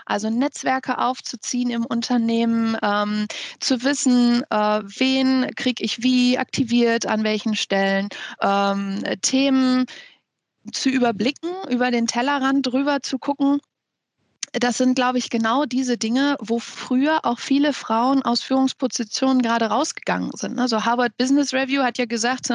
Also 0.07 0.31
Netzwerke 0.31 0.99
aufzuziehen 0.99 1.71
im 1.71 1.87
Unternehmen, 1.87 2.77
ähm, 2.83 3.27
zu 3.61 3.85
wissen, 3.85 4.43
äh, 4.51 4.81
wen 4.83 5.49
kriege 5.55 5.85
ich 5.85 6.03
wie 6.03 6.39
aktiviert, 6.39 7.07
an 7.07 7.23
welchen 7.23 7.55
Stellen, 7.55 8.09
ähm, 8.43 9.05
Themen 9.23 9.87
zu 10.73 10.89
überblicken, 10.89 11.51
über 11.69 11.91
den 11.91 12.07
Tellerrand 12.07 12.67
drüber 12.67 13.01
zu 13.03 13.19
gucken. 13.19 13.61
Das 14.61 14.79
sind, 14.79 14.95
glaube 14.95 15.19
ich, 15.19 15.31
genau 15.31 15.65
diese 15.65 15.99
Dinge, 15.99 16.37
wo 16.41 16.61
früher 16.61 17.25
auch 17.25 17.41
viele 17.41 17.73
Frauen 17.73 18.23
aus 18.23 18.41
Führungspositionen 18.41 19.43
gerade 19.43 19.67
rausgegangen 19.67 20.31
sind. 20.35 20.61
Also 20.61 20.85
Harvard 20.85 21.17
Business 21.17 21.53
Review 21.53 21.83
hat 21.83 21.99
ja 21.99 22.05
gesagt, 22.05 22.51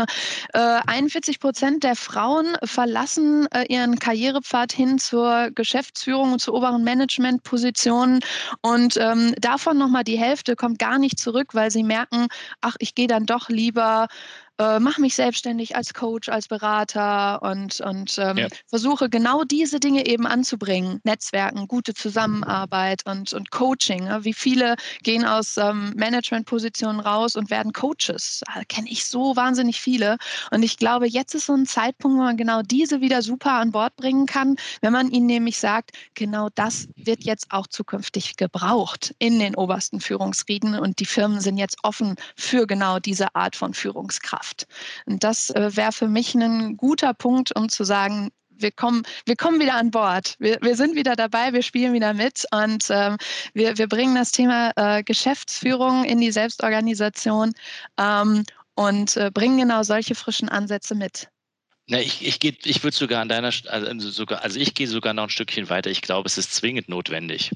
41 0.53 1.35
äh, 1.35 1.39
Prozent 1.39 1.83
der 1.83 1.97
Frauen 1.97 2.55
verlassen 2.63 3.47
äh, 3.51 3.65
ihren 3.67 3.99
Karrierepfad 3.99 4.71
hin 4.71 4.97
zur 4.97 5.51
Geschäftsführung 5.53 6.33
und 6.33 6.39
zu 6.39 6.53
oberen 6.53 6.85
Managementpositionen. 6.85 8.21
Und 8.61 8.95
ähm, 8.95 9.33
davon 9.37 9.77
nochmal 9.77 10.05
die 10.05 10.17
Hälfte 10.17 10.55
kommt 10.55 10.79
gar 10.79 10.99
nicht 10.99 11.19
zurück, 11.19 11.53
weil 11.53 11.69
sie 11.69 11.83
merken, 11.83 12.27
ach, 12.61 12.77
ich 12.79 12.95
gehe 12.95 13.07
dann 13.07 13.25
doch 13.25 13.49
lieber 13.49 14.07
äh, 14.59 14.79
mache 14.79 15.01
mich 15.01 15.15
selbstständig 15.15 15.75
als 15.75 15.93
Coach, 15.93 16.29
als 16.29 16.47
Berater 16.47 17.41
und, 17.41 17.79
und 17.79 18.17
ähm, 18.19 18.37
ja. 18.37 18.47
versuche 18.67 19.09
genau 19.09 19.43
diese 19.43 19.79
Dinge 19.79 20.05
eben 20.05 20.27
anzubringen. 20.27 20.99
Netzwerken, 21.03 21.67
gute 21.67 21.93
Zusammenarbeit 21.93 23.05
und, 23.05 23.33
und 23.33 23.51
Coaching. 23.51 24.07
Ja. 24.07 24.23
Wie 24.25 24.33
viele 24.33 24.75
gehen 25.01 25.25
aus 25.25 25.57
ähm, 25.57 25.93
Managementpositionen 25.95 26.99
raus 26.99 27.35
und 27.35 27.49
werden 27.49 27.71
Coaches? 27.71 28.41
Da 28.53 28.63
kenne 28.65 28.89
ich 28.89 29.05
so 29.05 29.35
wahnsinnig 29.35 29.79
viele. 29.79 30.17
Und 30.51 30.63
ich 30.63 30.77
glaube, 30.77 31.07
jetzt 31.07 31.33
ist 31.35 31.45
so 31.45 31.53
ein 31.53 31.65
Zeitpunkt, 31.65 32.17
wo 32.17 32.23
man 32.23 32.37
genau 32.37 32.61
diese 32.61 32.99
wieder 33.01 33.21
super 33.21 33.53
an 33.53 33.71
Bord 33.71 33.95
bringen 33.95 34.25
kann, 34.25 34.57
wenn 34.81 34.91
man 34.91 35.09
ihnen 35.09 35.27
nämlich 35.27 35.57
sagt, 35.57 35.91
genau 36.15 36.49
das 36.55 36.89
wird 36.97 37.23
jetzt 37.23 37.47
auch 37.49 37.67
zukünftig 37.67 38.35
gebraucht 38.35 39.15
in 39.19 39.39
den 39.39 39.55
obersten 39.55 40.01
Führungsrieden 40.01 40.77
und 40.77 40.99
die 40.99 41.05
Firmen 41.05 41.39
sind 41.39 41.57
jetzt 41.57 41.77
offen 41.83 42.15
für 42.35 42.67
genau 42.67 42.99
diese 42.99 43.33
Art 43.35 43.55
von 43.55 43.73
Führungskraft. 43.73 44.48
Kraft. 44.49 44.67
Und 45.05 45.23
das 45.23 45.49
äh, 45.51 45.75
wäre 45.75 45.91
für 45.91 46.07
mich 46.07 46.35
ein 46.35 46.77
guter 46.77 47.13
Punkt, 47.13 47.55
um 47.55 47.69
zu 47.69 47.83
sagen, 47.83 48.31
wir 48.49 48.71
kommen, 48.71 49.03
wir 49.25 49.37
kommen 49.37 49.59
wieder 49.61 49.75
an 49.75 49.91
Bord. 49.91 50.35
Wir, 50.39 50.57
wir 50.61 50.75
sind 50.75 50.95
wieder 50.95 51.15
dabei, 51.15 51.53
wir 51.53 51.61
spielen 51.61 51.93
wieder 51.93 52.13
mit 52.13 52.45
und 52.51 52.85
ähm, 52.89 53.17
wir, 53.53 53.77
wir 53.77 53.87
bringen 53.87 54.15
das 54.15 54.31
Thema 54.31 54.73
äh, 54.75 55.01
Geschäftsführung 55.03 56.03
in 56.03 56.19
die 56.19 56.31
Selbstorganisation 56.31 57.53
ähm, 57.97 58.43
und 58.75 59.15
äh, 59.15 59.31
bringen 59.33 59.59
genau 59.59 59.83
solche 59.83 60.13
frischen 60.13 60.49
Ansätze 60.49 60.93
mit. 60.93 61.29
Na, 61.87 62.01
ich, 62.01 62.25
ich, 62.25 62.43
ich 62.43 62.83
würde 62.83 62.95
sogar 62.95 63.21
an 63.21 63.29
deiner, 63.29 63.51
also, 63.67 64.09
sogar, 64.11 64.43
also 64.43 64.59
ich 64.59 64.73
gehe 64.73 64.87
sogar 64.87 65.13
noch 65.13 65.23
ein 65.23 65.29
Stückchen 65.29 65.69
weiter. 65.69 65.89
Ich 65.89 66.01
glaube, 66.01 66.27
es 66.27 66.37
ist 66.37 66.53
zwingend 66.53 66.89
notwendig. 66.89 67.51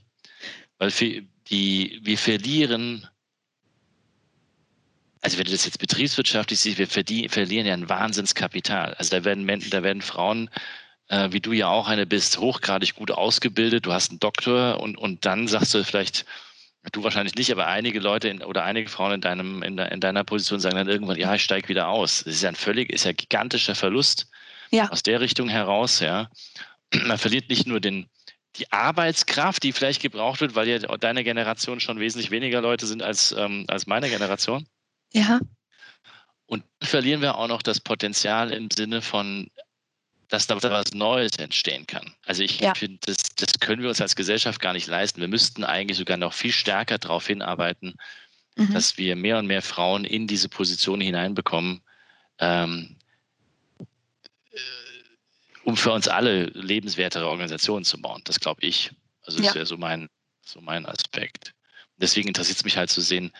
Weil 0.79 0.89
für 0.89 1.21
die, 1.49 1.99
wir 2.01 2.17
verlieren, 2.17 3.07
also 5.23 5.37
wenn 5.37 5.45
du 5.45 5.51
das 5.51 5.65
jetzt 5.65 5.79
betriebswirtschaftlich 5.79 6.59
siehst, 6.59 6.77
wir 6.77 6.87
verlieren 6.87 7.65
ja 7.65 7.73
ein 7.73 7.89
Wahnsinnskapital. 7.89 8.93
Also 8.95 9.17
da 9.17 9.23
werden, 9.23 9.47
da 9.69 9.81
werden 9.81 10.01
Frauen, 10.01 10.49
äh, 11.07 11.29
wie 11.31 11.39
du 11.39 11.53
ja 11.53 11.69
auch 11.69 11.87
eine 11.87 12.05
bist, 12.05 12.37
hochgradig 12.37 12.95
gut 12.95 13.09
ausgebildet, 13.09 13.85
du 13.85 13.93
hast 13.93 14.11
einen 14.11 14.19
Doktor 14.19 14.81
und, 14.81 14.97
und 14.97 15.25
dann 15.25 15.47
sagst 15.47 15.73
du 15.73 15.83
vielleicht, 15.83 16.25
Du 16.91 17.01
wahrscheinlich 17.01 17.35
nicht, 17.35 17.49
aber 17.49 17.67
einige 17.67 18.01
Leute 18.01 18.27
in, 18.27 18.43
oder 18.43 18.65
einige 18.65 18.89
Frauen 18.89 19.13
in, 19.13 19.21
deinem, 19.21 19.63
in, 19.63 19.77
in 19.77 20.01
deiner 20.01 20.25
Position 20.25 20.59
sagen 20.59 20.75
dann 20.75 20.89
irgendwann, 20.89 21.17
ja, 21.17 21.33
ich 21.33 21.41
steige 21.41 21.69
wieder 21.69 21.87
aus. 21.87 22.23
Das 22.25 22.33
ist 22.35 22.41
ja 22.41 22.49
ein 22.49 22.55
völlig, 22.55 22.91
ist 22.91 23.05
ja 23.05 23.13
gigantischer 23.13 23.73
Verlust 23.73 24.27
ja. 24.69 24.89
aus 24.89 25.01
der 25.01 25.21
Richtung 25.21 25.47
heraus, 25.47 26.01
ja. 26.01 26.29
Man 27.05 27.17
verliert 27.17 27.49
nicht 27.49 27.67
nur 27.67 27.79
den, 27.79 28.09
die 28.57 28.69
Arbeitskraft, 28.73 29.63
die 29.63 29.71
vielleicht 29.71 30.01
gebraucht 30.01 30.41
wird, 30.41 30.55
weil 30.55 30.67
ja 30.67 30.79
deine 30.79 31.23
Generation 31.23 31.79
schon 31.79 32.01
wesentlich 32.01 32.31
weniger 32.31 32.59
Leute 32.59 32.85
sind 32.85 33.01
als, 33.01 33.31
ähm, 33.31 33.63
als 33.69 33.87
meine 33.87 34.09
Generation. 34.09 34.67
Ja. 35.13 35.39
Und 36.45 36.63
verlieren 36.81 37.21
wir 37.21 37.35
auch 37.35 37.47
noch 37.47 37.61
das 37.61 37.79
Potenzial 37.79 38.51
im 38.51 38.69
Sinne 38.69 39.01
von 39.01 39.49
dass 40.33 40.47
da 40.47 40.59
was 40.59 40.93
Neues 40.95 41.37
entstehen 41.37 41.85
kann. 41.85 42.11
Also 42.25 42.41
ich 42.41 42.59
ja. 42.59 42.73
finde, 42.73 42.97
das, 43.05 43.17
das 43.35 43.59
können 43.59 43.83
wir 43.83 43.89
uns 43.89 44.01
als 44.01 44.15
Gesellschaft 44.15 44.59
gar 44.59 44.73
nicht 44.73 44.87
leisten. 44.87 45.21
Wir 45.21 45.27
müssten 45.27 45.63
eigentlich 45.63 45.99
sogar 45.99 46.17
noch 46.17 46.33
viel 46.33 46.51
stärker 46.51 46.97
darauf 46.97 47.27
hinarbeiten, 47.27 47.93
mhm. 48.55 48.73
dass 48.73 48.97
wir 48.97 49.15
mehr 49.15 49.37
und 49.37 49.45
mehr 49.45 49.61
Frauen 49.61 50.05
in 50.05 50.25
diese 50.25 50.49
Position 50.49 51.01
hineinbekommen, 51.01 51.83
ähm, 52.39 52.95
äh, 53.79 54.57
um 55.65 55.77
für 55.77 55.91
uns 55.91 56.07
alle 56.07 56.45
lebenswertere 56.45 57.27
Organisationen 57.27 57.85
zu 57.85 58.01
bauen. 58.01 58.21
Das 58.23 58.39
glaube 58.39 58.65
ich. 58.65 58.89
Also 59.21 59.37
das 59.37 59.49
ja. 59.49 59.53
wäre 59.53 59.65
so 59.67 59.77
mein, 59.77 60.09
so 60.43 60.61
mein 60.61 60.87
Aspekt. 60.87 61.53
Deswegen 61.97 62.29
interessiert 62.29 62.57
es 62.57 62.65
mich 62.65 62.77
halt 62.77 62.89
zu 62.89 63.01
sehen 63.01 63.31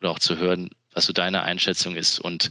oder 0.00 0.12
auch 0.12 0.18
zu 0.18 0.38
hören, 0.38 0.70
was 0.98 1.06
so 1.06 1.12
deine 1.12 1.44
Einschätzung 1.44 1.94
ist 1.94 2.18
und 2.18 2.50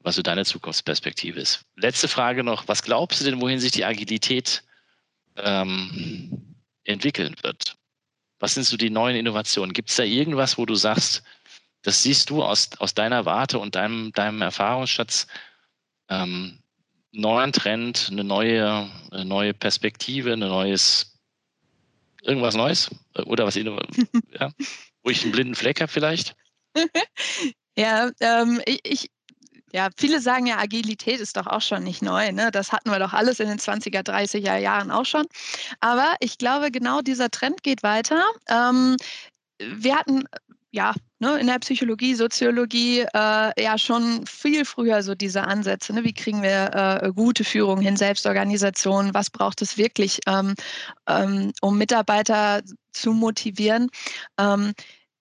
was 0.00 0.16
so 0.16 0.22
deine 0.22 0.44
Zukunftsperspektive 0.44 1.38
ist. 1.38 1.64
Letzte 1.76 2.08
Frage 2.08 2.42
noch, 2.42 2.66
was 2.66 2.82
glaubst 2.82 3.20
du 3.20 3.24
denn, 3.24 3.40
wohin 3.40 3.60
sich 3.60 3.70
die 3.70 3.84
Agilität 3.84 4.64
ähm, 5.36 6.56
entwickeln 6.82 7.36
wird? 7.42 7.76
Was 8.40 8.54
sind 8.54 8.64
so 8.64 8.76
die 8.76 8.90
neuen 8.90 9.14
Innovationen? 9.14 9.72
Gibt 9.72 9.90
es 9.90 9.96
da 9.96 10.02
irgendwas, 10.02 10.58
wo 10.58 10.66
du 10.66 10.74
sagst, 10.74 11.22
das 11.82 12.02
siehst 12.02 12.30
du 12.30 12.42
aus, 12.42 12.70
aus 12.78 12.94
deiner 12.94 13.26
Warte 13.26 13.60
und 13.60 13.76
deinem, 13.76 14.10
deinem 14.10 14.42
Erfahrungsschatz, 14.42 15.28
ähm, 16.08 16.58
neuen 17.12 17.52
Trend, 17.52 18.08
eine 18.10 18.24
neue, 18.24 18.90
eine 19.12 19.24
neue 19.24 19.54
Perspektive, 19.54 20.32
ein 20.32 20.40
neues, 20.40 21.16
irgendwas 22.22 22.56
Neues? 22.56 22.90
Oder 23.14 23.46
was, 23.46 23.54
ja, 23.54 23.70
wo 25.04 25.10
ich 25.10 25.22
einen 25.22 25.30
blinden 25.30 25.54
Fleck 25.54 25.80
habe 25.80 25.92
vielleicht? 25.92 26.34
ja, 27.78 28.10
ähm, 28.20 28.60
ich, 28.82 29.10
ja, 29.72 29.88
viele 29.96 30.20
sagen 30.20 30.46
ja, 30.46 30.58
Agilität 30.58 31.20
ist 31.20 31.36
doch 31.36 31.46
auch 31.46 31.60
schon 31.60 31.84
nicht 31.84 32.02
neu. 32.02 32.32
Ne? 32.32 32.50
Das 32.50 32.72
hatten 32.72 32.90
wir 32.90 32.98
doch 32.98 33.12
alles 33.12 33.38
in 33.38 33.48
den 33.48 33.58
20er, 33.58 34.02
30er 34.02 34.56
Jahren 34.56 34.90
auch 34.90 35.04
schon. 35.04 35.26
Aber 35.80 36.16
ich 36.20 36.38
glaube, 36.38 36.70
genau 36.72 37.02
dieser 37.02 37.30
Trend 37.30 37.62
geht 37.62 37.84
weiter. 37.84 38.24
Ähm, 38.48 38.96
wir 39.60 39.96
hatten 39.96 40.24
ja, 40.70 40.92
ne, 41.20 41.38
in 41.38 41.46
der 41.46 41.58
Psychologie, 41.60 42.14
Soziologie 42.14 43.00
äh, 43.14 43.62
ja 43.62 43.78
schon 43.78 44.26
viel 44.26 44.64
früher 44.64 45.02
so 45.02 45.14
diese 45.14 45.44
Ansätze. 45.44 45.94
Ne? 45.94 46.04
Wie 46.04 46.12
kriegen 46.12 46.42
wir 46.42 47.00
äh, 47.02 47.12
gute 47.14 47.44
Führung 47.44 47.80
hin, 47.80 47.96
Selbstorganisation? 47.96 49.14
Was 49.14 49.30
braucht 49.30 49.62
es 49.62 49.78
wirklich, 49.78 50.20
ähm, 50.26 50.54
ähm, 51.06 51.52
um 51.62 51.78
Mitarbeiter 51.78 52.62
zu 52.92 53.12
motivieren? 53.12 53.88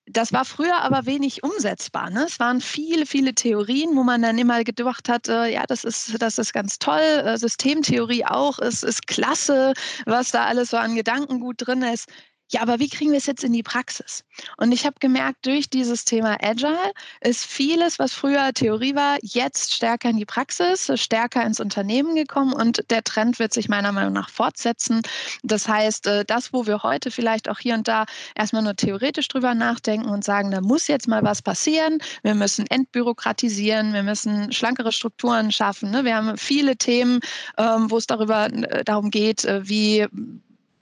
Das 0.09 0.31
war 0.31 0.45
früher 0.45 0.77
aber 0.81 1.05
wenig 1.05 1.43
umsetzbar. 1.43 2.09
Ne? 2.09 2.25
Es 2.25 2.39
waren 2.39 2.61
viele, 2.61 3.05
viele 3.05 3.35
Theorien, 3.35 3.95
wo 3.95 4.03
man 4.03 4.21
dann 4.21 4.37
immer 4.37 4.63
gedacht 4.63 5.09
hat, 5.09 5.27
äh, 5.27 5.53
ja, 5.53 5.65
das 5.67 5.83
ist, 5.83 6.21
das 6.21 6.37
ist 6.37 6.53
ganz 6.53 6.79
toll. 6.79 7.01
Äh, 7.01 7.37
Systemtheorie 7.37 8.25
auch, 8.25 8.59
es 8.59 8.83
ist 8.83 9.07
klasse, 9.07 9.73
was 10.05 10.31
da 10.31 10.45
alles 10.45 10.69
so 10.69 10.77
an 10.77 10.95
Gedankengut 10.95 11.55
drin 11.59 11.81
ist 11.81 12.07
ja, 12.49 12.61
aber 12.61 12.79
wie 12.79 12.87
kriegen 12.87 13.11
wir 13.11 13.17
es 13.17 13.25
jetzt 13.25 13.43
in 13.43 13.51
die 13.51 13.63
Praxis? 13.63 14.23
Und 14.57 14.71
ich 14.71 14.85
habe 14.85 14.95
gemerkt, 14.99 15.45
durch 15.45 15.69
dieses 15.69 16.05
Thema 16.05 16.37
Agile 16.41 16.93
ist 17.21 17.45
vieles, 17.45 17.99
was 17.99 18.13
früher 18.13 18.53
Theorie 18.53 18.95
war, 18.95 19.17
jetzt 19.21 19.73
stärker 19.73 20.09
in 20.09 20.17
die 20.17 20.25
Praxis, 20.25 20.89
stärker 20.95 21.43
ins 21.43 21.59
Unternehmen 21.59 22.15
gekommen 22.15 22.53
und 22.53 22.89
der 22.89 23.03
Trend 23.03 23.39
wird 23.39 23.53
sich 23.53 23.67
meiner 23.67 23.91
Meinung 23.91 24.13
nach 24.13 24.29
fortsetzen. 24.29 25.01
Das 25.43 25.67
heißt, 25.67 26.07
äh, 26.07 26.25
das, 26.25 26.53
wo 26.53 26.67
wir 26.67 26.83
heute 26.83 27.11
vielleicht 27.11 27.49
auch 27.49 27.59
hier 27.59 27.73
und 27.73 27.87
da 27.87 28.05
erstmal 28.35 28.63
nur 28.63 28.75
theoretisch 28.75 29.27
drüber 29.27 29.53
nachdenken 29.53 30.07
und 30.07 30.23
sagen, 30.23 30.51
da 30.51 30.61
muss 30.61 30.87
jetzt 30.87 31.07
mal 31.07 31.23
was 31.23 31.41
passieren, 31.41 31.99
wir 32.23 32.35
müssen 32.35 32.65
entbürokratisieren, 32.67 33.93
wir 33.93 34.03
müssen 34.03 34.53
schlankere 34.53 34.93
Strukturen 34.93 35.51
schaffen. 35.51 35.91
Ne? 35.91 36.05
Wir 36.05 36.15
haben 36.15 36.37
viele 36.37 36.77
Themen, 36.77 37.19
ähm, 37.57 37.91
wo 37.91 37.97
es 37.97 38.07
darüber 38.07 38.45
äh, 38.45 38.85
darum 38.85 39.09
geht, 39.09 39.43
äh, 39.43 39.67
wie 39.67 40.07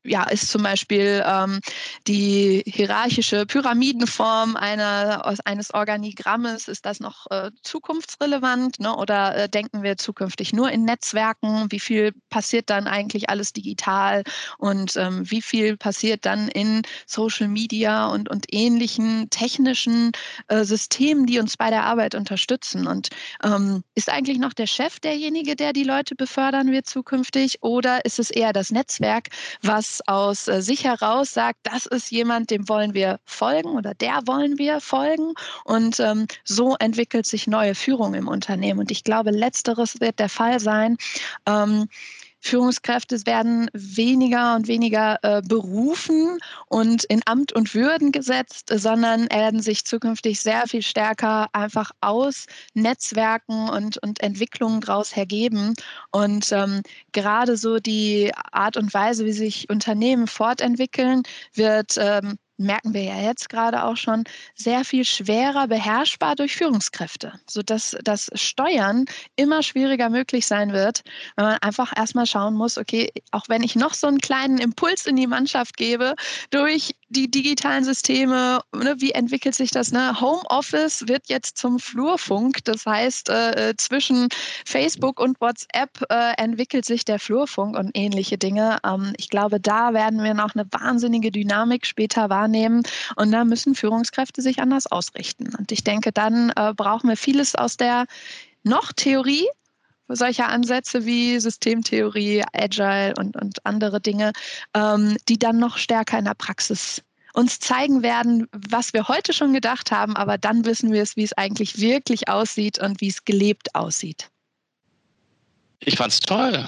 ja, 0.06 0.24
ist 0.24 0.50
zum 0.50 0.64
Beispiel 0.64 1.24
ähm, 1.26 1.60
die 2.08 2.64
hierarchische 2.66 3.46
Pyramidenform 3.46 4.56
einer, 4.56 5.36
eines 5.46 5.74
Organigrammes, 5.74 6.68
ist 6.68 6.86
das 6.86 7.00
noch 7.00 7.26
äh, 7.30 7.52
zukunftsrelevant 7.64 8.80
ne? 8.80 8.96
oder 8.96 9.36
äh, 9.36 9.50
denken 9.50 9.84
wir 9.84 9.98
zukünftig 9.98 10.54
nur 10.54 10.72
in 10.72 10.86
Netzwerken? 10.86 11.72
Wie 11.72 11.80
viel 11.80 12.14
passiert 12.30 12.70
dann 12.70 12.88
eigentlich 12.88 13.30
alles 13.30 13.54
digital 13.54 14.24
und 14.58 14.96
ähm, 14.96 15.30
wie 15.30 15.42
viel 15.42 15.78
passiert 15.78 16.26
dann 16.26 16.48
in 16.48 16.84
Social 17.06 17.48
Media 17.48 18.08
und, 18.08 18.30
und 18.30 18.46
ähnlichen 18.52 19.30
technischen 19.30 20.12
äh, 20.48 20.64
Systemen, 20.64 21.26
die 21.26 21.40
uns 21.40 21.58
bei 21.58 21.70
der 21.70 21.84
Arbeit 21.84 22.16
unterstützen? 22.16 22.88
Und 22.88 23.10
ähm, 23.44 23.84
ist 23.96 24.10
eigentlich 24.10 24.40
noch 24.40 24.54
der 24.54 24.68
Chef 24.68 25.00
derjenige, 25.00 25.56
der 25.56 25.74
die 25.74 25.84
Leute 25.84 26.16
befördern 26.16 26.72
wird 26.72 26.88
zukünftig 26.88 27.64
oder 27.64 28.06
ist 28.06 28.20
es 28.20 28.30
eher 28.30 28.54
das 28.54 28.72
Netzwerk, 28.72 29.30
was 29.62 29.95
aus 30.02 30.48
äh, 30.48 30.62
sich 30.62 30.84
heraus 30.84 31.34
sagt, 31.34 31.60
das 31.64 31.86
ist 31.86 32.12
jemand, 32.12 32.52
dem 32.52 32.68
wollen 32.70 32.94
wir 32.94 33.20
folgen 33.26 33.70
oder 33.70 33.94
der 33.94 34.22
wollen 34.26 34.58
wir 34.58 34.82
folgen. 34.82 35.34
Und 35.64 36.00
ähm, 36.00 36.28
so 36.44 36.76
entwickelt 36.78 37.26
sich 37.26 37.48
neue 37.48 37.76
Führung 37.76 38.14
im 38.14 38.28
Unternehmen. 38.28 38.80
Und 38.80 38.92
ich 38.92 39.04
glaube, 39.04 39.32
letzteres 39.32 40.00
wird 40.00 40.20
der 40.20 40.30
Fall 40.30 40.60
sein. 40.60 40.98
Ähm, 41.46 41.88
Führungskräfte 42.46 43.26
werden 43.26 43.70
weniger 43.74 44.56
und 44.56 44.68
weniger 44.68 45.18
äh, 45.24 45.42
berufen 45.42 46.38
und 46.68 47.04
in 47.06 47.22
Amt 47.26 47.54
und 47.54 47.74
Würden 47.74 48.12
gesetzt, 48.12 48.72
sondern 48.72 49.28
werden 49.32 49.62
sich 49.62 49.84
zukünftig 49.84 50.40
sehr 50.40 50.68
viel 50.68 50.84
stärker 50.84 51.48
einfach 51.54 51.90
aus 52.02 52.46
Netzwerken 52.76 53.68
und, 53.70 53.98
und 54.04 54.22
Entwicklungen 54.22 54.82
daraus 54.82 55.16
hergeben. 55.16 55.74
Und 56.12 56.52
ähm, 56.52 56.84
gerade 57.14 57.58
so 57.58 57.80
die 57.80 58.32
Art 58.52 58.78
und 58.78 58.94
Weise, 58.94 59.26
wie 59.26 59.34
sich 59.34 59.68
Unternehmen 59.70 60.28
fortentwickeln, 60.28 61.24
wird 61.56 61.96
ähm, 61.98 62.38
merken 62.58 62.94
wir 62.94 63.04
ja 63.04 63.20
jetzt 63.22 63.50
gerade 63.50 63.84
auch 63.84 63.98
schon, 63.98 64.24
sehr 64.56 64.86
viel 64.86 65.06
schwerer 65.06 65.68
beherrschbar 65.68 66.36
durch 66.36 66.56
Führungskräfte, 66.56 67.34
sodass 67.48 67.96
das 68.04 68.30
Steuern 68.36 69.06
immer 69.36 69.64
schwieriger 69.64 70.10
möglich 70.10 70.48
sein 70.48 70.74
wird, 70.74 71.02
wenn 71.36 71.46
man 71.46 71.58
einfach 71.60 71.94
erstmal 71.96 72.26
schauen 72.26 72.54
muss, 72.56 72.78
okay, 72.78 73.12
auch 73.32 73.46
wenn 73.48 73.64
ich 73.64 73.76
noch 73.76 73.94
so 73.94 74.08
einen 74.08 74.20
kleinen 74.20 74.58
Impuls 74.58 75.06
in 75.06 75.16
die 75.16 75.28
Mannschaft 75.28 75.78
gebe, 75.78 76.16
durch 76.50 76.96
die 77.10 77.30
digitalen 77.30 77.84
Systeme, 77.84 78.62
ne, 78.74 78.96
wie 78.98 79.12
entwickelt 79.12 79.54
sich 79.54 79.72
das? 79.72 79.92
Ne? 79.92 80.20
Homeoffice 80.20 81.08
wird 81.08 81.28
jetzt 81.28 81.58
zum 81.58 81.80
Flurfunk, 81.80 82.64
das 82.64 82.86
heißt, 82.86 83.30
äh, 83.30 83.70
äh, 83.70 83.76
zwischen 83.78 84.30
Facebook 84.66 85.20
und 85.20 85.40
WhatsApp 85.40 86.02
äh, 86.10 86.34
entwickelt 86.38 86.86
sich 86.86 87.06
der 87.06 87.20
Flurfunk 87.20 87.78
und 87.78 87.92
ähnliche 87.94 88.38
Dinge. 88.38 88.80
Ähm, 88.84 89.14
ich 89.18 89.30
glaube, 89.30 89.60
da 89.60 89.94
werden 89.94 90.24
wir 90.24 90.34
noch 90.34 90.56
eine 90.56 90.66
wahnsinnige 90.72 91.32
Dynamik 91.32 91.86
später 91.86 92.30
wahrnehmen 92.30 92.82
und 93.16 93.32
da 93.32 93.46
müssen 93.46 93.76
Führungskräfte 93.76 94.42
sich 94.42 94.60
anders 94.60 94.88
ausrichten. 94.88 95.54
Und 95.58 95.72
ich 95.72 95.84
denke, 95.84 96.12
dann 96.12 96.52
äh, 96.56 96.74
brauchen 96.74 97.10
wir 97.10 97.18
vieles 97.18 97.56
aus 97.56 97.78
der 97.78 98.06
noch 98.64 98.94
Theorie, 98.94 99.48
solcher 100.08 100.50
Ansätze 100.50 101.06
wie 101.06 101.40
Systemtheorie, 101.40 102.44
Agile 102.54 103.14
und, 103.18 103.36
und 103.42 103.66
andere 103.66 104.02
Dinge, 104.02 104.32
ähm, 104.74 105.18
die 105.28 105.40
dann 105.40 105.58
noch 105.58 105.78
stärker 105.78 106.20
in 106.20 106.26
der 106.26 106.36
Praxis 106.36 107.02
uns 107.34 107.60
zeigen 107.60 108.02
werden, 108.02 108.48
was 108.52 108.94
wir 108.94 109.08
heute 109.08 109.34
schon 109.34 109.54
gedacht 109.54 109.92
haben, 109.92 110.16
aber 110.16 110.38
dann 110.38 110.66
wissen 110.66 110.94
wir 110.94 111.04
es, 111.04 111.18
wie 111.18 111.24
es 111.24 111.34
eigentlich 111.34 111.80
wirklich 111.80 112.30
aussieht 112.30 112.80
und 112.80 113.02
wie 113.02 113.10
es 113.10 113.26
gelebt 113.26 113.76
aussieht. 113.76 114.30
Ich 115.80 115.98
fand's 115.98 116.20
toll. 116.20 116.66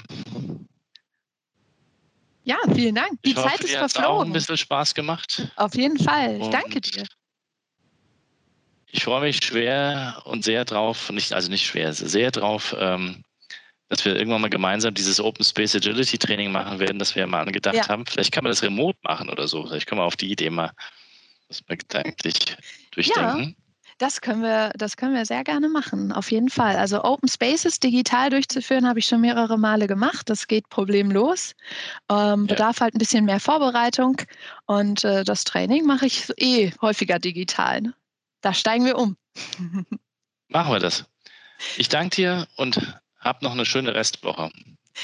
Ja, 2.44 2.56
vielen 2.72 2.94
Dank. 2.94 3.22
Die 3.24 3.30
ich 3.30 3.36
Zeit 3.36 3.52
hoffe, 3.52 3.64
ist 3.64 3.74
verflogen. 3.74 4.10
Auch 4.10 4.24
ein 4.24 4.32
bisschen 4.32 4.56
Spaß 4.56 4.94
gemacht. 4.94 5.50
Auf 5.56 5.74
jeden 5.74 5.98
Fall. 5.98 6.40
Ich 6.40 6.48
danke 6.48 6.80
dir. 6.80 7.04
Ich 8.90 9.04
freue 9.04 9.20
mich 9.20 9.44
schwer 9.44 10.22
und 10.24 10.44
sehr 10.44 10.64
drauf, 10.64 11.10
nicht, 11.10 11.32
also 11.32 11.50
nicht 11.50 11.66
schwer, 11.66 11.92
sehr 11.92 12.30
drauf, 12.30 12.74
ähm, 12.78 13.22
dass 13.88 14.04
wir 14.04 14.16
irgendwann 14.16 14.40
mal 14.40 14.50
gemeinsam 14.50 14.94
dieses 14.94 15.20
Open 15.20 15.44
Space 15.44 15.74
Agility 15.74 16.18
Training 16.18 16.52
machen 16.52 16.78
werden, 16.78 16.98
das 16.98 17.14
wir 17.14 17.20
ja 17.20 17.26
mal 17.26 17.42
angedacht 17.42 17.74
ja. 17.74 17.88
haben. 17.88 18.04
Vielleicht 18.06 18.32
kann 18.32 18.44
man 18.44 18.50
das 18.50 18.62
remote 18.62 18.98
machen 19.02 19.30
oder 19.30 19.48
so. 19.48 19.66
Vielleicht 19.66 19.86
können 19.86 20.00
wir 20.00 20.04
auf 20.04 20.16
die 20.16 20.30
Idee 20.30 20.50
mal 20.50 20.72
das 21.48 21.62
mal 21.66 21.76
gedanklich 21.76 22.56
durchdenken. 22.90 23.56
Ja. 23.56 23.64
Das 23.98 24.20
können 24.20 24.42
wir, 24.42 24.70
das 24.76 24.96
können 24.96 25.14
wir 25.14 25.26
sehr 25.26 25.42
gerne 25.42 25.68
machen, 25.68 26.12
auf 26.12 26.30
jeden 26.30 26.50
Fall. 26.50 26.76
Also 26.76 27.02
Open 27.02 27.28
Spaces 27.28 27.80
digital 27.80 28.30
durchzuführen, 28.30 28.86
habe 28.86 29.00
ich 29.00 29.06
schon 29.06 29.20
mehrere 29.20 29.58
Male 29.58 29.88
gemacht. 29.88 30.30
Das 30.30 30.46
geht 30.46 30.68
problemlos. 30.68 31.56
Ähm, 32.08 32.46
ja. 32.46 32.54
Bedarf 32.54 32.80
halt 32.80 32.94
ein 32.94 32.98
bisschen 32.98 33.24
mehr 33.24 33.40
Vorbereitung. 33.40 34.22
Und 34.66 35.02
äh, 35.02 35.24
das 35.24 35.42
Training 35.42 35.84
mache 35.84 36.06
ich 36.06 36.30
eh 36.36 36.70
häufiger 36.80 37.18
digital. 37.18 37.80
Ne? 37.80 37.94
Da 38.40 38.54
steigen 38.54 38.84
wir 38.84 38.96
um. 38.96 39.16
Machen 40.48 40.72
wir 40.72 40.78
das. 40.78 41.04
Ich 41.76 41.88
danke 41.88 42.14
dir 42.14 42.46
und 42.56 42.80
hab 43.18 43.42
noch 43.42 43.52
eine 43.52 43.64
schöne 43.64 43.94
Restwoche. 43.94 44.50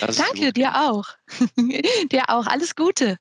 Danke, 0.01 0.53
dir 0.53 0.75
auch. 0.75 1.05
dir 1.57 2.25
auch. 2.29 2.47
Alles 2.47 2.75
Gute. 2.75 3.17